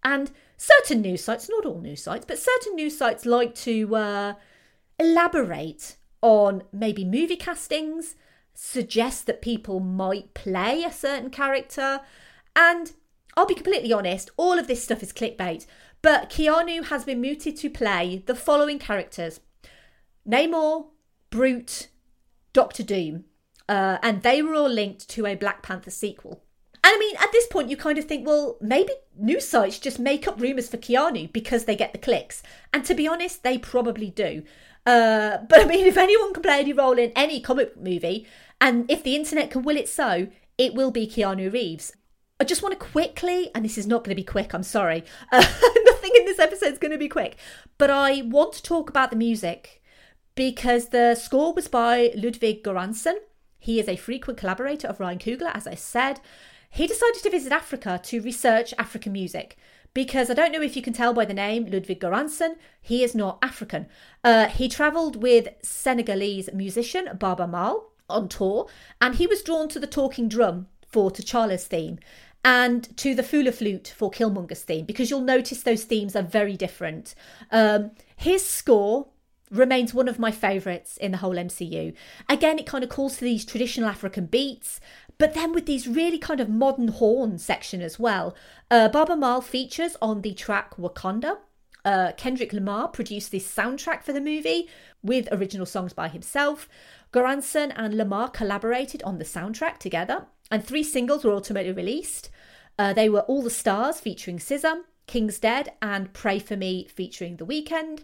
And 0.03 0.31
certain 0.57 1.01
news 1.01 1.23
sites, 1.23 1.49
not 1.49 1.65
all 1.65 1.79
news 1.79 2.03
sites, 2.03 2.25
but 2.25 2.39
certain 2.39 2.75
news 2.75 2.97
sites 2.97 3.25
like 3.25 3.55
to. 3.55 3.95
Uh, 3.95 4.33
elaborate 5.01 5.97
on 6.21 6.63
maybe 6.71 7.03
movie 7.03 7.35
castings, 7.35 8.15
suggest 8.53 9.25
that 9.25 9.41
people 9.41 9.79
might 9.79 10.33
play 10.33 10.83
a 10.83 10.91
certain 10.91 11.31
character. 11.31 12.01
And 12.55 12.93
I'll 13.35 13.47
be 13.47 13.55
completely 13.55 13.91
honest, 13.91 14.29
all 14.37 14.59
of 14.59 14.67
this 14.67 14.83
stuff 14.83 15.01
is 15.01 15.11
clickbait. 15.11 15.65
But 16.01 16.29
Keanu 16.29 16.85
has 16.85 17.05
been 17.05 17.21
mooted 17.21 17.57
to 17.57 17.69
play 17.69 18.23
the 18.25 18.35
following 18.35 18.79
characters 18.79 19.39
Namor, 20.27 20.87
Brute, 21.31 21.87
Doctor 22.53 22.83
Doom. 22.83 23.25
Uh, 23.67 23.97
and 24.03 24.21
they 24.21 24.41
were 24.41 24.53
all 24.53 24.69
linked 24.69 25.09
to 25.09 25.25
a 25.25 25.35
Black 25.35 25.63
Panther 25.63 25.89
sequel. 25.89 26.43
And 26.83 26.93
I 26.93 26.99
mean, 26.99 27.15
at 27.19 27.31
this 27.31 27.47
point, 27.47 27.69
you 27.69 27.77
kind 27.77 27.97
of 27.97 28.05
think, 28.05 28.27
well, 28.27 28.57
maybe 28.59 28.91
news 29.17 29.47
sites 29.47 29.79
just 29.79 29.97
make 29.97 30.27
up 30.27 30.41
rumours 30.41 30.67
for 30.67 30.77
Keanu 30.77 31.31
because 31.31 31.65
they 31.65 31.75
get 31.75 31.93
the 31.93 31.99
clicks. 31.99 32.43
And 32.73 32.83
to 32.85 32.93
be 32.93 33.07
honest, 33.07 33.43
they 33.43 33.57
probably 33.57 34.09
do. 34.09 34.43
Uh, 34.85 35.37
but 35.49 35.61
I 35.61 35.65
mean, 35.65 35.85
if 35.85 35.97
anyone 35.97 36.33
can 36.33 36.43
play 36.43 36.59
any 36.59 36.73
role 36.73 36.97
in 36.97 37.11
any 37.15 37.39
comic 37.39 37.77
movie, 37.77 38.27
and 38.59 38.89
if 38.91 39.03
the 39.03 39.15
internet 39.15 39.51
can 39.51 39.63
will 39.63 39.77
it 39.77 39.87
so, 39.87 40.27
it 40.57 40.73
will 40.73 40.91
be 40.91 41.07
Keanu 41.07 41.51
Reeves. 41.51 41.93
I 42.39 42.43
just 42.43 42.63
want 42.63 42.77
to 42.77 42.85
quickly, 42.85 43.51
and 43.53 43.63
this 43.63 43.77
is 43.77 43.85
not 43.85 44.03
going 44.03 44.15
to 44.15 44.21
be 44.21 44.25
quick, 44.25 44.53
I'm 44.53 44.63
sorry. 44.63 45.03
Uh, 45.31 45.39
nothing 45.85 46.11
in 46.15 46.25
this 46.25 46.39
episode 46.39 46.73
is 46.73 46.79
going 46.79 46.91
to 46.91 46.97
be 46.97 47.07
quick. 47.07 47.37
But 47.77 47.89
I 47.89 48.23
want 48.23 48.53
to 48.53 48.63
talk 48.63 48.89
about 48.89 49.11
the 49.11 49.15
music 49.15 49.80
because 50.35 50.89
the 50.89 51.15
score 51.15 51.53
was 51.53 51.67
by 51.67 52.11
Ludwig 52.15 52.63
Göransson. 52.63 53.15
He 53.59 53.79
is 53.79 53.87
a 53.87 53.95
frequent 53.95 54.39
collaborator 54.39 54.87
of 54.87 54.99
Ryan 54.99 55.19
Coogler, 55.19 55.55
as 55.55 55.67
I 55.67 55.75
said. 55.75 56.19
He 56.69 56.87
decided 56.87 57.21
to 57.21 57.29
visit 57.29 57.51
Africa 57.51 57.99
to 58.03 58.21
research 58.21 58.73
African 58.77 59.11
music 59.11 59.57
because 59.93 60.29
I 60.29 60.33
don't 60.33 60.51
know 60.51 60.61
if 60.61 60.75
you 60.75 60.81
can 60.81 60.93
tell 60.93 61.13
by 61.13 61.25
the 61.25 61.33
name 61.33 61.65
Ludwig 61.65 61.99
Göransson, 61.99 62.55
he 62.81 63.03
is 63.03 63.13
not 63.13 63.39
African. 63.41 63.87
Uh, 64.23 64.47
he 64.47 64.69
travelled 64.69 65.21
with 65.21 65.49
Senegalese 65.61 66.49
musician 66.53 67.09
Baaba 67.19 67.47
Maal 67.47 67.91
on 68.09 68.29
tour, 68.29 68.67
and 68.99 69.15
he 69.15 69.27
was 69.27 69.43
drawn 69.43 69.67
to 69.69 69.79
the 69.79 69.87
talking 69.87 70.29
drum 70.29 70.67
for 70.87 71.11
T'Challa's 71.11 71.65
theme 71.65 71.99
and 72.43 72.95
to 72.97 73.13
the 73.13 73.23
Fula 73.23 73.51
flute 73.51 73.93
for 73.95 74.09
Killmonger's 74.09 74.63
theme 74.63 74.85
because 74.85 75.09
you'll 75.09 75.21
notice 75.21 75.61
those 75.61 75.83
themes 75.83 76.15
are 76.15 76.23
very 76.23 76.57
different. 76.57 77.13
Um, 77.51 77.91
his 78.15 78.45
score 78.45 79.07
remains 79.51 79.93
one 79.93 80.07
of 80.07 80.17
my 80.17 80.31
favourites 80.31 80.97
in 80.97 81.11
the 81.11 81.17
whole 81.17 81.35
MCU. 81.35 81.93
Again, 82.29 82.57
it 82.57 82.65
kind 82.65 82.83
of 82.83 82.89
calls 82.89 83.17
to 83.17 83.25
these 83.25 83.45
traditional 83.45 83.89
African 83.89 84.25
beats, 84.25 84.79
but 85.17 85.33
then 85.33 85.53
with 85.53 85.65
these 85.65 85.87
really 85.87 86.17
kind 86.17 86.39
of 86.39 86.49
modern 86.49 86.87
horn 86.87 87.37
section 87.37 87.81
as 87.81 87.99
well. 87.99 88.35
Uh, 88.71 88.89
Baaba 88.89 89.15
Maal 89.15 89.41
features 89.41 89.97
on 90.01 90.21
the 90.21 90.33
track 90.33 90.75
Wakanda. 90.77 91.37
Uh, 91.83 92.11
Kendrick 92.15 92.53
Lamar 92.53 92.87
produced 92.87 93.31
this 93.31 93.51
soundtrack 93.51 94.03
for 94.03 94.13
the 94.13 94.21
movie 94.21 94.69
with 95.03 95.27
original 95.31 95.65
songs 95.65 95.93
by 95.93 96.07
himself. 96.07 96.69
Göransson 97.11 97.73
and 97.75 97.95
Lamar 97.95 98.29
collaborated 98.29 99.03
on 99.03 99.17
the 99.17 99.25
soundtrack 99.25 99.79
together, 99.79 100.27
and 100.49 100.63
three 100.63 100.83
singles 100.83 101.25
were 101.25 101.33
ultimately 101.33 101.73
released. 101.73 102.29
Uh, 102.79 102.93
they 102.93 103.09
were 103.09 103.21
All 103.21 103.41
the 103.41 103.49
Stars 103.49 103.99
featuring 103.99 104.37
SZA, 104.37 104.83
King's 105.07 105.39
Dead, 105.39 105.73
and 105.81 106.13
Pray 106.13 106.39
for 106.39 106.55
Me 106.55 106.87
featuring 106.87 107.35
The 107.35 107.45
Weeknd. 107.45 108.01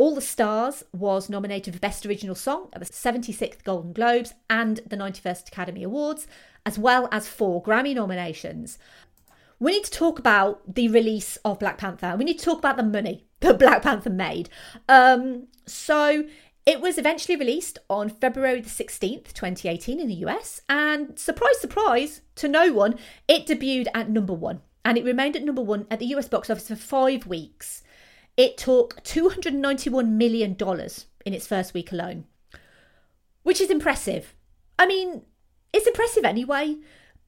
All 0.00 0.14
the 0.14 0.22
Stars 0.22 0.82
was 0.94 1.28
nominated 1.28 1.74
for 1.74 1.80
Best 1.80 2.06
Original 2.06 2.34
Song 2.34 2.70
at 2.72 2.80
the 2.80 2.90
76th 2.90 3.62
Golden 3.64 3.92
Globes 3.92 4.32
and 4.48 4.80
the 4.86 4.96
91st 4.96 5.48
Academy 5.48 5.82
Awards, 5.82 6.26
as 6.64 6.78
well 6.78 7.06
as 7.12 7.28
four 7.28 7.62
Grammy 7.62 7.94
nominations. 7.94 8.78
We 9.58 9.72
need 9.72 9.84
to 9.84 9.90
talk 9.90 10.18
about 10.18 10.74
the 10.74 10.88
release 10.88 11.36
of 11.44 11.58
Black 11.58 11.76
Panther. 11.76 12.16
We 12.16 12.24
need 12.24 12.38
to 12.38 12.44
talk 12.46 12.60
about 12.60 12.78
the 12.78 12.82
money 12.82 13.26
that 13.40 13.58
Black 13.58 13.82
Panther 13.82 14.08
made. 14.08 14.48
Um, 14.88 15.48
so 15.66 16.24
it 16.64 16.80
was 16.80 16.96
eventually 16.96 17.36
released 17.36 17.78
on 17.90 18.08
February 18.08 18.62
the 18.62 18.70
16th, 18.70 19.34
2018, 19.34 20.00
in 20.00 20.08
the 20.08 20.14
US, 20.26 20.62
and 20.66 21.18
surprise, 21.18 21.60
surprise 21.60 22.22
to 22.36 22.48
no 22.48 22.72
one, 22.72 22.98
it 23.28 23.46
debuted 23.46 23.88
at 23.92 24.08
number 24.08 24.32
one 24.32 24.62
and 24.82 24.96
it 24.96 25.04
remained 25.04 25.36
at 25.36 25.44
number 25.44 25.62
one 25.62 25.86
at 25.90 25.98
the 25.98 26.06
US 26.06 26.26
box 26.26 26.48
office 26.48 26.68
for 26.68 26.76
five 26.76 27.26
weeks. 27.26 27.82
It 28.40 28.56
took 28.56 29.04
$291 29.04 30.08
million 30.08 30.56
in 31.26 31.34
its 31.34 31.46
first 31.46 31.74
week 31.74 31.92
alone, 31.92 32.24
which 33.42 33.60
is 33.60 33.68
impressive. 33.68 34.34
I 34.78 34.86
mean, 34.86 35.26
it's 35.74 35.86
impressive 35.86 36.24
anyway, 36.24 36.78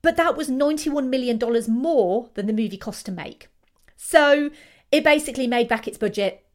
but 0.00 0.16
that 0.16 0.38
was 0.38 0.48
$91 0.48 1.08
million 1.08 1.38
more 1.68 2.30
than 2.32 2.46
the 2.46 2.54
movie 2.54 2.78
cost 2.78 3.04
to 3.04 3.12
make. 3.12 3.48
So 3.94 4.48
it 4.90 5.04
basically 5.04 5.46
made 5.46 5.68
back 5.68 5.86
its 5.86 5.98
budget 5.98 6.46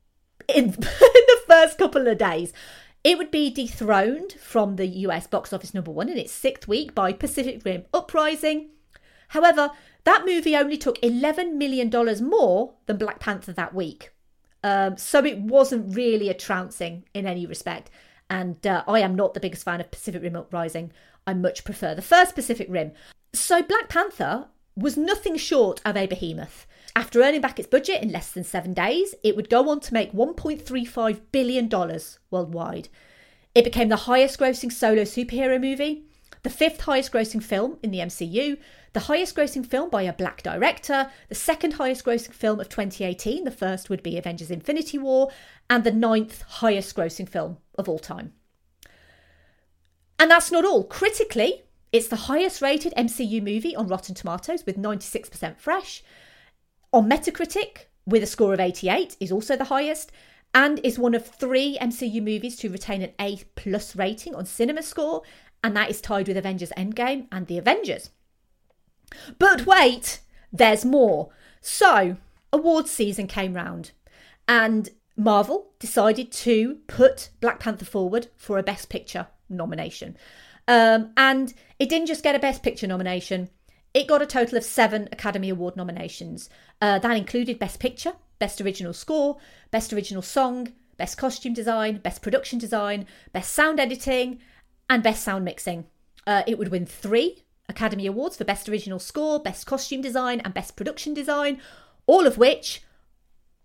in, 0.47 0.63
in 0.65 0.73
the 0.73 1.41
first 1.45 1.77
couple 1.77 2.07
of 2.07 2.17
days. 2.17 2.51
It 3.03 3.19
would 3.19 3.29
be 3.29 3.51
dethroned 3.51 4.31
from 4.41 4.77
the 4.77 4.87
US 4.87 5.27
box 5.27 5.53
office 5.53 5.75
number 5.75 5.91
one 5.91 6.09
in 6.09 6.17
its 6.17 6.31
sixth 6.31 6.67
week 6.67 6.95
by 6.95 7.13
Pacific 7.13 7.61
Rim 7.63 7.85
Uprising. 7.93 8.69
However, 9.27 9.69
that 10.03 10.25
movie 10.25 10.55
only 10.55 10.77
took 10.77 10.99
$11 11.01 11.53
million 11.57 11.91
more 12.27 12.73
than 12.87 12.97
Black 12.97 13.19
Panther 13.19 13.53
that 13.53 13.75
week. 13.75 14.13
Um, 14.67 14.97
so 14.97 15.23
it 15.23 15.39
wasn't 15.39 15.95
really 15.95 16.27
a 16.27 16.33
trouncing 16.33 17.05
in 17.13 17.25
any 17.25 17.45
respect. 17.45 17.89
And 18.29 18.67
uh, 18.67 18.83
I 18.85 18.99
am 18.99 19.15
not 19.15 19.33
the 19.33 19.39
biggest 19.39 19.63
fan 19.63 19.79
of 19.79 19.89
Pacific 19.89 20.21
Rim 20.21 20.35
Uprising. 20.35 20.91
I 21.25 21.33
much 21.33 21.63
prefer 21.63 21.95
the 21.95 22.01
first 22.01 22.35
Pacific 22.35 22.67
Rim. 22.69 22.91
So 23.33 23.63
Black 23.63 23.87
Panther 23.87 24.47
was 24.75 24.97
nothing 24.97 25.37
short 25.37 25.79
of 25.85 25.95
a 25.95 26.05
behemoth. 26.05 26.67
After 26.97 27.23
earning 27.23 27.39
back 27.39 27.59
its 27.59 27.67
budget 27.67 28.03
in 28.03 28.11
less 28.11 28.31
than 28.31 28.43
seven 28.43 28.73
days, 28.73 29.15
it 29.23 29.37
would 29.37 29.49
go 29.49 29.69
on 29.69 29.79
to 29.79 29.93
make 29.93 30.11
$1.35 30.11 31.21
billion 31.31 31.69
worldwide. 32.29 32.89
It 33.55 33.63
became 33.63 33.87
the 33.87 33.95
highest 33.95 34.37
grossing 34.37 34.71
solo 34.71 35.03
superhero 35.03 35.61
movie, 35.61 36.03
the 36.43 36.49
fifth 36.49 36.81
highest 36.81 37.11
grossing 37.11 37.43
film 37.43 37.77
in 37.83 37.91
the 37.91 37.99
MCU, 37.99 38.57
the 38.93 39.01
highest 39.01 39.35
grossing 39.35 39.65
film 39.65 39.89
by 39.89 40.03
a 40.03 40.13
black 40.13 40.43
director, 40.43 41.09
the 41.29 41.35
second 41.35 41.73
highest 41.73 42.03
grossing 42.05 42.33
film 42.33 42.59
of 42.59 42.69
2018, 42.69 43.43
the 43.43 43.51
first 43.51 43.89
would 43.89 44.03
be 44.03 44.17
Avengers 44.17 44.51
Infinity 44.51 44.97
War, 44.97 45.29
and 45.69 45.83
the 45.83 45.91
ninth 45.91 46.41
highest 46.43 46.95
grossing 46.95 47.27
film 47.27 47.57
of 47.77 47.87
all 47.87 47.99
time. 47.99 48.33
And 50.19 50.31
that's 50.31 50.51
not 50.51 50.65
all. 50.65 50.83
Critically, 50.83 51.63
it's 51.91 52.07
the 52.07 52.15
highest 52.15 52.61
rated 52.61 52.93
MCU 52.97 53.41
movie 53.41 53.75
on 53.75 53.87
Rotten 53.87 54.15
Tomatoes 54.15 54.65
with 54.65 54.77
96% 54.77 55.57
fresh. 55.57 56.03
On 56.91 57.09
Metacritic, 57.09 57.85
with 58.05 58.23
a 58.23 58.27
score 58.27 58.53
of 58.53 58.59
88, 58.59 59.17
is 59.19 59.31
also 59.31 59.55
the 59.55 59.65
highest, 59.65 60.11
and 60.53 60.79
is 60.83 60.97
one 60.97 61.13
of 61.13 61.25
three 61.25 61.77
MCU 61.79 62.21
movies 62.23 62.55
to 62.57 62.69
retain 62.69 63.01
an 63.01 63.11
A 63.19 63.37
plus 63.55 63.95
rating 63.95 64.33
on 64.33 64.45
Cinema 64.45 64.81
Score, 64.81 65.21
and 65.63 65.75
that 65.75 65.89
is 65.89 66.01
tied 66.01 66.27
with 66.27 66.37
Avengers 66.37 66.71
Endgame 66.77 67.27
and 67.31 67.47
The 67.47 67.57
Avengers. 67.57 68.09
But 69.39 69.65
wait, 69.65 70.19
there's 70.51 70.85
more. 70.85 71.29
So, 71.61 72.17
awards 72.53 72.91
season 72.91 73.27
came 73.27 73.53
round, 73.53 73.91
and 74.47 74.89
Marvel 75.15 75.71
decided 75.79 76.31
to 76.31 76.75
put 76.87 77.29
Black 77.39 77.59
Panther 77.59 77.85
forward 77.85 78.27
for 78.35 78.57
a 78.57 78.63
Best 78.63 78.89
Picture 78.89 79.27
nomination. 79.49 80.17
Um, 80.67 81.11
and 81.15 81.53
it 81.79 81.89
didn't 81.89 82.07
just 82.07 82.23
get 82.23 82.35
a 82.35 82.39
Best 82.39 82.61
Picture 82.63 82.87
nomination, 82.87 83.49
it 83.93 84.07
got 84.07 84.21
a 84.21 84.27
total 84.27 84.57
of 84.57 84.63
seven 84.63 85.09
Academy 85.11 85.49
Award 85.49 85.75
nominations. 85.75 86.49
Uh, 86.81 86.99
that 86.99 87.17
included 87.17 87.57
Best 87.57 87.79
Picture, 87.79 88.13
Best 88.37 88.61
Original 88.61 88.93
Score, 88.93 89.37
Best 89.71 89.91
Original 89.91 90.21
Song, 90.21 90.73
Best 90.97 91.17
Costume 91.17 91.53
Design, 91.53 91.97
Best 91.97 92.21
Production 92.21 92.59
Design, 92.59 93.05
Best 93.31 93.53
Sound 93.53 93.79
Editing, 93.79 94.39
and 94.89 95.03
Best 95.03 95.23
Sound 95.23 95.45
Mixing. 95.45 95.85
Uh, 96.25 96.43
it 96.47 96.57
would 96.57 96.69
win 96.69 96.85
three 96.85 97.43
Academy 97.69 98.05
Awards 98.05 98.37
for 98.37 98.43
Best 98.43 98.69
Original 98.69 98.99
Score, 98.99 99.39
Best 99.39 99.65
Costume 99.65 100.01
Design, 100.01 100.41
and 100.41 100.53
Best 100.53 100.75
Production 100.75 101.13
Design, 101.13 101.61
all 102.05 102.25
of 102.25 102.37
which 102.37 102.83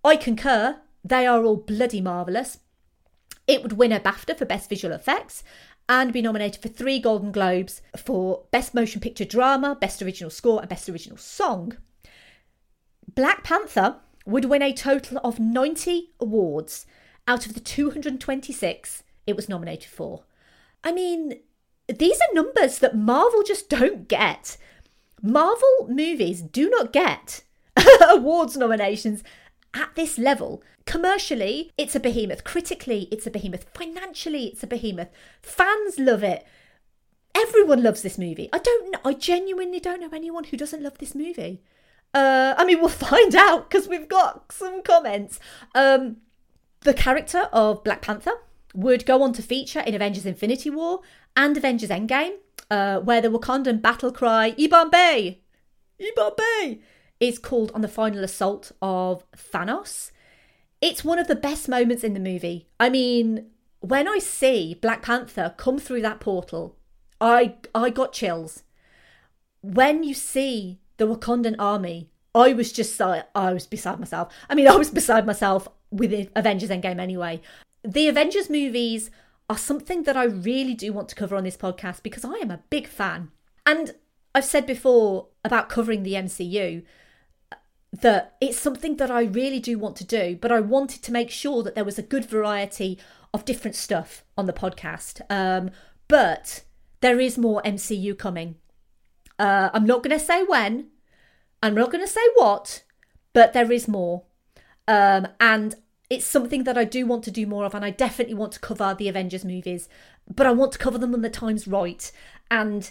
I 0.05 0.17
concur, 0.17 0.81
they 1.05 1.27
are 1.27 1.45
all 1.45 1.57
bloody 1.57 2.01
marvellous. 2.01 2.59
It 3.47 3.63
would 3.63 3.73
win 3.73 3.93
a 3.93 4.01
BAFTA 4.01 4.37
for 4.37 4.45
Best 4.45 4.69
Visual 4.69 4.95
Effects 4.95 5.43
and 5.89 6.13
be 6.13 6.23
nominated 6.23 6.63
for 6.63 6.69
three 6.69 6.99
Golden 6.99 7.33
Globes 7.33 7.83
for 7.97 8.45
Best 8.51 8.75
Motion 8.75 9.01
Picture 9.01 9.25
Drama, 9.25 9.77
Best 9.81 10.03
Original 10.03 10.31
Score, 10.31 10.61
and 10.61 10.69
Best 10.69 10.89
Original 10.89 11.17
Song. 11.17 11.77
Black 13.15 13.45
Panther 13.45 13.97
would 14.25 14.45
win 14.45 14.63
a 14.63 14.73
total 14.73 15.19
of 15.25 15.41
90 15.41 16.13
awards 16.21 16.87
out 17.27 17.47
of 17.47 17.55
the 17.55 17.61
226 17.61 19.03
it 19.27 19.37
was 19.37 19.49
nominated 19.49 19.91
for. 19.91 20.25
I 20.85 20.93
mean, 20.93 21.41
these 21.89 22.19
are 22.19 22.35
numbers 22.35 22.79
that 22.79 22.97
Marvel 22.97 23.43
just 23.43 23.69
don't 23.69 24.09
get. 24.09 24.57
Marvel 25.23 25.89
movies 25.89 26.43
do 26.43 26.69
not 26.69 26.93
get 26.93 27.45
awards 28.09 28.57
nominations 28.57 29.23
at 29.75 29.95
this 29.95 30.19
level. 30.19 30.63
Commercially, 30.85 31.71
it's 31.79 31.95
a 31.95 32.01
behemoth. 32.01 32.45
Critically, 32.45 33.09
it's 33.13 33.27
a 33.27 33.31
behemoth. 33.31 33.67
Financially, 33.75 34.47
it's 34.47 34.63
a 34.63 34.67
behemoth. 34.67 35.09
Fans 35.41 35.99
love 35.99 36.23
it. 36.23 36.45
Everyone 37.35 37.83
loves 37.83 38.03
this 38.03 38.19
movie. 38.19 38.49
I 38.53 38.59
don't 38.59 38.91
know. 38.91 38.99
I 39.05 39.15
genuinely 39.15 39.81
don't 39.81 40.01
know 40.01 40.11
anyone 40.13 40.45
who 40.45 40.57
doesn't 40.57 40.83
love 40.83 40.99
this 40.99 41.15
movie. 41.15 41.63
Uh, 42.13 42.55
I 42.59 42.65
mean, 42.65 42.81
we'll 42.81 42.89
find 42.89 43.35
out 43.35 43.71
because 43.71 43.89
we've 43.89 44.09
got 44.09 44.53
some 44.53 44.83
comments. 44.83 45.39
Um, 45.75 46.19
the 46.81 46.95
character 46.95 47.49
of 47.53 47.85
Black 47.85 48.03
Panther 48.03 48.33
would 48.75 49.07
go 49.07 49.23
on 49.23 49.33
to 49.35 49.43
feature 49.43 49.81
in 49.81 49.95
Avengers 49.95 50.27
Infinity 50.27 50.71
War 50.71 51.01
and 51.37 51.57
Avengers 51.57 51.91
Endgame, 51.91 52.37
uh, 52.71 53.01
where 53.01 53.21
the 53.21 53.29
Wakandan 53.29 53.83
battle 53.83 54.13
cry, 54.13 54.53
Ibambe! 54.53 55.39
Ibambe! 56.01 56.81
is 57.21 57.39
called 57.39 57.71
on 57.73 57.83
the 57.83 57.89
final 57.89 58.25
assault 58.25 58.73
of 58.83 59.25
Thanos. 59.33 60.11
It's 60.81 61.05
one 61.05 61.21
of 61.21 61.29
the 61.29 61.37
best 61.37 61.69
moments 61.69 62.03
in 62.03 62.15
the 62.15 62.21
movie. 62.21 62.67
I 62.81 62.89
mean, 62.89 63.47
when 63.79 64.09
I 64.09 64.19
see 64.19 64.75
Black 64.75 65.03
Panther 65.03 65.55
come 65.57 65.79
through 65.79 66.03
that 66.03 66.19
portal, 66.19 66.77
I 67.21 67.55
I 67.75 67.91
got 67.91 68.13
chills. 68.13 68.65
When 69.61 70.03
you 70.03 70.15
see 70.15 70.81
the 70.97 71.07
Wakandan 71.07 71.55
army, 71.61 72.11
I 72.35 72.53
was 72.53 72.73
just 72.73 73.01
I 73.01 73.25
was 73.35 73.67
beside 73.67 74.01
myself. 74.01 74.33
I 74.51 74.57
mean, 74.57 74.67
I 74.67 74.75
was 74.75 74.91
beside 74.91 75.25
myself 75.25 75.69
with 75.93 76.29
Avengers 76.35 76.71
Endgame 76.71 76.99
anyway. 76.99 77.41
The 77.85 78.09
Avengers 78.09 78.49
movies 78.49 79.11
are 79.51 79.59
something 79.59 80.05
that 80.05 80.17
I 80.17 80.25
really 80.25 80.75
do 80.75 80.93
want 80.93 81.09
to 81.09 81.15
cover 81.15 81.37
on 81.37 81.45
this 81.45 81.57
podcast 81.57 82.03
because 82.03 82.25
I 82.25 82.35
am 82.35 82.51
a 82.51 82.63
big 82.71 82.87
fan. 82.87 83.31
And 83.67 83.95
I've 84.35 84.45
said 84.45 84.67
before 84.67 85.29
about 85.45 85.69
covering 85.69 86.03
the 86.03 86.15
MCU 86.15 86.85
that 87.93 88.37
it's 88.41 88.59
something 88.59 88.97
that 88.97 89.11
I 89.11 89.25
really 89.25 89.61
do 89.61 89.79
want 89.79 89.97
to 89.97 90.05
do, 90.05 90.39
but 90.41 90.51
I 90.51 90.61
wanted 90.61 91.03
to 91.03 91.13
make 91.13 91.31
sure 91.31 91.63
that 91.63 91.75
there 91.75 91.85
was 91.85 91.99
a 91.99 92.03
good 92.03 92.25
variety 92.25 92.99
of 93.35 93.45
different 93.45 93.75
stuff 93.75 94.25
on 94.39 94.47
the 94.47 94.53
podcast. 94.53 95.21
Um, 95.29 95.71
but 96.09 96.63
there 97.01 97.21
is 97.21 97.37
more 97.37 97.61
MCU 97.63 98.17
coming. 98.17 98.57
Uh, 99.39 99.71
I'm 99.75 99.87
not 99.87 100.03
going 100.03 100.19
to 100.19 100.25
say 100.25 100.43
when, 100.45 100.89
I'm 101.63 101.75
not 101.75 101.91
going 101.91 102.05
to 102.05 102.11
say 102.11 102.27
what, 102.37 102.83
but 103.33 103.53
there 103.53 103.71
is 103.71 103.89
more. 103.89 104.23
Um, 104.89 105.29
and 105.39 105.75
it's 106.13 106.27
something 106.27 106.65
that 106.65 106.77
I 106.77 106.85
do 106.85 107.07
want 107.07 107.25
to 107.25 107.31
do 107.31 107.47
more 107.47 107.65
of, 107.65 107.75
and 107.75 107.83
I 107.83 107.89
definitely 107.89 108.35
want 108.35 108.53
to 108.53 108.61
cover 108.61 108.95
the 108.95 109.09
Avengers 109.09 109.47
movies, 109.47 109.89
but 110.29 110.47
I 110.47 110.51
want 110.51 110.73
to 110.73 110.79
cover 110.79 110.99
them 110.99 111.13
when 111.13 111.23
the 111.23 111.31
time's 111.31 111.67
right. 111.67 112.13
And 112.51 112.91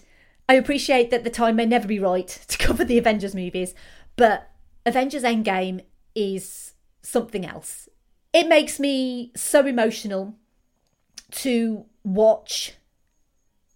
I 0.49 0.55
appreciate 0.55 1.11
that 1.11 1.23
the 1.23 1.29
time 1.29 1.57
may 1.57 1.67
never 1.67 1.87
be 1.87 1.99
right 1.99 2.27
to 2.47 2.57
cover 2.57 2.83
the 2.83 2.97
Avengers 2.97 3.35
movies, 3.35 3.75
but 4.15 4.49
Avengers 4.87 5.21
Endgame 5.21 5.83
is 6.15 6.73
something 7.03 7.45
else. 7.45 7.87
It 8.33 8.47
makes 8.47 8.79
me 8.79 9.31
so 9.35 9.67
emotional 9.67 10.33
to 11.33 11.85
watch 12.03 12.73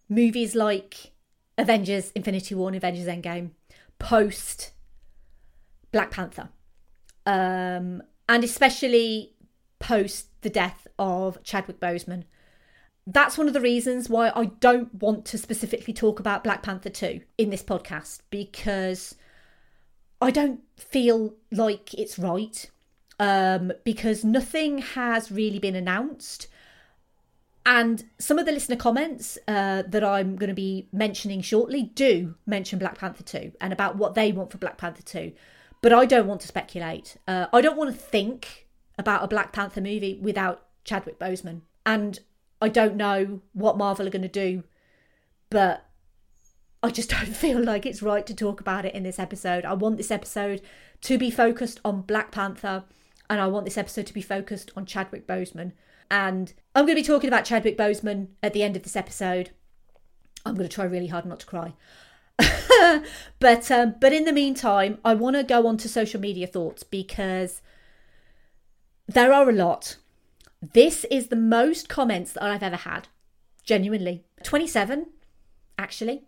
movies 0.10 0.56
like 0.56 1.12
Avengers 1.56 2.12
Infinity 2.16 2.56
War 2.56 2.70
and 2.70 2.78
Avengers 2.78 3.06
Endgame 3.06 3.52
post 4.00 4.72
Black 5.92 6.10
Panther. 6.10 6.50
Um, 7.28 8.02
and 8.28 8.44
especially 8.44 9.35
post 9.86 10.30
the 10.42 10.50
death 10.50 10.88
of 10.98 11.44
Chadwick 11.44 11.80
Boseman. 11.80 12.24
That's 13.06 13.38
one 13.38 13.48
of 13.48 13.54
the 13.54 13.62
reasons 13.62 14.10
why 14.10 14.32
I 14.36 14.46
don't 14.46 14.92
want 14.96 15.26
to 15.26 15.38
specifically 15.38 15.94
talk 15.94 16.20
about 16.20 16.44
Black 16.44 16.64
Panther 16.64 16.90
2 16.90 17.22
in 17.38 17.52
this 17.52 17.62
podcast 17.62 18.22
because 18.32 19.14
I 20.20 20.32
don't 20.32 20.62
feel 20.76 21.36
like 21.52 21.94
it's 21.94 22.18
right 22.18 22.68
um, 23.20 23.74
because 23.84 24.26
nothing 24.26 24.80
has 24.80 25.32
really 25.32 25.60
been 25.60 25.76
announced. 25.76 26.48
And 27.64 28.06
some 28.18 28.40
of 28.40 28.48
the 28.48 28.52
listener 28.54 28.78
comments 28.78 29.38
uh, 29.48 29.84
that 29.88 30.04
I'm 30.04 30.36
going 30.36 30.50
to 30.50 30.56
be 30.56 30.88
mentioning 30.92 31.42
shortly 31.42 31.84
do 31.84 32.34
mention 32.48 32.80
Black 32.80 32.98
Panther 32.98 33.24
2 33.24 33.52
and 33.62 33.72
about 33.72 33.98
what 33.98 34.16
they 34.16 34.32
want 34.32 34.52
for 34.52 34.58
Black 34.58 34.80
Panther 34.80 35.04
2. 35.04 35.32
But 35.84 35.94
I 35.94 36.06
don't 36.06 36.26
want 36.26 36.42
to 36.42 36.48
speculate. 36.48 37.18
Uh, 37.28 37.46
I 37.54 37.62
don't 37.62 37.78
want 37.78 37.92
to 37.92 37.96
think 37.96 38.65
about 38.98 39.24
a 39.24 39.28
Black 39.28 39.52
Panther 39.52 39.82
movie 39.82 40.20
without 40.22 40.66
Chadwick 40.84 41.20
Boseman. 41.20 41.62
And 41.86 42.20
I 42.62 42.70
don't 42.70 42.96
know 42.96 43.42
what 43.54 43.78
Marvel 43.78 44.08
are 44.08 44.12
going 44.12 44.22
to 44.22 44.28
do, 44.28 44.64
but 45.50 45.86
I 46.82 46.90
just 46.90 47.10
don't 47.12 47.26
feel 47.36 47.62
like 47.62 47.86
it's 47.86 48.02
right 48.02 48.26
to 48.26 48.34
talk 48.34 48.60
about 48.60 48.86
it 48.86 48.96
in 48.96 49.04
this 49.04 49.20
episode. 49.20 49.66
I 49.66 49.74
want 49.74 49.98
this 49.98 50.12
episode 50.12 50.62
to 51.02 51.18
be 51.18 51.30
focused 51.30 51.80
on 51.84 52.02
Black 52.02 52.32
Panther 52.32 52.86
and 53.30 53.42
I 53.42 53.48
want 53.48 53.66
this 53.66 53.78
episode 53.78 54.06
to 54.08 54.14
be 54.14 54.22
focused 54.22 54.72
on 54.76 54.86
Chadwick 54.86 55.28
Boseman. 55.28 55.72
And 56.12 56.54
I'm 56.76 56.86
going 56.86 56.96
to 56.96 57.02
be 57.02 57.08
talking 57.08 57.28
about 57.28 57.46
Chadwick 57.46 57.78
Boseman 57.78 58.28
at 58.44 58.54
the 58.54 58.64
end 58.64 58.76
of 58.76 58.84
this 58.84 58.96
episode. 58.96 59.50
I'm 60.46 60.56
going 60.56 60.70
to 60.70 60.74
try 60.74 60.86
really 60.86 61.08
hard 61.08 61.26
not 61.26 61.40
to 61.40 61.46
cry. 61.46 61.74
but 63.40 63.72
um, 63.72 63.96
but 64.00 64.14
in 64.14 64.26
the 64.26 64.34
meantime, 64.34 65.00
I 65.04 65.16
want 65.16 65.36
to 65.38 65.44
go 65.44 65.66
on 65.68 65.78
to 65.78 65.90
social 65.90 66.20
media 66.20 66.46
thoughts 66.46 66.84
because 66.84 67.62
there 69.08 69.34
are 69.34 69.50
a 69.50 69.54
lot. 69.54 69.98
This 70.74 71.06
is 71.12 71.28
the 71.28 71.36
most 71.36 71.90
comments 71.90 72.34
that 72.34 72.44
I've 72.44 72.64
ever 72.64 72.78
had. 72.78 73.08
Genuinely. 73.64 74.24
27, 74.44 75.08
actually. 75.78 76.24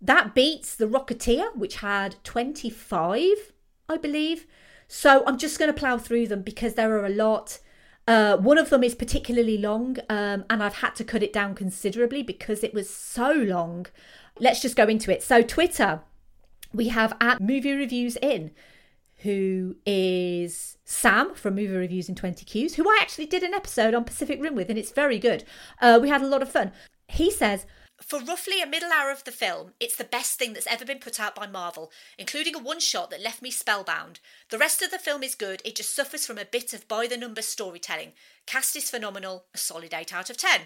That 0.00 0.34
beats 0.34 0.74
The 0.74 0.86
Rocketeer, 0.86 1.54
which 1.56 1.76
had 1.76 2.16
25, 2.24 3.52
I 3.88 3.96
believe. 3.96 4.46
So 4.88 5.24
I'm 5.26 5.38
just 5.38 5.58
going 5.58 5.72
to 5.72 5.78
plough 5.78 5.98
through 5.98 6.28
them 6.28 6.42
because 6.42 6.74
there 6.74 6.92
are 6.98 7.06
a 7.06 7.10
lot. 7.10 7.58
Uh, 8.06 8.36
one 8.36 8.58
of 8.58 8.70
them 8.70 8.84
is 8.84 8.94
particularly 8.94 9.58
long, 9.58 9.96
um, 10.08 10.44
and 10.48 10.62
I've 10.62 10.76
had 10.76 10.94
to 10.96 11.04
cut 11.04 11.22
it 11.22 11.32
down 11.32 11.54
considerably 11.54 12.22
because 12.22 12.62
it 12.62 12.72
was 12.72 12.88
so 12.88 13.32
long. 13.32 13.86
Let's 14.38 14.60
just 14.60 14.76
go 14.76 14.84
into 14.84 15.12
it. 15.12 15.22
So, 15.22 15.42
Twitter, 15.42 16.02
we 16.72 16.88
have 16.88 17.16
at 17.20 17.40
Movie 17.40 17.72
Reviews 17.72 18.16
In, 18.22 18.52
who 19.26 19.74
is 19.84 20.78
Sam 20.84 21.34
from 21.34 21.56
Movie 21.56 21.74
Reviews 21.74 22.08
in 22.08 22.14
20 22.14 22.44
Qs, 22.44 22.74
who 22.74 22.88
I 22.88 22.98
actually 23.00 23.26
did 23.26 23.42
an 23.42 23.54
episode 23.54 23.92
on 23.92 24.04
Pacific 24.04 24.40
Rim 24.40 24.54
with, 24.54 24.70
and 24.70 24.78
it's 24.78 24.92
very 24.92 25.18
good. 25.18 25.42
Uh, 25.82 25.98
we 26.00 26.08
had 26.08 26.22
a 26.22 26.28
lot 26.28 26.42
of 26.42 26.48
fun. 26.48 26.70
He 27.08 27.32
says, 27.32 27.66
for 28.00 28.20
roughly 28.20 28.62
a 28.62 28.68
middle 28.68 28.92
hour 28.92 29.10
of 29.10 29.24
the 29.24 29.32
film, 29.32 29.72
it's 29.80 29.96
the 29.96 30.04
best 30.04 30.38
thing 30.38 30.52
that's 30.52 30.68
ever 30.68 30.84
been 30.84 31.00
put 31.00 31.18
out 31.18 31.34
by 31.34 31.48
Marvel, 31.48 31.90
including 32.16 32.54
a 32.54 32.60
one 32.60 32.78
shot 32.78 33.10
that 33.10 33.20
left 33.20 33.42
me 33.42 33.50
spellbound. 33.50 34.20
The 34.50 34.58
rest 34.58 34.80
of 34.80 34.92
the 34.92 34.98
film 34.98 35.24
is 35.24 35.34
good, 35.34 35.60
it 35.64 35.74
just 35.74 35.92
suffers 35.92 36.24
from 36.24 36.38
a 36.38 36.44
bit 36.44 36.72
of 36.72 36.86
by 36.86 37.08
the 37.08 37.16
numbers 37.16 37.46
storytelling. 37.46 38.12
Cast 38.46 38.76
is 38.76 38.90
phenomenal, 38.90 39.46
a 39.52 39.58
solid 39.58 39.92
8 39.92 40.14
out 40.14 40.30
of 40.30 40.36
10. 40.36 40.60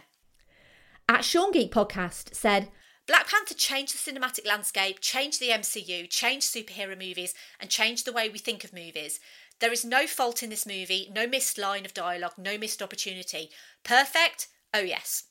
At 1.08 1.24
Sean 1.24 1.50
Geek 1.50 1.72
Podcast 1.72 2.34
said, 2.34 2.68
Black 3.10 3.28
Panther 3.28 3.54
changed 3.54 3.92
the 3.92 4.12
cinematic 4.12 4.46
landscape, 4.46 5.00
changed 5.00 5.40
the 5.40 5.48
MCU, 5.48 6.08
changed 6.08 6.54
superhero 6.54 6.96
movies, 6.96 7.34
and 7.58 7.68
changed 7.68 8.04
the 8.04 8.12
way 8.12 8.28
we 8.28 8.38
think 8.38 8.62
of 8.62 8.72
movies. 8.72 9.18
There 9.58 9.72
is 9.72 9.84
no 9.84 10.06
fault 10.06 10.44
in 10.44 10.50
this 10.50 10.64
movie, 10.64 11.10
no 11.12 11.26
missed 11.26 11.58
line 11.58 11.84
of 11.84 11.92
dialogue, 11.92 12.34
no 12.38 12.56
missed 12.56 12.80
opportunity. 12.80 13.50
Perfect? 13.82 14.46
Oh, 14.72 14.82
yes. 14.82 15.24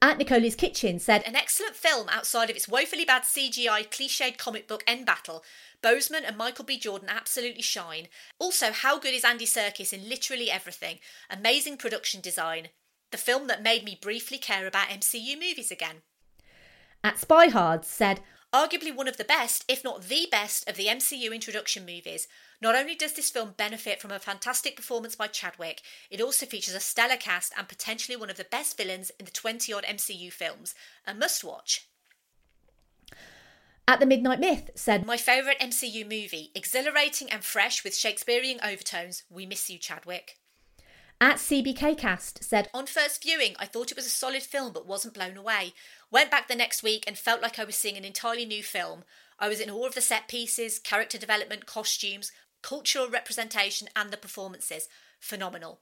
At 0.00 0.16
Nicola's 0.16 0.54
Kitchen 0.54 0.98
said, 0.98 1.22
An 1.26 1.36
excellent 1.36 1.76
film 1.76 2.08
outside 2.08 2.48
of 2.48 2.56
its 2.56 2.66
woefully 2.66 3.04
bad 3.04 3.24
CGI 3.24 3.86
cliched 3.90 4.38
comic 4.38 4.66
book 4.66 4.82
end 4.86 5.04
battle. 5.04 5.44
Boseman 5.82 6.26
and 6.26 6.38
Michael 6.38 6.64
B. 6.64 6.78
Jordan 6.78 7.10
absolutely 7.10 7.60
shine. 7.60 8.08
Also, 8.38 8.72
how 8.72 8.98
good 8.98 9.12
is 9.12 9.22
Andy 9.22 9.44
Serkis 9.44 9.92
in 9.92 10.08
literally 10.08 10.50
everything? 10.50 11.00
Amazing 11.28 11.76
production 11.76 12.22
design. 12.22 12.68
The 13.10 13.18
film 13.18 13.48
that 13.48 13.62
made 13.62 13.84
me 13.84 13.98
briefly 14.00 14.38
care 14.38 14.66
about 14.66 14.88
MCU 14.88 15.38
movies 15.38 15.70
again. 15.70 15.96
At 17.04 17.18
Spy 17.18 17.48
Hard 17.48 17.84
said, 17.84 18.20
Arguably 18.50 18.94
one 18.94 19.08
of 19.08 19.18
the 19.18 19.24
best, 19.24 19.62
if 19.68 19.84
not 19.84 20.04
the 20.04 20.26
best, 20.30 20.66
of 20.66 20.76
the 20.76 20.86
MCU 20.86 21.34
introduction 21.34 21.84
movies. 21.84 22.26
Not 22.62 22.74
only 22.74 22.94
does 22.94 23.12
this 23.12 23.28
film 23.28 23.52
benefit 23.58 24.00
from 24.00 24.10
a 24.10 24.18
fantastic 24.18 24.74
performance 24.74 25.14
by 25.14 25.26
Chadwick, 25.26 25.82
it 26.10 26.22
also 26.22 26.46
features 26.46 26.74
a 26.74 26.80
stellar 26.80 27.18
cast 27.18 27.52
and 27.58 27.68
potentially 27.68 28.16
one 28.16 28.30
of 28.30 28.38
the 28.38 28.44
best 28.44 28.78
villains 28.78 29.10
in 29.18 29.26
the 29.26 29.32
20 29.32 29.70
odd 29.74 29.84
MCU 29.84 30.32
films. 30.32 30.74
A 31.06 31.12
must 31.12 31.44
watch. 31.44 31.86
At 33.86 34.00
the 34.00 34.06
Midnight 34.06 34.40
Myth 34.40 34.70
said, 34.74 35.04
My 35.04 35.18
favourite 35.18 35.60
MCU 35.60 36.04
movie, 36.04 36.52
exhilarating 36.54 37.30
and 37.30 37.44
fresh 37.44 37.84
with 37.84 37.94
Shakespearean 37.94 38.60
overtones. 38.64 39.24
We 39.28 39.44
miss 39.44 39.68
you, 39.68 39.78
Chadwick. 39.78 40.38
At 41.20 41.36
CBK 41.36 41.96
Cast 41.96 42.42
said, 42.42 42.68
On 42.74 42.86
first 42.86 43.22
viewing, 43.22 43.54
I 43.58 43.66
thought 43.66 43.90
it 43.90 43.96
was 43.96 44.06
a 44.06 44.10
solid 44.10 44.42
film 44.42 44.72
but 44.72 44.86
wasn't 44.86 45.14
blown 45.14 45.36
away. 45.36 45.72
Went 46.14 46.30
back 46.30 46.46
the 46.46 46.54
next 46.54 46.84
week 46.84 47.02
and 47.08 47.18
felt 47.18 47.42
like 47.42 47.58
I 47.58 47.64
was 47.64 47.74
seeing 47.74 47.96
an 47.96 48.04
entirely 48.04 48.46
new 48.46 48.62
film. 48.62 49.02
I 49.40 49.48
was 49.48 49.58
in 49.58 49.68
awe 49.68 49.84
of 49.84 49.96
the 49.96 50.00
set 50.00 50.28
pieces, 50.28 50.78
character 50.78 51.18
development, 51.18 51.66
costumes, 51.66 52.30
cultural 52.62 53.10
representation, 53.10 53.88
and 53.96 54.12
the 54.12 54.16
performances. 54.16 54.86
Phenomenal. 55.18 55.80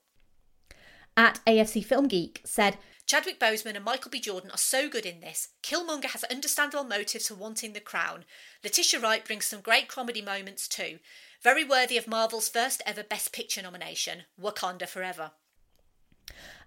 At 1.18 1.40
AFC 1.46 1.84
Film 1.84 2.08
Geek 2.08 2.40
said, 2.46 2.78
Chadwick 3.04 3.38
Boseman 3.38 3.76
and 3.76 3.84
Michael 3.84 4.10
B. 4.10 4.20
Jordan 4.20 4.50
are 4.50 4.56
so 4.56 4.88
good 4.88 5.04
in 5.04 5.20
this. 5.20 5.48
Killmonger 5.62 6.06
has 6.06 6.24
understandable 6.24 6.84
motives 6.84 7.28
for 7.28 7.34
wanting 7.34 7.74
the 7.74 7.80
crown. 7.80 8.24
Letitia 8.64 9.00
Wright 9.00 9.26
brings 9.26 9.44
some 9.44 9.60
great 9.60 9.88
comedy 9.88 10.22
moments 10.22 10.66
too. 10.66 10.98
Very 11.42 11.62
worthy 11.62 11.98
of 11.98 12.08
Marvel's 12.08 12.48
first 12.48 12.80
ever 12.86 13.02
Best 13.02 13.34
Picture 13.34 13.60
nomination, 13.60 14.22
Wakanda 14.40 14.88
Forever. 14.88 15.32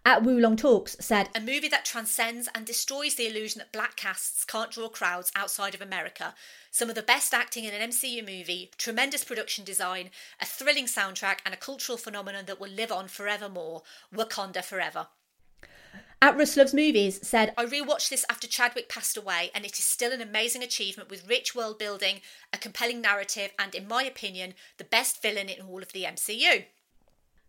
At 0.07 0.21
Wulong 0.21 0.55
Talks 0.55 0.95
said, 0.99 1.29
A 1.33 1.41
movie 1.41 1.67
that 1.69 1.83
transcends 1.83 2.47
and 2.53 2.63
destroys 2.63 3.15
the 3.15 3.25
illusion 3.25 3.57
that 3.57 3.71
black 3.71 3.95
casts 3.95 4.45
can't 4.45 4.69
draw 4.69 4.87
crowds 4.87 5.31
outside 5.35 5.73
of 5.73 5.81
America. 5.81 6.35
Some 6.69 6.89
of 6.89 6.95
the 6.95 7.01
best 7.01 7.33
acting 7.33 7.63
in 7.63 7.73
an 7.73 7.89
MCU 7.89 8.19
movie, 8.19 8.69
tremendous 8.77 9.23
production 9.23 9.65
design, 9.65 10.11
a 10.39 10.45
thrilling 10.45 10.85
soundtrack, 10.85 11.39
and 11.43 11.55
a 11.55 11.57
cultural 11.57 11.97
phenomenon 11.97 12.45
that 12.45 12.59
will 12.59 12.69
live 12.69 12.91
on 12.91 13.07
forevermore. 13.07 13.81
Wakanda 14.13 14.63
Forever. 14.63 15.07
At 16.21 16.37
Russ 16.37 16.55
Loves 16.55 16.73
Movies 16.73 17.19
said, 17.27 17.51
I 17.57 17.65
rewatched 17.65 18.09
this 18.09 18.25
after 18.29 18.47
Chadwick 18.47 18.87
passed 18.87 19.17
away, 19.17 19.49
and 19.55 19.65
it 19.65 19.79
is 19.79 19.85
still 19.85 20.11
an 20.11 20.21
amazing 20.21 20.61
achievement 20.61 21.09
with 21.09 21.27
rich 21.27 21.55
world 21.55 21.79
building, 21.79 22.21
a 22.53 22.59
compelling 22.59 23.01
narrative, 23.01 23.53
and, 23.57 23.73
in 23.73 23.87
my 23.87 24.03
opinion, 24.03 24.53
the 24.77 24.83
best 24.83 25.23
villain 25.23 25.49
in 25.49 25.65
all 25.65 25.81
of 25.81 25.93
the 25.93 26.03
MCU. 26.03 26.65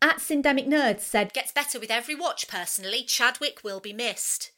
At 0.07 0.19
Syndemic 0.19 0.69
Nerds 0.69 1.01
said, 1.01 1.33
Gets 1.33 1.51
better 1.51 1.81
with 1.81 1.91
every 1.91 2.15
watch, 2.15 2.47
personally. 2.47 3.03
Chadwick 3.03 3.65
will 3.65 3.81
be 3.81 3.93
missed. 3.93 4.53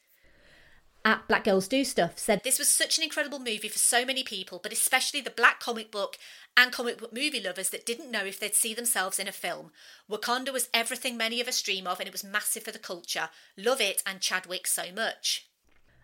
At 1.03 1.27
Black 1.27 1.43
Girls 1.43 1.67
Do 1.67 1.83
Stuff 1.83 2.19
said, 2.19 2.43
This 2.43 2.59
was 2.59 2.69
such 2.69 2.99
an 2.99 3.03
incredible 3.03 3.39
movie 3.39 3.67
for 3.67 3.79
so 3.79 4.05
many 4.05 4.23
people, 4.23 4.59
but 4.61 4.71
especially 4.71 5.21
the 5.21 5.31
black 5.31 5.59
comic 5.59 5.91
book 5.91 6.19
and 6.55 6.71
comic 6.71 6.99
book 6.99 7.11
movie 7.11 7.41
lovers 7.41 7.71
that 7.71 7.83
didn't 7.83 8.11
know 8.11 8.25
if 8.25 8.39
they'd 8.39 8.53
see 8.53 8.75
themselves 8.75 9.17
in 9.17 9.27
a 9.27 9.31
film. 9.31 9.71
Wakanda 10.07 10.53
was 10.53 10.69
everything 10.71 11.17
many 11.17 11.41
of 11.41 11.47
us 11.47 11.63
dream 11.63 11.87
of, 11.87 11.99
and 11.99 12.05
it 12.05 12.13
was 12.13 12.23
massive 12.23 12.61
for 12.61 12.71
the 12.71 12.77
culture. 12.77 13.29
Love 13.57 13.81
it, 13.81 14.03
and 14.05 14.21
Chadwick 14.21 14.67
so 14.67 14.91
much. 14.95 15.48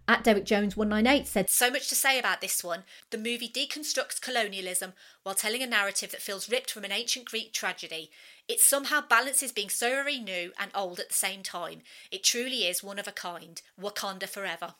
At 0.08 0.24
Derek 0.24 0.45
Jones 0.45 0.78
198 0.78 1.28
said, 1.28 1.49
So 1.49 1.72
much 1.72 1.89
to 1.89 1.95
say 1.95 2.20
about 2.20 2.39
this 2.39 2.64
one. 2.64 2.84
The 3.10 3.18
movie 3.18 3.49
deconstructs 3.49 4.22
colonialism 4.22 4.93
while 5.24 5.34
telling 5.34 5.64
a 5.64 5.68
narrative 5.68 6.12
that 6.12 6.22
feels 6.22 6.49
ripped 6.49 6.72
from 6.72 6.84
an 6.84 6.91
ancient 6.91 7.26
Greek 7.26 7.53
tragedy. 7.53 8.12
It 8.47 8.60
somehow 8.60 9.01
balances 9.01 9.51
being 9.51 9.70
so 9.70 9.89
very 9.89 10.20
new 10.20 10.51
and 10.60 10.70
old 10.76 10.99
at 10.99 11.08
the 11.08 11.16
same 11.16 11.41
time. 11.41 11.82
It 12.12 12.24
truly 12.24 12.68
is 12.68 12.84
one 12.84 12.99
of 12.99 13.08
a 13.08 13.12
kind. 13.12 13.60
Wakanda 13.82 14.30
forever. 14.30 14.76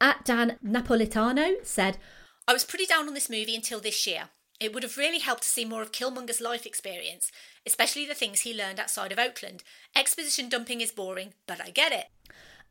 At 0.00 0.24
Dan 0.24 0.58
Napolitano 0.64 1.64
said, 1.64 1.98
I 2.46 2.52
was 2.52 2.64
pretty 2.64 2.86
down 2.86 3.08
on 3.08 3.14
this 3.14 3.30
movie 3.30 3.56
until 3.56 3.80
this 3.80 4.06
year. 4.06 4.28
It 4.60 4.72
would 4.72 4.84
have 4.84 4.96
really 4.96 5.18
helped 5.18 5.42
to 5.42 5.48
see 5.48 5.64
more 5.64 5.82
of 5.82 5.92
Killmonger's 5.92 6.40
life 6.40 6.64
experience, 6.64 7.32
especially 7.66 8.06
the 8.06 8.14
things 8.14 8.40
he 8.40 8.54
learned 8.54 8.78
outside 8.78 9.12
of 9.12 9.18
Oakland. 9.18 9.64
Exposition 9.94 10.48
dumping 10.48 10.80
is 10.80 10.92
boring, 10.92 11.34
but 11.46 11.60
I 11.60 11.70
get 11.70 11.92
it. 11.92 12.06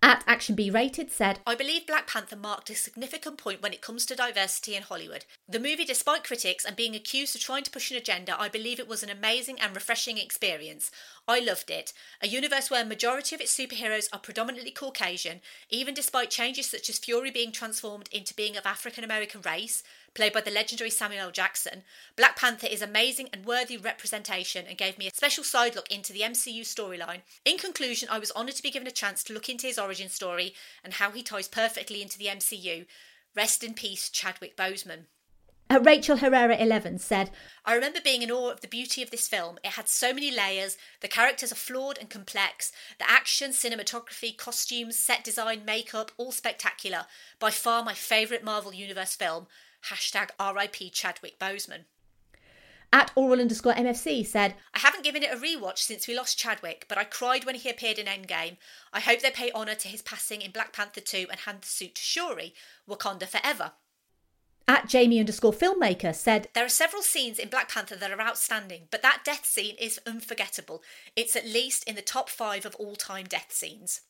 At 0.02 0.24
Action 0.28 0.56
B 0.56 0.70
Rated 0.70 1.12
said, 1.12 1.40
I 1.48 1.56
believe 1.56 1.88
Black 1.88 2.08
Panther 2.08 2.36
marked 2.36 2.70
a 2.70 2.76
significant 2.76 3.38
point 3.38 3.62
when 3.62 3.74
it 3.74 3.82
comes 3.82 4.06
to 4.06 4.16
diversity 4.16 4.76
in 4.76 4.84
Hollywood. 4.84 5.26
The 5.50 5.60
movie, 5.60 5.86
despite 5.86 6.24
critics 6.24 6.64
and 6.64 6.76
being 6.76 6.96
accused 6.96 7.36
of 7.36 7.42
trying 7.42 7.64
to 7.64 7.72
push 7.72 7.90
an 7.90 7.98
agenda, 7.98 8.40
I 8.40 8.50
believe 8.50 8.80
it 8.80 8.88
was 8.88 9.02
an 9.02 9.10
amazing 9.10 9.60
and 9.60 9.76
refreshing 9.76 10.18
experience. 10.18 10.92
I 11.28 11.40
loved 11.40 11.72
it. 11.72 11.92
A 12.22 12.28
universe 12.28 12.70
where 12.70 12.84
a 12.84 12.86
majority 12.86 13.34
of 13.34 13.42
its 13.42 13.58
superheroes 13.58 14.08
are 14.14 14.20
predominantly 14.20 14.70
Caucasian, 14.70 15.42
even 15.72 15.96
despite 15.96 16.30
changes 16.30 16.70
such 16.70 16.88
as 16.88 17.00
Fury 17.00 17.32
being 17.32 17.52
transformed 17.52 18.10
into 18.12 18.36
being 18.36 18.56
of 18.56 18.68
African 18.68 19.04
American 19.04 19.42
race, 19.42 19.82
played 20.14 20.34
by 20.34 20.42
the 20.42 20.52
legendary 20.52 20.92
Samuel 20.92 21.26
L. 21.26 21.32
Jackson, 21.32 21.84
Black 22.16 22.36
Panther 22.36 22.68
is 22.68 22.84
amazing 22.84 23.30
and 23.34 23.44
worthy 23.44 23.76
representation 23.76 24.68
and 24.68 24.78
gave 24.78 25.00
me 25.00 25.08
a 25.08 25.16
special 25.16 25.44
side 25.44 25.76
look 25.76 25.92
into 25.92 26.14
the 26.14 26.22
MCU 26.22 26.62
storyline. 26.62 27.22
In 27.44 27.58
conclusion, 27.58 28.08
I 28.12 28.20
was 28.20 28.32
honoured 28.34 28.56
to 28.58 28.64
be 28.64 28.72
given 28.72 28.88
a 28.88 28.92
chance 28.92 29.24
to 29.24 29.34
look 29.34 29.50
into 29.50 29.66
his 29.66 29.80
origin 29.80 30.10
story 30.10 30.54
and 30.84 30.94
how 30.94 31.10
he 31.10 31.24
ties 31.24 31.48
perfectly 31.48 32.04
into 32.04 32.20
the 32.20 32.28
MCU. 32.28 32.86
Rest 33.36 33.64
in 33.64 33.74
peace, 33.74 34.10
Chadwick 34.10 34.56
Boseman. 34.56 35.06
Uh, 35.68 35.80
Rachel 35.82 36.18
Herrera 36.18 36.56
11 36.58 37.00
said, 37.00 37.32
I 37.66 37.74
remember 37.74 38.00
being 38.04 38.22
in 38.22 38.30
awe 38.30 38.52
of 38.52 38.62
the 38.62 38.68
beauty 38.68 39.02
of 39.02 39.10
this 39.10 39.28
film. 39.28 39.58
It 39.64 39.72
had 39.72 39.90
so 39.90 40.14
many 40.14 40.30
layers, 40.30 40.78
the 41.02 41.08
characters 41.08 41.52
are 41.52 41.56
flawed 41.56 41.98
and 41.98 42.08
complex, 42.08 42.72
the 43.00 43.10
action, 43.10 43.50
cinematography, 43.52 44.38
costumes, 44.38 44.96
set 44.96 45.24
design, 45.24 45.66
makeup, 45.66 46.12
all 46.18 46.32
spectacular. 46.32 47.08
By 47.40 47.50
far 47.50 47.84
my 47.84 47.96
favourite 47.96 48.44
Marvel 48.44 48.74
Universe 48.74 49.16
film. 49.16 49.48
Hashtag 49.90 50.30
RIP 50.40 50.92
Chadwick 50.94 51.40
Boseman. 51.40 51.86
At 52.94 53.12
oral 53.16 53.42
underscore 53.42 53.74
MFC 53.74 54.26
said, 54.26 54.54
I 54.74 54.80
haven't 54.80 55.04
given 55.04 55.24
it 55.24 55.34
a 55.34 55.36
rewatch 55.36 55.80
since 55.80 56.08
we 56.08 56.16
lost 56.16 56.38
Chadwick, 56.38 56.86
but 56.88 56.98
I 56.98 57.04
cried 57.04 57.44
when 57.44 57.56
he 57.56 57.70
appeared 57.70 58.00
in 58.00 58.06
Endgame. 58.06 58.58
I 58.94 59.00
hope 59.00 59.22
they 59.22 59.32
pay 59.32 59.52
honour 59.52 59.76
to 59.76 59.88
his 59.88 60.04
passing 60.04 60.42
in 60.42 60.52
Black 60.52 60.74
Panther 60.74 61.02
2 61.02 61.28
and 61.30 61.40
hand 61.42 61.62
the 61.62 61.68
suit 61.68 61.96
to 61.96 62.02
Shuri. 62.02 62.54
Wakanda 62.88 63.28
forever. 63.28 63.74
At 64.68 64.90
Jamie 64.90 65.20
underscore 65.20 65.54
filmmaker 65.54 66.14
said, 66.16 66.48
There 66.54 66.66
are 66.66 66.70
several 66.70 67.04
scenes 67.04 67.38
in 67.38 67.50
Black 67.50 67.72
Panther 67.72 67.96
that 67.96 68.12
are 68.12 68.22
outstanding, 68.22 68.88
but 68.90 69.04
that 69.04 69.22
death 69.24 69.46
scene 69.46 69.76
is 69.80 70.00
unforgettable. 70.08 70.82
It's 71.16 71.36
at 71.36 71.46
least 71.46 71.84
in 71.84 71.96
the 71.96 72.02
top 72.02 72.30
five 72.30 72.66
of 72.66 72.76
all 72.76 72.96
time 72.96 73.26
death 73.26 73.52
scenes. 73.52 74.02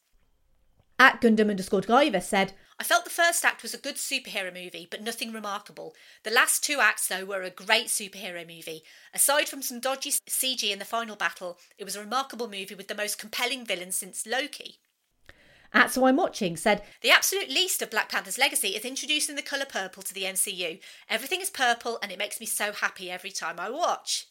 At 0.97 1.19
Gundam 1.19 1.49
underscore 1.49 1.81
Driver 1.81 2.21
said, 2.21 2.53
I 2.79 2.85
felt 2.85 3.03
the 3.03 3.09
first 3.09 3.43
act 3.43 3.63
was 3.63 3.73
a 3.73 3.77
good 3.77 3.95
superhero 3.95 4.53
movie, 4.53 4.87
but 4.89 5.01
nothing 5.01 5.33
remarkable. 5.33 5.93
The 6.23 6.31
last 6.31 6.63
two 6.63 6.79
acts, 6.79 7.07
though, 7.07 7.25
were 7.25 7.41
a 7.41 7.49
great 7.49 7.87
superhero 7.87 8.47
movie. 8.47 8.83
Aside 9.13 9.49
from 9.49 9.61
some 9.61 9.81
dodgy 9.81 10.11
CG 10.11 10.63
in 10.63 10.79
the 10.79 10.85
final 10.85 11.17
battle, 11.17 11.57
it 11.77 11.83
was 11.83 11.97
a 11.97 12.01
remarkable 12.01 12.49
movie 12.49 12.75
with 12.75 12.87
the 12.87 12.95
most 12.95 13.17
compelling 13.17 13.65
villain 13.65 13.91
since 13.91 14.25
Loki. 14.25 14.79
At 15.75 15.91
So 15.91 16.05
I'm 16.05 16.15
Watching 16.15 16.55
said, 16.55 16.83
The 17.01 17.11
absolute 17.11 17.49
least 17.49 17.81
of 17.81 17.91
Black 17.91 18.09
Panther's 18.09 18.37
legacy 18.37 18.69
is 18.69 18.85
introducing 18.85 19.35
the 19.35 19.41
colour 19.41 19.65
purple 19.65 20.01
to 20.03 20.13
the 20.13 20.23
MCU. 20.23 20.79
Everything 21.09 21.41
is 21.41 21.49
purple 21.49 21.99
and 22.01 22.13
it 22.13 22.17
makes 22.17 22.39
me 22.39 22.45
so 22.45 22.71
happy 22.71 23.11
every 23.11 23.29
time 23.29 23.59
I 23.59 23.69
watch. 23.69 24.27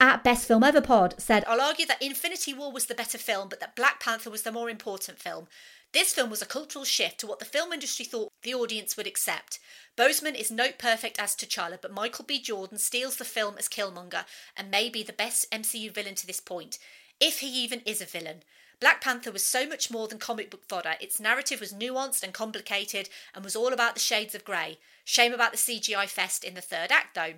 At 0.00 0.24
Best 0.24 0.48
Film 0.48 0.64
Ever 0.64 0.80
Pod 0.80 1.14
said, 1.18 1.44
I'll 1.46 1.60
argue 1.60 1.84
that 1.84 2.00
Infinity 2.00 2.54
War 2.54 2.72
was 2.72 2.86
the 2.86 2.94
better 2.94 3.18
film, 3.18 3.50
but 3.50 3.60
that 3.60 3.76
Black 3.76 4.02
Panther 4.02 4.30
was 4.30 4.40
the 4.42 4.50
more 4.50 4.70
important 4.70 5.20
film. 5.20 5.48
This 5.92 6.14
film 6.14 6.30
was 6.30 6.40
a 6.40 6.46
cultural 6.46 6.86
shift 6.86 7.20
to 7.20 7.26
what 7.26 7.38
the 7.38 7.44
film 7.44 7.70
industry 7.70 8.06
thought 8.06 8.32
the 8.42 8.54
audience 8.54 8.96
would 8.96 9.06
accept. 9.06 9.60
Boseman 9.98 10.34
is 10.34 10.50
note 10.50 10.78
perfect 10.78 11.20
as 11.20 11.36
T'Challa, 11.36 11.78
but 11.80 11.92
Michael 11.92 12.24
B. 12.24 12.40
Jordan 12.40 12.78
steals 12.78 13.16
the 13.16 13.26
film 13.26 13.56
as 13.58 13.68
Killmonger 13.68 14.24
and 14.56 14.70
may 14.70 14.88
be 14.88 15.02
the 15.02 15.12
best 15.12 15.50
MCU 15.52 15.92
villain 15.92 16.14
to 16.14 16.26
this 16.26 16.40
point, 16.40 16.78
if 17.20 17.40
he 17.40 17.48
even 17.62 17.82
is 17.84 18.00
a 18.00 18.06
villain. 18.06 18.42
Black 18.82 19.00
Panther 19.00 19.30
was 19.30 19.46
so 19.46 19.64
much 19.64 19.92
more 19.92 20.08
than 20.08 20.18
comic 20.18 20.50
book 20.50 20.64
fodder. 20.64 20.94
Its 21.00 21.20
narrative 21.20 21.60
was 21.60 21.72
nuanced 21.72 22.24
and 22.24 22.34
complicated 22.34 23.08
and 23.32 23.44
was 23.44 23.54
all 23.54 23.72
about 23.72 23.94
the 23.94 24.00
shades 24.00 24.34
of 24.34 24.44
grey. 24.44 24.80
Shame 25.04 25.32
about 25.32 25.52
the 25.52 25.56
CGI 25.56 26.08
fest 26.08 26.42
in 26.42 26.54
the 26.54 26.60
third 26.60 26.90
act, 26.90 27.14
though. 27.14 27.34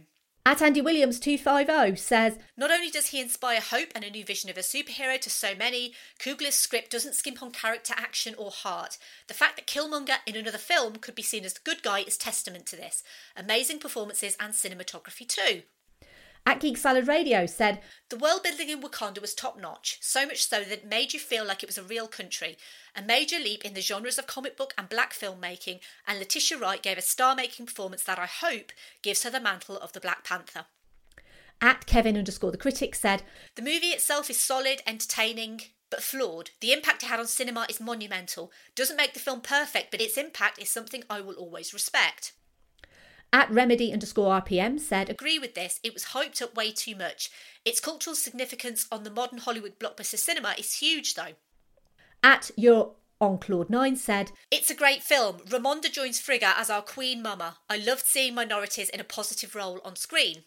At 0.47 0.63
Andy 0.63 0.81
Williams 0.81 1.21
250 1.21 1.97
says, 1.97 2.39
Not 2.57 2.71
only 2.71 2.89
does 2.89 3.09
he 3.09 3.21
inspire 3.21 3.61
hope 3.61 3.89
and 3.95 4.05
a 4.05 4.11
new 4.11 4.25
vision 4.25 4.49
of 4.49 4.57
a 4.57 4.61
superhero 4.61 5.21
to 5.21 5.29
so 5.29 5.55
many, 5.55 5.93
Coogler's 6.19 6.55
script 6.55 6.91
doesn't 6.91 7.15
skimp 7.15 7.43
on 7.43 7.51
character, 7.51 7.93
action, 7.95 8.35
or 8.39 8.51
heart. 8.51 8.97
The 9.27 9.35
fact 9.35 9.57
that 9.57 9.67
Killmonger 9.67 10.17
in 10.25 10.37
another 10.37 10.57
film 10.57 10.97
could 10.97 11.15
be 11.15 11.21
seen 11.21 11.45
as 11.45 11.53
the 11.53 11.61
good 11.63 11.83
guy 11.83 11.99
is 12.01 12.17
testament 12.17 12.65
to 12.69 12.77
this. 12.77 13.03
Amazing 13.37 13.81
performances 13.81 14.35
and 14.41 14.55
cinematography 14.55 15.29
too. 15.29 15.65
At 16.47 16.61
Geek 16.61 16.77
Salad 16.77 17.09
Radio 17.09 17.47
said, 17.47 17.81
The 18.11 18.19
world 18.19 18.43
building 18.43 18.69
in 18.69 18.83
Wakanda 18.83 19.21
was 19.21 19.35
top 19.35 19.59
notch, 19.59 19.97
so 20.03 20.27
much 20.27 20.47
so 20.47 20.61
that 20.61 20.71
it 20.71 20.87
made 20.87 21.15
you 21.15 21.21
feel 21.21 21.45
like 21.45 21.63
it 21.63 21.69
was 21.69 21.79
a 21.79 21.83
real 21.83 22.07
country. 22.07 22.59
A 22.95 23.01
major 23.01 23.39
leap 23.39 23.65
in 23.65 23.73
the 23.73 23.81
genres 23.81 24.19
of 24.19 24.27
comic 24.27 24.55
book 24.55 24.75
and 24.77 24.87
black 24.87 25.15
filmmaking, 25.15 25.81
and 26.07 26.19
Letitia 26.19 26.59
Wright 26.59 26.83
gave 26.83 26.99
a 26.99 27.03
star 27.03 27.35
making 27.35 27.65
performance 27.65 28.03
that 28.03 28.19
I 28.19 28.27
hope 28.27 28.73
gives 29.01 29.23
her 29.23 29.31
the 29.31 29.41
mantle 29.41 29.79
of 29.79 29.95
the 29.95 30.01
Black 30.01 30.23
Panther. 30.23 30.67
At 31.63 31.87
Kevin 31.87 32.19
underscore 32.19 32.51
the 32.51 32.59
critic 32.59 32.95
said, 32.95 33.23
The 33.55 33.63
movie 33.63 33.89
itself 33.89 34.29
is 34.29 34.39
solid, 34.39 34.83
entertaining, 34.87 35.63
but 35.89 36.03
flawed. 36.03 36.51
The 36.61 36.75
impact 36.75 37.05
it 37.05 37.07
had 37.07 37.21
on 37.21 37.27
cinema 37.27 37.67
is 37.71 37.81
monumental. 37.81 38.53
Doesn't 38.75 38.99
make 38.99 39.15
the 39.15 39.21
film 39.21 39.41
perfect, 39.41 39.91
but 39.91 40.03
its 40.03 40.19
impact 40.19 40.59
is 40.59 40.69
something 40.69 41.05
I 41.09 41.23
will 41.23 41.37
always 41.37 41.73
respect. 41.73 42.33
At 43.35 43.51
remedy 43.51 43.93
underscore 43.93 44.41
RPM 44.41 44.79
said, 44.79 45.11
Agree 45.11 45.41
with 45.41 45.57
this, 45.57 45.81
it 45.83 45.93
was 45.93 46.05
hyped 46.05 46.41
up 46.41 46.55
way 46.55 46.71
too 46.71 46.95
much. 46.95 47.33
Its 47.65 47.81
cultural 47.81 48.15
significance 48.15 48.87
on 48.93 49.03
the 49.03 49.11
modern 49.11 49.39
Hollywood 49.39 49.77
blockbuster 49.81 50.17
cinema 50.17 50.55
is 50.57 50.75
huge 50.75 51.15
though. 51.15 51.33
At 52.23 52.53
your 52.57 52.93
on 53.21 53.39
Claude 53.39 53.71
9 53.71 53.97
said, 53.97 54.31
It's 54.53 54.71
a 54.71 54.75
great 54.75 55.03
film. 55.03 55.39
Ramonda 55.49 55.91
joins 55.91 56.21
Frigga 56.21 56.55
as 56.57 56.71
our 56.71 56.81
Queen 56.81 57.23
Mama. 57.23 57.59
I 57.69 57.77
loved 57.77 58.07
seeing 58.07 58.37
minorities 58.37 58.89
in 58.89 59.01
a 59.01 59.05
positive 59.05 59.57
role 59.57 59.81
on 59.85 59.97
screen. 59.97 60.45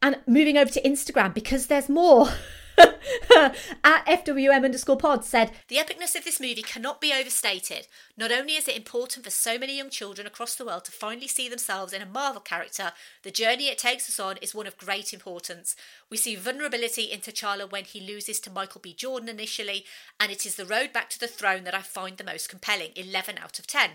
And 0.00 0.20
moving 0.24 0.56
over 0.56 0.70
to 0.70 0.82
Instagram 0.82 1.34
because 1.34 1.66
there's 1.66 1.88
more. 1.88 2.28
At 3.84 4.06
FWM 4.06 4.64
underscore 4.64 4.96
pod 4.96 5.24
said, 5.24 5.52
The 5.68 5.76
epicness 5.76 6.16
of 6.16 6.24
this 6.24 6.40
movie 6.40 6.62
cannot 6.62 7.00
be 7.00 7.12
overstated. 7.12 7.86
Not 8.16 8.32
only 8.32 8.54
is 8.54 8.68
it 8.68 8.76
important 8.76 9.24
for 9.24 9.30
so 9.30 9.58
many 9.58 9.76
young 9.76 9.90
children 9.90 10.26
across 10.26 10.54
the 10.54 10.64
world 10.64 10.84
to 10.86 10.92
finally 10.92 11.28
see 11.28 11.48
themselves 11.48 11.92
in 11.92 12.02
a 12.02 12.06
Marvel 12.06 12.40
character, 12.40 12.92
the 13.22 13.30
journey 13.30 13.68
it 13.68 13.78
takes 13.78 14.08
us 14.08 14.20
on 14.20 14.36
is 14.38 14.54
one 14.54 14.66
of 14.66 14.76
great 14.76 15.12
importance. 15.12 15.76
We 16.10 16.16
see 16.16 16.36
vulnerability 16.36 17.04
in 17.04 17.20
T'Challa 17.20 17.70
when 17.70 17.84
he 17.84 18.00
loses 18.00 18.40
to 18.40 18.50
Michael 18.50 18.80
B. 18.80 18.94
Jordan 18.94 19.28
initially, 19.28 19.84
and 20.20 20.30
it 20.30 20.46
is 20.46 20.56
the 20.56 20.66
road 20.66 20.92
back 20.92 21.10
to 21.10 21.20
the 21.20 21.28
throne 21.28 21.64
that 21.64 21.74
I 21.74 21.82
find 21.82 22.16
the 22.16 22.24
most 22.24 22.48
compelling 22.48 22.90
11 22.96 23.38
out 23.38 23.58
of 23.58 23.66
10. 23.66 23.92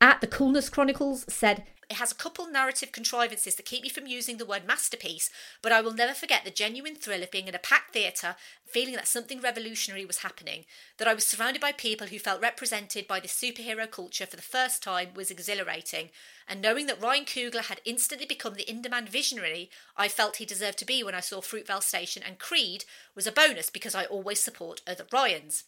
At 0.00 0.20
the 0.20 0.26
Coolness 0.26 0.68
Chronicles 0.68 1.24
said, 1.28 1.64
It 1.92 1.96
has 1.96 2.10
a 2.10 2.14
couple 2.14 2.46
narrative 2.46 2.90
contrivances 2.90 3.54
that 3.54 3.66
keep 3.66 3.82
me 3.82 3.90
from 3.90 4.06
using 4.06 4.38
the 4.38 4.46
word 4.46 4.66
masterpiece, 4.66 5.28
but 5.60 5.72
I 5.72 5.82
will 5.82 5.92
never 5.92 6.14
forget 6.14 6.42
the 6.42 6.50
genuine 6.50 6.94
thrill 6.94 7.22
of 7.22 7.30
being 7.30 7.48
in 7.48 7.54
a 7.54 7.58
packed 7.58 7.92
theatre, 7.92 8.34
feeling 8.64 8.94
that 8.94 9.06
something 9.06 9.42
revolutionary 9.42 10.06
was 10.06 10.20
happening, 10.20 10.64
that 10.96 11.06
I 11.06 11.12
was 11.12 11.26
surrounded 11.26 11.60
by 11.60 11.72
people 11.72 12.06
who 12.06 12.18
felt 12.18 12.40
represented 12.40 13.06
by 13.06 13.20
this 13.20 13.38
superhero 13.38 13.90
culture 13.90 14.24
for 14.24 14.36
the 14.36 14.40
first 14.40 14.82
time 14.82 15.08
was 15.14 15.30
exhilarating, 15.30 16.08
and 16.48 16.62
knowing 16.62 16.86
that 16.86 17.02
Ryan 17.02 17.26
Coogler 17.26 17.66
had 17.66 17.82
instantly 17.84 18.24
become 18.24 18.54
the 18.54 18.70
in 18.70 18.80
demand 18.80 19.10
visionary 19.10 19.68
I 19.94 20.08
felt 20.08 20.36
he 20.36 20.46
deserved 20.46 20.78
to 20.78 20.86
be 20.86 21.04
when 21.04 21.14
I 21.14 21.20
saw 21.20 21.42
Fruitvale 21.42 21.82
Station 21.82 22.22
and 22.24 22.38
Creed 22.38 22.86
was 23.14 23.26
a 23.26 23.32
bonus 23.32 23.68
because 23.68 23.94
I 23.94 24.06
always 24.06 24.40
support 24.40 24.80
other 24.86 25.04
Ryans. 25.12 25.64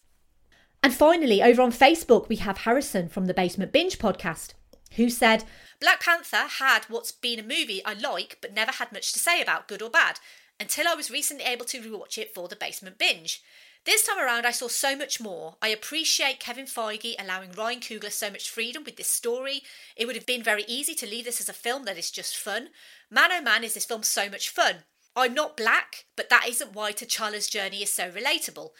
And 0.83 0.95
finally, 0.95 1.43
over 1.43 1.61
on 1.61 1.70
Facebook, 1.70 2.31
we 2.31 2.37
have 2.37 2.59
Harrison 2.59 3.11
from 3.11 3.27
the 3.27 3.35
Basement 3.35 3.72
Binge 3.72 3.99
podcast, 3.99 4.55
who 4.97 5.11
said, 5.11 5.45
Black 5.80 6.03
Panther 6.03 6.49
had 6.59 6.84
what's 6.88 7.12
been 7.12 7.38
a 7.38 7.42
movie 7.42 7.84
I 7.84 7.95
like 7.95 8.38
but 8.40 8.55
never 8.55 8.72
had 8.72 8.92
much 8.92 9.12
to 9.12 9.18
say 9.18 9.40
about, 9.40 9.68
good 9.68 9.82
or 9.82 9.90
bad, 9.90 10.18
until 10.59 10.88
I 10.88 10.95
was 10.95 11.11
recently 11.11 11.45
able 11.45 11.64
to 11.66 11.80
rewatch 11.80 12.18
it 12.18 12.34
for 12.34 12.49
the 12.49 12.57
Basement 12.57 12.99
Binge. 12.99 13.42
This 13.84 14.07
time 14.07 14.18
around, 14.18 14.47
I 14.47 14.51
saw 14.51 14.68
so 14.68 14.97
much 14.97 15.20
more. 15.20 15.57
I 15.61 15.68
appreciate 15.68 16.40
Kevin 16.40 16.64
Feige 16.64 17.16
allowing 17.18 17.53
Ryan 17.53 17.80
Coogler 17.80 18.11
so 18.11 18.30
much 18.30 18.49
freedom 18.49 18.82
with 18.82 18.97
this 18.97 19.11
story. 19.11 19.61
It 19.95 20.07
would 20.07 20.16
have 20.16 20.24
been 20.24 20.42
very 20.42 20.64
easy 20.66 20.95
to 20.95 21.07
leave 21.07 21.26
this 21.26 21.40
as 21.40 21.51
a 21.51 21.53
film 21.53 21.84
that 21.84 21.99
is 21.99 22.11
just 22.11 22.34
fun. 22.34 22.70
Man 23.11 23.30
oh 23.30 23.42
man, 23.42 23.62
is 23.62 23.74
this 23.74 23.84
film 23.84 24.03
so 24.03 24.30
much 24.30 24.49
fun. 24.49 24.84
I'm 25.14 25.34
not 25.34 25.57
black, 25.57 26.07
but 26.16 26.30
that 26.30 26.47
isn't 26.49 26.72
why 26.72 26.92
T'Challa's 26.92 27.47
journey 27.47 27.82
is 27.82 27.92
so 27.92 28.11
relatable. 28.11 28.70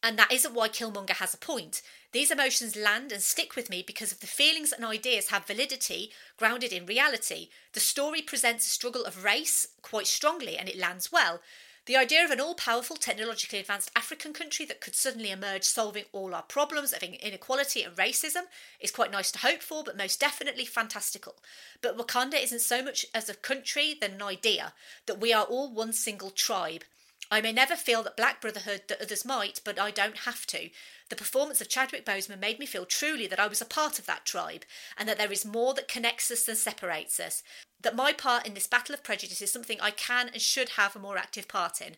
And 0.00 0.16
that 0.18 0.32
isn't 0.32 0.54
why 0.54 0.68
Killmonger 0.68 1.16
has 1.16 1.34
a 1.34 1.38
point. 1.38 1.82
These 2.12 2.30
emotions 2.30 2.76
land 2.76 3.10
and 3.10 3.22
stick 3.22 3.56
with 3.56 3.70
me 3.70 3.82
because 3.86 4.12
of 4.12 4.20
the 4.20 4.26
feelings 4.26 4.70
and 4.70 4.84
ideas 4.84 5.28
have 5.28 5.46
validity 5.46 6.12
grounded 6.36 6.70
in 6.70 6.84
reality. 6.84 7.48
The 7.72 7.80
story 7.80 8.20
presents 8.20 8.66
a 8.66 8.70
struggle 8.70 9.06
of 9.06 9.24
race 9.24 9.68
quite 9.80 10.06
strongly 10.06 10.58
and 10.58 10.68
it 10.68 10.76
lands 10.76 11.10
well. 11.10 11.40
The 11.86 11.96
idea 11.96 12.22
of 12.22 12.30
an 12.30 12.38
all 12.38 12.54
powerful, 12.54 12.96
technologically 12.96 13.58
advanced 13.58 13.90
African 13.96 14.34
country 14.34 14.66
that 14.66 14.80
could 14.80 14.94
suddenly 14.94 15.30
emerge 15.30 15.64
solving 15.64 16.04
all 16.12 16.34
our 16.34 16.42
problems 16.42 16.92
of 16.92 17.02
inequality 17.02 17.82
and 17.82 17.96
racism 17.96 18.42
is 18.78 18.92
quite 18.92 19.10
nice 19.10 19.32
to 19.32 19.40
hope 19.40 19.62
for, 19.62 19.82
but 19.82 19.96
most 19.96 20.20
definitely 20.20 20.66
fantastical. 20.66 21.36
But 21.80 21.96
Wakanda 21.96 22.40
isn't 22.40 22.60
so 22.60 22.84
much 22.84 23.06
as 23.14 23.28
a 23.28 23.34
country 23.34 23.96
than 24.00 24.12
an 24.12 24.22
idea, 24.22 24.74
that 25.06 25.18
we 25.18 25.32
are 25.32 25.44
all 25.44 25.72
one 25.72 25.92
single 25.92 26.30
tribe. 26.30 26.84
I 27.32 27.40
may 27.40 27.50
never 27.50 27.76
feel 27.76 28.02
that 28.02 28.14
Black 28.14 28.42
Brotherhood 28.42 28.82
that 28.88 29.00
others 29.00 29.24
might, 29.24 29.62
but 29.64 29.78
I 29.78 29.90
don't 29.90 30.18
have 30.18 30.44
to. 30.48 30.68
The 31.08 31.16
performance 31.16 31.62
of 31.62 31.68
Chadwick 31.70 32.04
Boseman 32.04 32.38
made 32.38 32.58
me 32.58 32.66
feel 32.66 32.84
truly 32.84 33.26
that 33.26 33.40
I 33.40 33.46
was 33.46 33.62
a 33.62 33.64
part 33.64 33.98
of 33.98 34.04
that 34.04 34.26
tribe, 34.26 34.66
and 34.98 35.08
that 35.08 35.16
there 35.16 35.32
is 35.32 35.46
more 35.46 35.72
that 35.72 35.88
connects 35.88 36.30
us 36.30 36.44
than 36.44 36.56
separates 36.56 37.18
us. 37.18 37.42
That 37.80 37.96
my 37.96 38.12
part 38.12 38.46
in 38.46 38.52
this 38.52 38.66
battle 38.66 38.94
of 38.94 39.02
prejudice 39.02 39.40
is 39.40 39.50
something 39.50 39.80
I 39.80 39.92
can 39.92 40.28
and 40.28 40.42
should 40.42 40.70
have 40.70 40.94
a 40.94 40.98
more 40.98 41.16
active 41.16 41.48
part 41.48 41.80
in. 41.80 41.96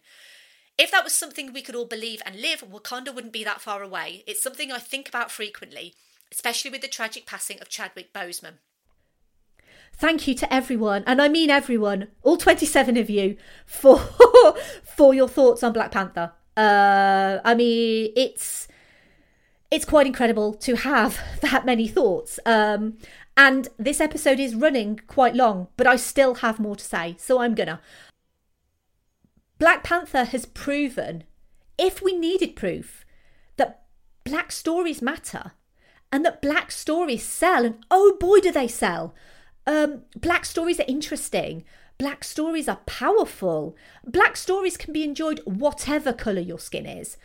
If 0.78 0.92
that 0.92 1.02
was 1.02 1.12
something 1.12 1.52
we 1.52 1.62
could 1.62 1.74
all 1.74 1.84
believe 1.84 2.22
and 2.24 2.40
live, 2.40 2.60
Wakanda 2.60 3.12
wouldn't 3.12 3.32
be 3.32 3.42
that 3.42 3.60
far 3.60 3.82
away. 3.82 4.22
It's 4.28 4.40
something 4.40 4.70
I 4.70 4.78
think 4.78 5.08
about 5.08 5.32
frequently, 5.32 5.94
especially 6.30 6.70
with 6.70 6.80
the 6.80 6.86
tragic 6.86 7.26
passing 7.26 7.58
of 7.60 7.68
Chadwick 7.68 8.12
Boseman. 8.12 8.58
Thank 9.96 10.26
you 10.26 10.34
to 10.34 10.52
everyone, 10.52 11.04
and 11.06 11.22
I 11.22 11.28
mean 11.28 11.50
everyone, 11.50 12.08
all 12.22 12.36
27 12.36 12.96
of 12.96 13.08
you, 13.08 13.36
for 13.66 13.98
for 14.82 15.14
your 15.14 15.28
thoughts 15.28 15.62
on 15.62 15.72
Black 15.72 15.90
Panther. 15.90 16.32
Uh, 16.56 17.38
I 17.44 17.54
mean, 17.54 18.12
it's 18.16 18.68
it's 19.70 19.84
quite 19.84 20.06
incredible 20.06 20.54
to 20.54 20.76
have 20.76 21.20
that 21.40 21.64
many 21.64 21.88
thoughts. 21.88 22.38
Um, 22.46 22.98
and 23.36 23.68
this 23.78 24.00
episode 24.00 24.38
is 24.38 24.54
running 24.54 25.00
quite 25.08 25.34
long, 25.34 25.68
but 25.76 25.86
I 25.86 25.96
still 25.96 26.36
have 26.36 26.60
more 26.60 26.76
to 26.76 26.84
say, 26.84 27.16
so 27.18 27.40
I'm 27.40 27.54
gonna. 27.54 27.80
Black 29.58 29.84
Panther 29.84 30.24
has 30.24 30.46
proven, 30.46 31.24
if 31.78 32.02
we 32.02 32.16
needed 32.16 32.56
proof, 32.56 33.04
that 33.56 33.84
black 34.24 34.50
stories 34.50 35.00
matter 35.00 35.52
and 36.12 36.24
that 36.24 36.42
black 36.42 36.70
stories 36.70 37.24
sell. 37.24 37.64
And 37.64 37.84
oh 37.90 38.16
boy, 38.20 38.40
do 38.40 38.52
they 38.52 38.68
sell! 38.68 39.14
Um, 39.66 40.02
black 40.16 40.44
stories 40.44 40.80
are 40.80 40.84
interesting. 40.88 41.64
Black 41.98 42.24
stories 42.24 42.68
are 42.68 42.80
powerful. 42.86 43.76
Black 44.04 44.36
stories 44.36 44.76
can 44.76 44.92
be 44.92 45.04
enjoyed 45.04 45.40
whatever 45.44 46.12
colour 46.12 46.40
your 46.40 46.58
skin 46.58 46.86
is. 46.86 47.16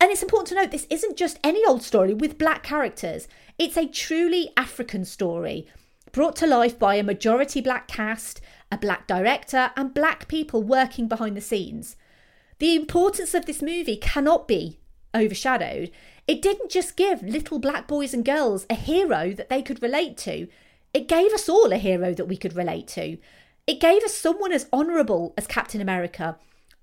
And 0.00 0.10
it's 0.10 0.22
important 0.22 0.48
to 0.48 0.54
note 0.54 0.70
this 0.70 0.86
isn't 0.90 1.16
just 1.16 1.38
any 1.44 1.64
old 1.66 1.82
story 1.82 2.14
with 2.14 2.38
black 2.38 2.62
characters, 2.62 3.28
it's 3.58 3.76
a 3.76 3.86
truly 3.86 4.50
African 4.56 5.04
story 5.04 5.66
brought 6.12 6.36
to 6.36 6.46
life 6.46 6.78
by 6.78 6.96
a 6.96 7.02
majority 7.02 7.60
black 7.60 7.86
cast, 7.86 8.40
a 8.72 8.78
black 8.78 9.06
director, 9.06 9.70
and 9.76 9.94
black 9.94 10.28
people 10.28 10.62
working 10.62 11.06
behind 11.06 11.36
the 11.36 11.40
scenes. 11.40 11.96
The 12.58 12.74
importance 12.74 13.34
of 13.34 13.46
this 13.46 13.62
movie 13.62 13.96
cannot 13.96 14.48
be 14.48 14.80
overshadowed. 15.14 15.90
It 16.26 16.42
didn't 16.42 16.70
just 16.70 16.96
give 16.96 17.22
little 17.22 17.58
black 17.58 17.86
boys 17.86 18.14
and 18.14 18.24
girls 18.24 18.66
a 18.68 18.74
hero 18.74 19.32
that 19.32 19.48
they 19.48 19.62
could 19.62 19.82
relate 19.82 20.16
to, 20.18 20.48
it 20.92 21.08
gave 21.08 21.32
us 21.32 21.48
all 21.48 21.72
a 21.72 21.76
hero 21.76 22.14
that 22.14 22.26
we 22.26 22.36
could 22.36 22.56
relate 22.56 22.88
to. 22.88 23.18
It 23.66 23.80
gave 23.80 24.02
us 24.02 24.14
someone 24.14 24.52
as 24.52 24.68
honourable 24.72 25.34
as 25.36 25.46
Captain 25.46 25.80
America, 25.80 26.38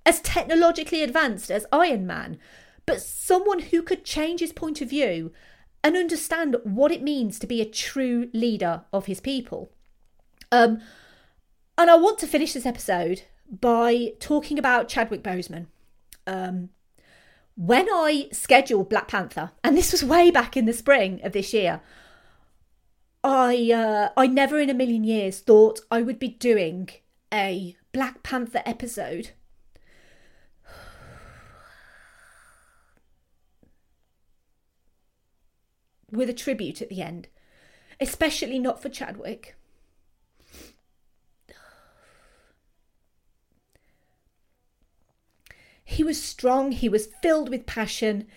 as 0.06 0.22
technologically 0.22 1.04
advanced 1.04 1.52
as 1.52 1.66
Iron 1.72 2.08
Man, 2.08 2.38
but 2.86 3.02
someone 3.02 3.60
who 3.60 3.82
could 3.82 4.06
change 4.06 4.40
his 4.40 4.54
point 4.54 4.82
of 4.82 4.90
view 4.90 5.34
and 5.84 5.98
understand 5.98 6.56
what 6.64 6.92
it 6.92 7.04
means 7.04 7.40
to 7.40 7.48
be 7.48 7.62
a 7.62 7.66
true 7.66 8.30
leader 8.34 8.84
of 8.94 9.06
his 9.06 9.20
people. 9.20 9.70
Um, 10.52 10.80
and 11.78 11.92
I 11.92 11.96
want 11.96 12.20
to 12.20 12.28
finish 12.28 12.54
this 12.54 12.66
episode 12.66 13.24
by 13.50 14.14
talking 14.20 14.58
about 14.58 14.88
Chadwick 14.88 15.24
Boseman. 15.24 15.68
Um, 16.26 16.70
when 17.56 17.88
I 17.90 18.30
scheduled 18.32 18.90
Black 18.90 19.08
Panther, 19.08 19.52
and 19.64 19.78
this 19.78 19.92
was 19.92 20.04
way 20.04 20.32
back 20.32 20.56
in 20.56 20.66
the 20.66 20.74
spring 20.74 21.20
of 21.24 21.34
this 21.34 21.54
year, 21.54 21.82
I 23.24 23.72
uh, 23.72 24.10
I 24.16 24.28
never 24.28 24.60
in 24.60 24.70
a 24.70 24.74
million 24.74 25.04
years 25.04 25.40
thought 25.40 25.80
I 25.92 26.02
would 26.02 26.20
be 26.20 26.30
doing 26.30 26.90
a 27.34 27.76
Black 27.92 28.24
Panther 28.24 28.62
episode. 28.66 29.32
With 36.10 36.30
a 36.30 36.34
tribute 36.34 36.82
at 36.82 36.90
the 36.90 37.02
end, 37.02 37.28
especially 38.00 38.60
not 38.60 38.82
for 38.82 38.88
Chadwick. 38.88 39.56
He 45.84 46.04
was 46.04 46.22
strong, 46.22 46.72
he 46.72 46.88
was 46.88 47.08
filled 47.22 47.50
with 47.50 47.66
passion. 47.66 48.28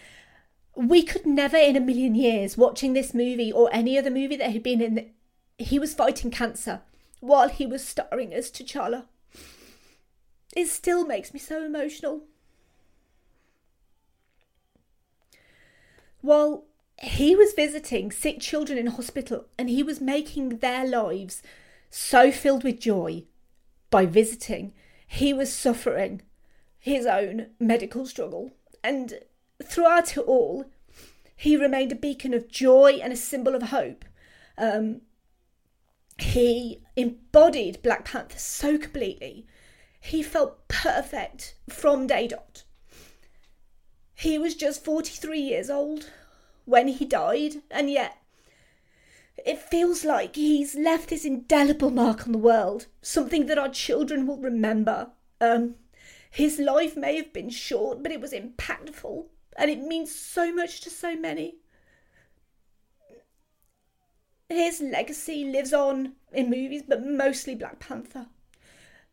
We 0.81 1.03
could 1.03 1.27
never 1.27 1.59
in 1.59 1.77
a 1.77 1.81
million 1.81 2.15
years, 2.15 2.57
watching 2.57 2.95
this 2.95 3.13
movie 3.13 3.53
or 3.53 3.69
any 3.71 3.99
other 3.99 4.11
movie 4.11 4.37
that 4.37 4.53
he'd 4.53 4.63
been 4.63 4.81
in, 4.81 5.11
he 5.59 5.79
was 5.79 5.93
fighting 5.93 6.31
cancer 6.31 6.81
while 7.21 7.51
he 7.51 7.67
was 7.67 7.87
starring 7.87 8.33
as 8.33 8.51
T'Challa. 8.51 9.05
It 10.57 10.69
still 10.69 11.05
makes 11.05 11.35
me 11.35 11.39
so 11.39 11.63
emotional. 11.63 12.23
While 16.23 16.65
he 16.97 17.37
was 17.37 17.53
visiting 17.53 18.11
sick 18.11 18.41
children 18.41 18.79
in 18.79 18.87
hospital 18.87 19.49
and 19.59 19.69
he 19.69 19.83
was 19.83 20.01
making 20.01 20.61
their 20.61 20.87
lives 20.87 21.43
so 21.91 22.33
filled 22.33 22.65
with 22.65 22.81
joy 22.81 23.25
by 23.91 24.07
visiting, 24.07 24.73
he 25.07 25.35
was 25.35 25.53
suffering 25.53 26.23
his 26.79 27.05
own 27.05 27.49
medical 27.59 28.07
struggle. 28.07 28.53
And 28.83 29.21
throughout 29.63 30.17
it 30.17 30.21
all, 30.21 30.67
he 31.37 31.57
remained 31.57 31.93
a 31.93 31.97
beacon 31.97 32.35
of 32.35 32.49
joy 32.49 33.01
and 33.03 33.13
a 33.13 33.17
symbol 33.17 33.55
of 33.55 33.65
hope. 33.65 34.05
Um, 34.59 35.03
he 36.19 36.83
embodied 36.97 37.83
Black 37.83 38.05
Panther 38.05 38.39
so 38.39 38.77
completely. 38.77 39.47
He 40.01 40.23
felt 40.23 40.69
perfect 40.69 41.55
from 41.69 42.07
day 42.07 42.29
dot. 42.29 42.65
He 44.15 44.39
was 44.39 44.55
just 44.55 44.85
43 44.85 45.41
years 45.41 45.71
old 45.71 46.11
when 46.67 46.89
he 46.89 47.07
died, 47.07 47.63
and 47.71 47.91
yet 47.91 48.19
it 49.47 49.59
feels 49.59 50.05
like 50.05 50.37
he's 50.37 50.75
left 50.75 51.09
this 51.09 51.25
indelible 51.25 51.91
mark 51.91 52.27
on 52.27 52.33
the 52.33 52.39
world, 52.39 52.87
something 53.01 53.47
that 53.47 53.59
our 53.59 53.71
children 53.71 54.27
will 54.27 54.37
remember. 54.37 55.11
Um, 55.41 55.77
his 56.31 56.59
life 56.59 56.97
may 56.97 57.17
have 57.17 57.33
been 57.33 57.51
short, 57.51 58.03
but 58.03 58.13
it 58.13 58.21
was 58.21 58.33
impactful, 58.33 59.25
and 59.57 59.71
it 59.71 59.81
means 59.81 60.15
so 60.15 60.53
much 60.53 60.81
to 60.83 60.91
so 60.91 61.17
many. 61.17 61.57
His 64.49 64.81
legacy 64.81 65.45
lives 65.45 65.73
on 65.73 66.15
in 66.33 66.51
movies, 66.51 66.83
but 66.87 67.05
mostly 67.05 67.55
Black 67.55 67.79
Panther. 67.79 68.27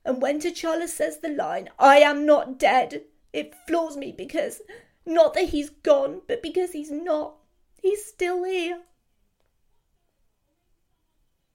And 0.04 0.22
when 0.22 0.40
T'Challa 0.40 0.88
says 0.88 1.20
the 1.20 1.30
line, 1.30 1.70
I 1.78 1.98
am 1.98 2.26
not 2.26 2.58
dead, 2.58 3.04
it 3.34 3.54
floors 3.68 3.98
me 3.98 4.12
because 4.12 4.62
not 5.06 5.34
that 5.34 5.50
he's 5.50 5.70
gone, 5.70 6.22
but 6.28 6.42
because 6.42 6.72
he's 6.72 6.92
not. 6.92 7.36
He's 7.82 8.06
still 8.06 8.44
here. 8.44 8.82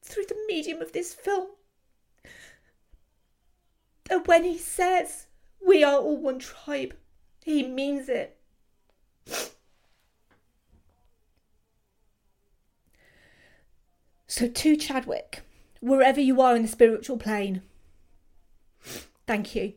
Through 0.03 0.27
the 0.29 0.45
medium 0.47 0.81
of 0.81 0.93
this 0.93 1.15
film. 1.15 1.49
And 4.11 4.27
when 4.27 4.45
he 4.45 4.59
says, 4.59 5.27
We 5.65 5.83
are 5.83 5.99
all 5.99 6.17
one 6.17 6.39
tribe, 6.39 6.95
he 7.43 7.67
means 7.67 8.09
it. 8.09 8.39
So, 14.27 14.49
to 14.49 14.77
Chadwick, 14.77 15.43
wherever 15.81 16.21
you 16.21 16.41
are 16.41 16.57
in 16.57 16.63
the 16.63 16.69
spiritual 16.69 17.19
plane, 17.19 17.61
thank 19.27 19.55
you. 19.55 19.75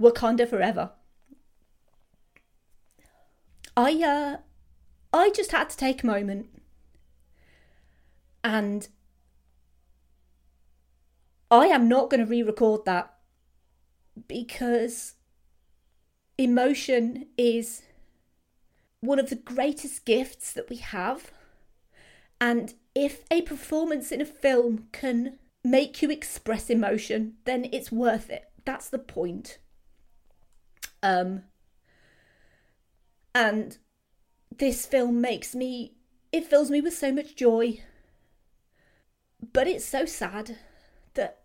Wakanda 0.00 0.48
forever. 0.48 0.92
I 3.76 3.92
uh 4.02 4.36
I 5.12 5.30
just 5.30 5.50
had 5.50 5.68
to 5.70 5.76
take 5.76 6.02
a 6.02 6.06
moment 6.06 6.48
and 8.44 8.88
I 11.50 11.66
am 11.66 11.88
not 11.88 12.08
going 12.08 12.20
to 12.20 12.30
re-record 12.30 12.84
that 12.84 13.12
because 14.28 15.15
emotion 16.38 17.26
is 17.36 17.82
one 19.00 19.18
of 19.18 19.30
the 19.30 19.36
greatest 19.36 20.04
gifts 20.04 20.52
that 20.52 20.68
we 20.68 20.76
have. 20.76 21.30
And 22.40 22.74
if 22.94 23.24
a 23.30 23.42
performance 23.42 24.12
in 24.12 24.20
a 24.20 24.26
film 24.26 24.88
can 24.92 25.38
make 25.64 26.02
you 26.02 26.10
express 26.10 26.70
emotion, 26.70 27.34
then 27.44 27.68
it's 27.72 27.90
worth 27.90 28.30
it. 28.30 28.50
That's 28.64 28.88
the 28.88 28.98
point. 28.98 29.58
Um, 31.02 31.42
and 33.34 33.78
this 34.56 34.86
film 34.86 35.20
makes 35.20 35.54
me, 35.54 35.94
it 36.32 36.46
fills 36.46 36.70
me 36.70 36.80
with 36.80 36.96
so 36.96 37.12
much 37.12 37.36
joy. 37.36 37.80
But 39.52 39.66
it's 39.66 39.84
so 39.84 40.04
sad 40.04 40.58
that 41.14 41.42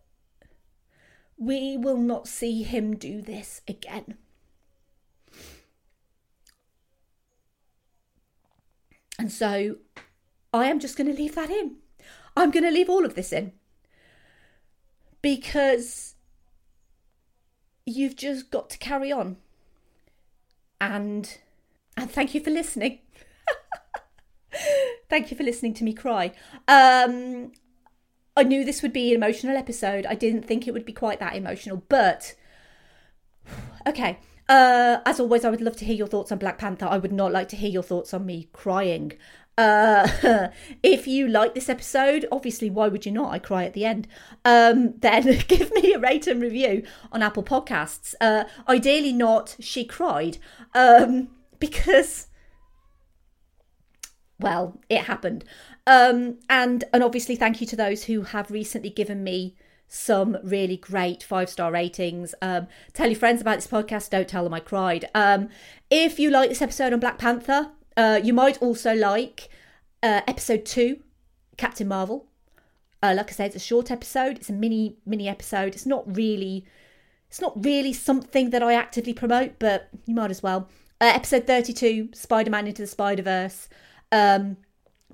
we 1.37 1.77
will 1.77 1.97
not 1.97 2.27
see 2.27 2.63
him 2.63 2.95
do 2.95 3.21
this 3.21 3.61
again. 3.67 4.17
And 9.21 9.31
so 9.31 9.75
I 10.51 10.65
am 10.65 10.79
just 10.79 10.97
going 10.97 11.05
to 11.05 11.13
leave 11.13 11.35
that 11.35 11.51
in. 11.51 11.75
I'm 12.35 12.49
going 12.49 12.63
to 12.63 12.71
leave 12.71 12.89
all 12.89 13.05
of 13.05 13.13
this 13.13 13.31
in. 13.31 13.53
because 15.21 16.15
you've 17.85 18.15
just 18.15 18.49
got 18.49 18.67
to 18.71 18.79
carry 18.79 19.11
on. 19.11 19.37
And 20.79 21.37
and 21.95 22.09
thank 22.09 22.33
you 22.33 22.41
for 22.41 22.49
listening. 22.49 22.97
thank 25.07 25.29
you 25.29 25.37
for 25.37 25.43
listening 25.43 25.75
to 25.75 25.83
me 25.83 25.93
cry. 25.93 26.31
Um 26.67 27.51
I 28.35 28.41
knew 28.41 28.65
this 28.65 28.81
would 28.81 28.93
be 28.93 29.11
an 29.11 29.17
emotional 29.17 29.55
episode. 29.55 30.07
I 30.07 30.15
didn't 30.15 30.47
think 30.47 30.67
it 30.67 30.71
would 30.71 30.85
be 30.85 30.93
quite 30.93 31.19
that 31.19 31.35
emotional, 31.35 31.83
but 31.89 32.33
okay. 33.85 34.17
Uh, 34.51 34.99
as 35.05 35.17
always, 35.17 35.45
I 35.45 35.49
would 35.49 35.61
love 35.61 35.77
to 35.77 35.85
hear 35.85 35.95
your 35.95 36.07
thoughts 36.07 36.29
on 36.29 36.37
Black 36.37 36.57
Panther. 36.57 36.85
I 36.85 36.97
would 36.97 37.13
not 37.13 37.31
like 37.31 37.47
to 37.49 37.55
hear 37.55 37.69
your 37.69 37.83
thoughts 37.83 38.13
on 38.13 38.25
me 38.25 38.49
crying. 38.51 39.13
Uh, 39.57 40.49
if 40.83 41.07
you 41.07 41.29
like 41.29 41.55
this 41.55 41.69
episode, 41.69 42.25
obviously, 42.33 42.69
why 42.69 42.89
would 42.89 43.05
you 43.05 43.13
not? 43.13 43.31
I 43.31 43.39
cry 43.39 43.63
at 43.63 43.73
the 43.73 43.85
end. 43.85 44.09
Um, 44.43 44.95
then 44.99 45.23
give 45.47 45.71
me 45.71 45.93
a 45.93 45.99
rate 45.99 46.27
and 46.27 46.41
review 46.41 46.83
on 47.13 47.23
Apple 47.23 47.43
Podcasts. 47.43 48.13
Uh, 48.19 48.43
ideally, 48.67 49.13
not 49.13 49.55
she 49.61 49.85
cried, 49.85 50.37
um, 50.75 51.29
because 51.61 52.27
well, 54.37 54.81
it 54.89 55.03
happened. 55.03 55.45
Um, 55.87 56.39
and 56.49 56.83
and 56.91 57.01
obviously, 57.05 57.37
thank 57.37 57.61
you 57.61 57.67
to 57.67 57.77
those 57.77 58.03
who 58.03 58.23
have 58.23 58.51
recently 58.51 58.89
given 58.89 59.23
me 59.23 59.55
some 59.93 60.37
really 60.41 60.77
great 60.77 61.21
five 61.21 61.49
star 61.49 61.69
ratings. 61.69 62.33
Um, 62.41 62.67
tell 62.93 63.09
your 63.09 63.19
friends 63.19 63.41
about 63.41 63.57
this 63.57 63.67
podcast. 63.67 64.09
Don't 64.09 64.27
tell 64.27 64.45
them 64.45 64.53
I 64.53 64.61
cried. 64.61 65.09
Um, 65.13 65.49
if 65.89 66.17
you 66.17 66.29
like 66.29 66.47
this 66.47 66.61
episode 66.61 66.93
on 66.93 67.01
Black 67.01 67.17
Panther, 67.17 67.71
uh, 67.97 68.17
you 68.23 68.33
might 68.33 68.61
also 68.61 68.95
like 68.95 69.49
uh, 70.01 70.21
episode 70.27 70.65
two, 70.65 71.01
Captain 71.57 71.89
Marvel. 71.89 72.27
Uh, 73.03 73.13
like 73.17 73.31
I 73.31 73.33
said, 73.33 73.47
it's 73.47 73.57
a 73.57 73.59
short 73.59 73.91
episode. 73.91 74.37
It's 74.37 74.49
a 74.49 74.53
mini 74.53 74.95
mini 75.05 75.27
episode. 75.27 75.75
It's 75.75 75.85
not 75.85 76.15
really, 76.15 76.65
it's 77.27 77.41
not 77.41 77.65
really 77.65 77.91
something 77.91 78.51
that 78.51 78.63
I 78.63 78.73
actively 78.73 79.13
promote, 79.13 79.59
but 79.59 79.89
you 80.05 80.15
might 80.15 80.31
as 80.31 80.41
well. 80.41 80.69
Uh, 81.01 81.11
episode 81.13 81.45
thirty 81.45 81.73
two, 81.73 82.07
Spider 82.13 82.49
Man 82.49 82.65
into 82.65 82.81
the 82.81 82.87
Spider 82.87 83.23
Verse. 83.23 83.67
Um, 84.09 84.55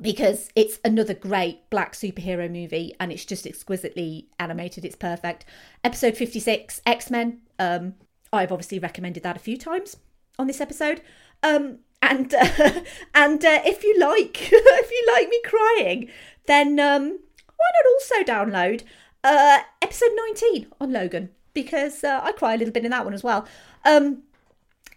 because 0.02 0.50
it's 0.56 0.80
another 0.86 1.14
great 1.14 1.70
black 1.70 1.94
superhero 1.94 2.50
movie 2.52 2.94
and 3.00 3.12
it's 3.12 3.26
just 3.26 3.48
exquisitely 3.48 4.28
animated. 4.40 4.86
It's 4.86 4.96
perfect. 4.96 5.46
Episode 5.84 6.16
56, 6.16 6.82
X 6.86 7.10
Men. 7.10 7.42
Um, 7.60 7.96
I've 8.32 8.52
obviously 8.52 8.80
recommended 8.80 9.24
that 9.24 9.36
a 9.36 9.40
few 9.40 9.58
times 9.58 9.98
on 10.38 10.48
this 10.48 10.62
episode. 10.62 11.02
Um, 11.44 11.80
and 12.02 12.34
uh, 12.34 12.82
and 13.16 13.44
uh, 13.44 13.62
if 13.66 13.84
you 13.84 13.98
like 14.00 14.38
if 14.52 14.92
you 14.92 15.14
like 15.14 15.30
me 15.30 15.42
crying, 15.44 16.10
then 16.46 16.80
um, 16.80 17.20
why 17.56 17.70
not 17.74 17.92
also 17.94 18.24
download 18.24 18.84
uh, 19.24 19.60
episode 19.82 20.12
19 20.42 20.68
on 20.80 20.94
Logan 20.94 21.30
because 21.54 22.04
uh, 22.04 22.22
I 22.24 22.34
cry 22.34 22.54
a 22.54 22.58
little 22.58 22.74
bit 22.74 22.86
in 22.86 22.92
that 22.92 23.04
one 23.04 23.16
as 23.16 23.24
well. 23.24 23.48
Um, 23.84 24.24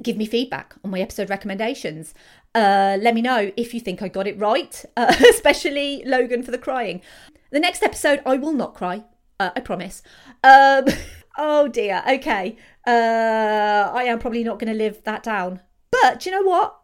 give 0.02 0.16
me 0.16 0.26
feedback 0.26 0.74
on 0.84 0.90
my 0.90 1.00
episode 1.00 1.30
recommendations. 1.30 2.14
Uh, 2.54 2.98
let 3.00 3.14
me 3.14 3.22
know 3.22 3.52
if 3.56 3.72
you 3.72 3.80
think 3.80 4.02
I 4.02 4.08
got 4.08 4.26
it 4.26 4.38
right, 4.38 4.84
uh, 4.96 5.14
especially 5.30 6.02
Logan 6.04 6.42
for 6.42 6.50
the 6.50 6.58
crying. 6.58 7.00
The 7.50 7.60
next 7.60 7.82
episode, 7.82 8.22
I 8.26 8.36
will 8.36 8.52
not 8.52 8.74
cry. 8.74 9.04
Uh, 9.38 9.50
I 9.54 9.60
promise. 9.60 10.02
Um, 10.42 10.84
oh 11.38 11.68
dear. 11.68 12.02
Okay. 12.08 12.56
Uh, 12.86 13.90
I 13.92 14.04
am 14.04 14.18
probably 14.18 14.44
not 14.44 14.58
going 14.58 14.72
to 14.72 14.78
live 14.78 15.02
that 15.04 15.22
down. 15.22 15.60
But 15.90 16.20
do 16.20 16.30
you 16.30 16.36
know 16.36 16.48
what? 16.48 16.76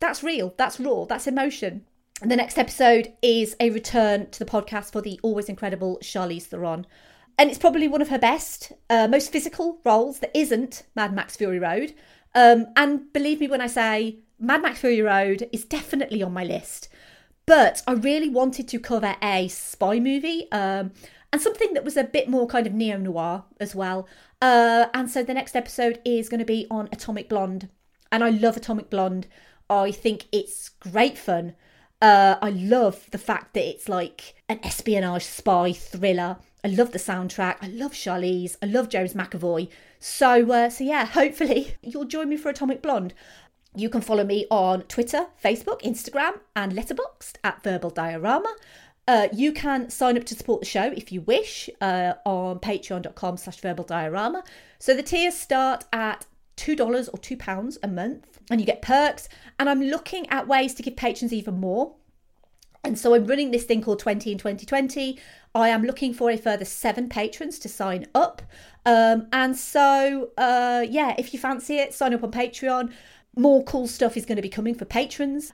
That's 0.00 0.22
real. 0.22 0.54
That's 0.56 0.78
raw. 0.78 1.04
That's 1.04 1.26
emotion. 1.26 1.84
The 2.22 2.36
next 2.36 2.58
episode 2.58 3.12
is 3.22 3.54
a 3.60 3.70
return 3.70 4.30
to 4.30 4.38
the 4.38 4.44
podcast 4.44 4.92
for 4.92 5.00
the 5.00 5.20
always 5.22 5.48
incredible 5.48 5.98
Charlize 6.02 6.44
Theron. 6.44 6.86
And 7.38 7.48
it's 7.48 7.58
probably 7.58 7.86
one 7.86 8.02
of 8.02 8.08
her 8.08 8.18
best, 8.18 8.72
uh, 8.90 9.06
most 9.06 9.30
physical 9.30 9.80
roles 9.84 10.18
that 10.18 10.36
isn't 10.36 10.82
Mad 10.96 11.14
Max 11.14 11.36
Fury 11.36 11.60
Road. 11.60 11.94
Um, 12.34 12.66
and 12.74 13.12
believe 13.12 13.38
me 13.38 13.46
when 13.46 13.60
I 13.60 13.68
say 13.68 14.18
Mad 14.38 14.62
Max 14.62 14.80
Fury 14.80 15.02
Road 15.02 15.48
is 15.52 15.64
definitely 15.64 16.22
on 16.22 16.32
my 16.32 16.44
list. 16.44 16.88
But 17.46 17.82
I 17.86 17.92
really 17.92 18.28
wanted 18.28 18.68
to 18.68 18.78
cover 18.78 19.16
a 19.22 19.48
spy 19.48 19.98
movie 19.98 20.50
um, 20.52 20.92
and 21.32 21.40
something 21.40 21.72
that 21.74 21.84
was 21.84 21.96
a 21.96 22.04
bit 22.04 22.28
more 22.28 22.46
kind 22.46 22.66
of 22.66 22.74
neo 22.74 22.98
noir 22.98 23.44
as 23.58 23.74
well. 23.74 24.06
Uh, 24.40 24.86
and 24.94 25.10
so 25.10 25.22
the 25.22 25.34
next 25.34 25.56
episode 25.56 26.00
is 26.04 26.28
going 26.28 26.40
to 26.40 26.44
be 26.44 26.66
on 26.70 26.88
Atomic 26.92 27.28
Blonde. 27.28 27.68
And 28.12 28.22
I 28.22 28.30
love 28.30 28.56
Atomic 28.56 28.90
Blonde. 28.90 29.26
I 29.70 29.90
think 29.90 30.26
it's 30.30 30.68
great 30.68 31.18
fun. 31.18 31.54
Uh, 32.00 32.36
I 32.40 32.50
love 32.50 33.10
the 33.10 33.18
fact 33.18 33.54
that 33.54 33.68
it's 33.68 33.88
like 33.88 34.34
an 34.48 34.60
espionage 34.62 35.24
spy 35.24 35.72
thriller. 35.72 36.36
I 36.64 36.68
love 36.68 36.92
the 36.92 36.98
soundtrack. 36.98 37.56
I 37.62 37.68
love 37.68 37.92
Charlize. 37.92 38.56
I 38.62 38.66
love 38.66 38.88
James 38.88 39.14
McAvoy. 39.14 39.68
So, 39.98 40.50
uh, 40.52 40.70
so 40.70 40.84
yeah, 40.84 41.04
hopefully 41.20 41.74
you'll 41.82 42.04
join 42.04 42.28
me 42.28 42.36
for 42.36 42.50
Atomic 42.50 42.82
Blonde. 42.82 43.14
You 43.74 43.88
can 43.88 44.00
follow 44.00 44.24
me 44.24 44.46
on 44.50 44.82
Twitter, 44.82 45.26
Facebook, 45.42 45.82
Instagram, 45.82 46.40
and 46.56 46.72
Letterboxd 46.72 47.36
at 47.44 47.62
Verbal 47.62 47.90
Diorama. 47.90 48.54
Uh, 49.08 49.26
you 49.32 49.52
can 49.52 49.88
sign 49.88 50.18
up 50.18 50.24
to 50.24 50.34
support 50.34 50.60
the 50.60 50.66
show 50.66 50.92
if 50.94 51.10
you 51.10 51.22
wish 51.22 51.70
uh, 51.80 52.12
on 52.26 52.58
patreon.com 52.58 53.38
slash 53.38 53.58
verbal 53.58 53.84
diorama. 53.84 54.44
So 54.78 54.94
the 54.94 55.02
tiers 55.02 55.34
start 55.34 55.84
at 55.94 56.26
$2 56.58 56.78
or 57.08 57.18
£2 57.18 57.78
a 57.82 57.88
month 57.88 58.38
and 58.50 58.60
you 58.60 58.66
get 58.66 58.82
perks. 58.82 59.30
And 59.58 59.70
I'm 59.70 59.80
looking 59.80 60.28
at 60.28 60.46
ways 60.46 60.74
to 60.74 60.82
give 60.82 60.96
patrons 60.96 61.32
even 61.32 61.58
more. 61.58 61.94
And 62.84 62.98
so 62.98 63.14
I'm 63.14 63.26
running 63.26 63.50
this 63.50 63.64
thing 63.64 63.80
called 63.82 63.98
20 63.98 64.30
in 64.30 64.36
2020. 64.36 65.18
I 65.54 65.70
am 65.70 65.84
looking 65.84 66.12
for 66.12 66.30
a 66.30 66.36
further 66.36 66.66
seven 66.66 67.08
patrons 67.08 67.58
to 67.60 67.68
sign 67.68 68.06
up. 68.14 68.42
Um, 68.84 69.28
and 69.32 69.56
so, 69.56 70.30
uh, 70.36 70.84
yeah, 70.88 71.14
if 71.18 71.32
you 71.32 71.38
fancy 71.38 71.78
it, 71.78 71.94
sign 71.94 72.12
up 72.12 72.22
on 72.22 72.30
Patreon. 72.30 72.92
More 73.36 73.62
cool 73.64 73.86
stuff 73.86 74.16
is 74.16 74.26
going 74.26 74.36
to 74.36 74.42
be 74.42 74.48
coming 74.48 74.74
for 74.74 74.84
patrons. 74.84 75.52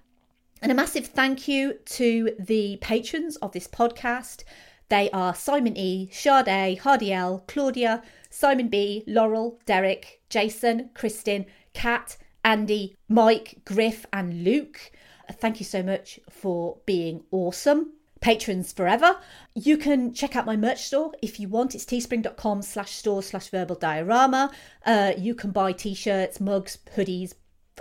And 0.62 0.72
a 0.72 0.74
massive 0.74 1.06
thank 1.06 1.46
you 1.46 1.74
to 1.84 2.34
the 2.38 2.78
patrons 2.80 3.36
of 3.36 3.52
this 3.52 3.68
podcast. 3.68 4.44
They 4.88 5.10
are 5.10 5.34
Simon 5.34 5.76
E, 5.76 6.08
Sade, 6.12 6.78
Hardy 6.78 7.12
L, 7.12 7.44
Claudia, 7.46 8.02
Simon 8.30 8.68
B, 8.68 9.04
Laurel, 9.06 9.58
Derek, 9.66 10.22
Jason, 10.30 10.90
Kristin, 10.94 11.46
Kat, 11.72 12.16
Andy, 12.44 12.96
Mike, 13.08 13.60
Griff, 13.64 14.06
and 14.12 14.44
Luke. 14.44 14.90
Thank 15.32 15.60
you 15.60 15.66
so 15.66 15.82
much 15.82 16.20
for 16.30 16.78
being 16.86 17.24
awesome. 17.30 17.92
Patrons 18.20 18.72
forever. 18.72 19.18
You 19.54 19.76
can 19.76 20.14
check 20.14 20.34
out 20.34 20.46
my 20.46 20.56
merch 20.56 20.84
store 20.84 21.12
if 21.20 21.38
you 21.38 21.48
want. 21.48 21.74
It's 21.74 21.84
teespring.com 21.84 22.62
slash 22.62 22.92
store 22.92 23.22
slash 23.22 23.48
verbal 23.48 23.76
diorama. 23.76 24.50
Uh, 24.86 25.12
you 25.18 25.34
can 25.34 25.50
buy 25.50 25.72
t-shirts, 25.72 26.40
mugs, 26.40 26.78
hoodies 26.96 27.34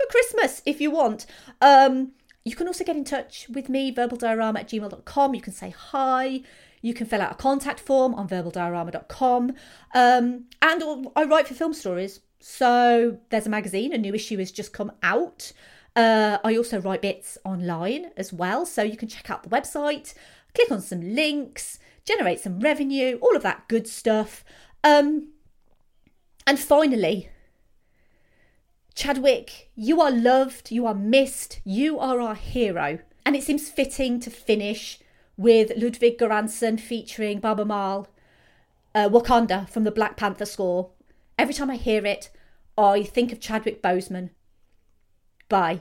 for 0.04 0.10
Christmas 0.10 0.62
if 0.64 0.80
you 0.80 0.90
want. 0.90 1.26
Um, 1.60 2.12
you 2.44 2.54
can 2.54 2.66
also 2.66 2.84
get 2.84 2.96
in 2.96 3.04
touch 3.04 3.46
with 3.48 3.68
me, 3.68 3.92
verbaldiorama 3.94 4.60
at 4.60 4.68
gmail.com. 4.68 5.34
You 5.34 5.40
can 5.40 5.52
say 5.52 5.70
hi. 5.70 6.42
You 6.82 6.92
can 6.92 7.06
fill 7.06 7.22
out 7.22 7.32
a 7.32 7.36
contact 7.36 7.80
form 7.80 8.14
on 8.14 8.28
verbaldiorama.com. 8.28 9.54
Um, 9.94 10.44
and 10.60 11.08
I 11.16 11.24
write 11.24 11.48
for 11.48 11.54
film 11.54 11.72
stories. 11.72 12.20
So 12.40 13.18
there's 13.30 13.46
a 13.46 13.50
magazine, 13.50 13.94
a 13.94 13.98
new 13.98 14.14
issue 14.14 14.36
has 14.38 14.52
just 14.52 14.74
come 14.74 14.92
out. 15.02 15.52
Uh, 15.96 16.38
I 16.44 16.56
also 16.56 16.80
write 16.80 17.00
bits 17.00 17.38
online 17.44 18.10
as 18.18 18.32
well. 18.32 18.66
So 18.66 18.82
you 18.82 18.98
can 18.98 19.08
check 19.08 19.30
out 19.30 19.42
the 19.42 19.48
website, 19.48 20.12
click 20.54 20.70
on 20.70 20.82
some 20.82 21.14
links, 21.14 21.78
generate 22.04 22.40
some 22.40 22.60
revenue, 22.60 23.18
all 23.22 23.34
of 23.34 23.42
that 23.42 23.66
good 23.68 23.88
stuff. 23.88 24.44
Um, 24.82 25.28
and 26.46 26.58
finally, 26.58 27.30
Chadwick, 28.94 29.70
you 29.74 30.00
are 30.00 30.10
loved, 30.10 30.70
you 30.70 30.86
are 30.86 30.94
missed, 30.94 31.60
you 31.64 31.98
are 31.98 32.20
our 32.20 32.34
hero. 32.34 33.00
And 33.26 33.34
it 33.34 33.42
seems 33.42 33.68
fitting 33.68 34.20
to 34.20 34.30
finish 34.30 35.00
with 35.36 35.72
Ludwig 35.76 36.18
Göransson 36.18 36.78
featuring 36.78 37.40
Baaba 37.40 37.64
Maal, 37.64 38.06
uh, 38.94 39.08
Wakanda 39.08 39.68
from 39.68 39.84
the 39.84 39.90
Black 39.90 40.16
Panther 40.16 40.46
score. 40.46 40.90
Every 41.36 41.54
time 41.54 41.70
I 41.70 41.76
hear 41.76 42.06
it, 42.06 42.30
I 42.78 43.02
think 43.02 43.32
of 43.32 43.40
Chadwick 43.40 43.82
Boseman. 43.82 44.30
Bye. 45.48 45.80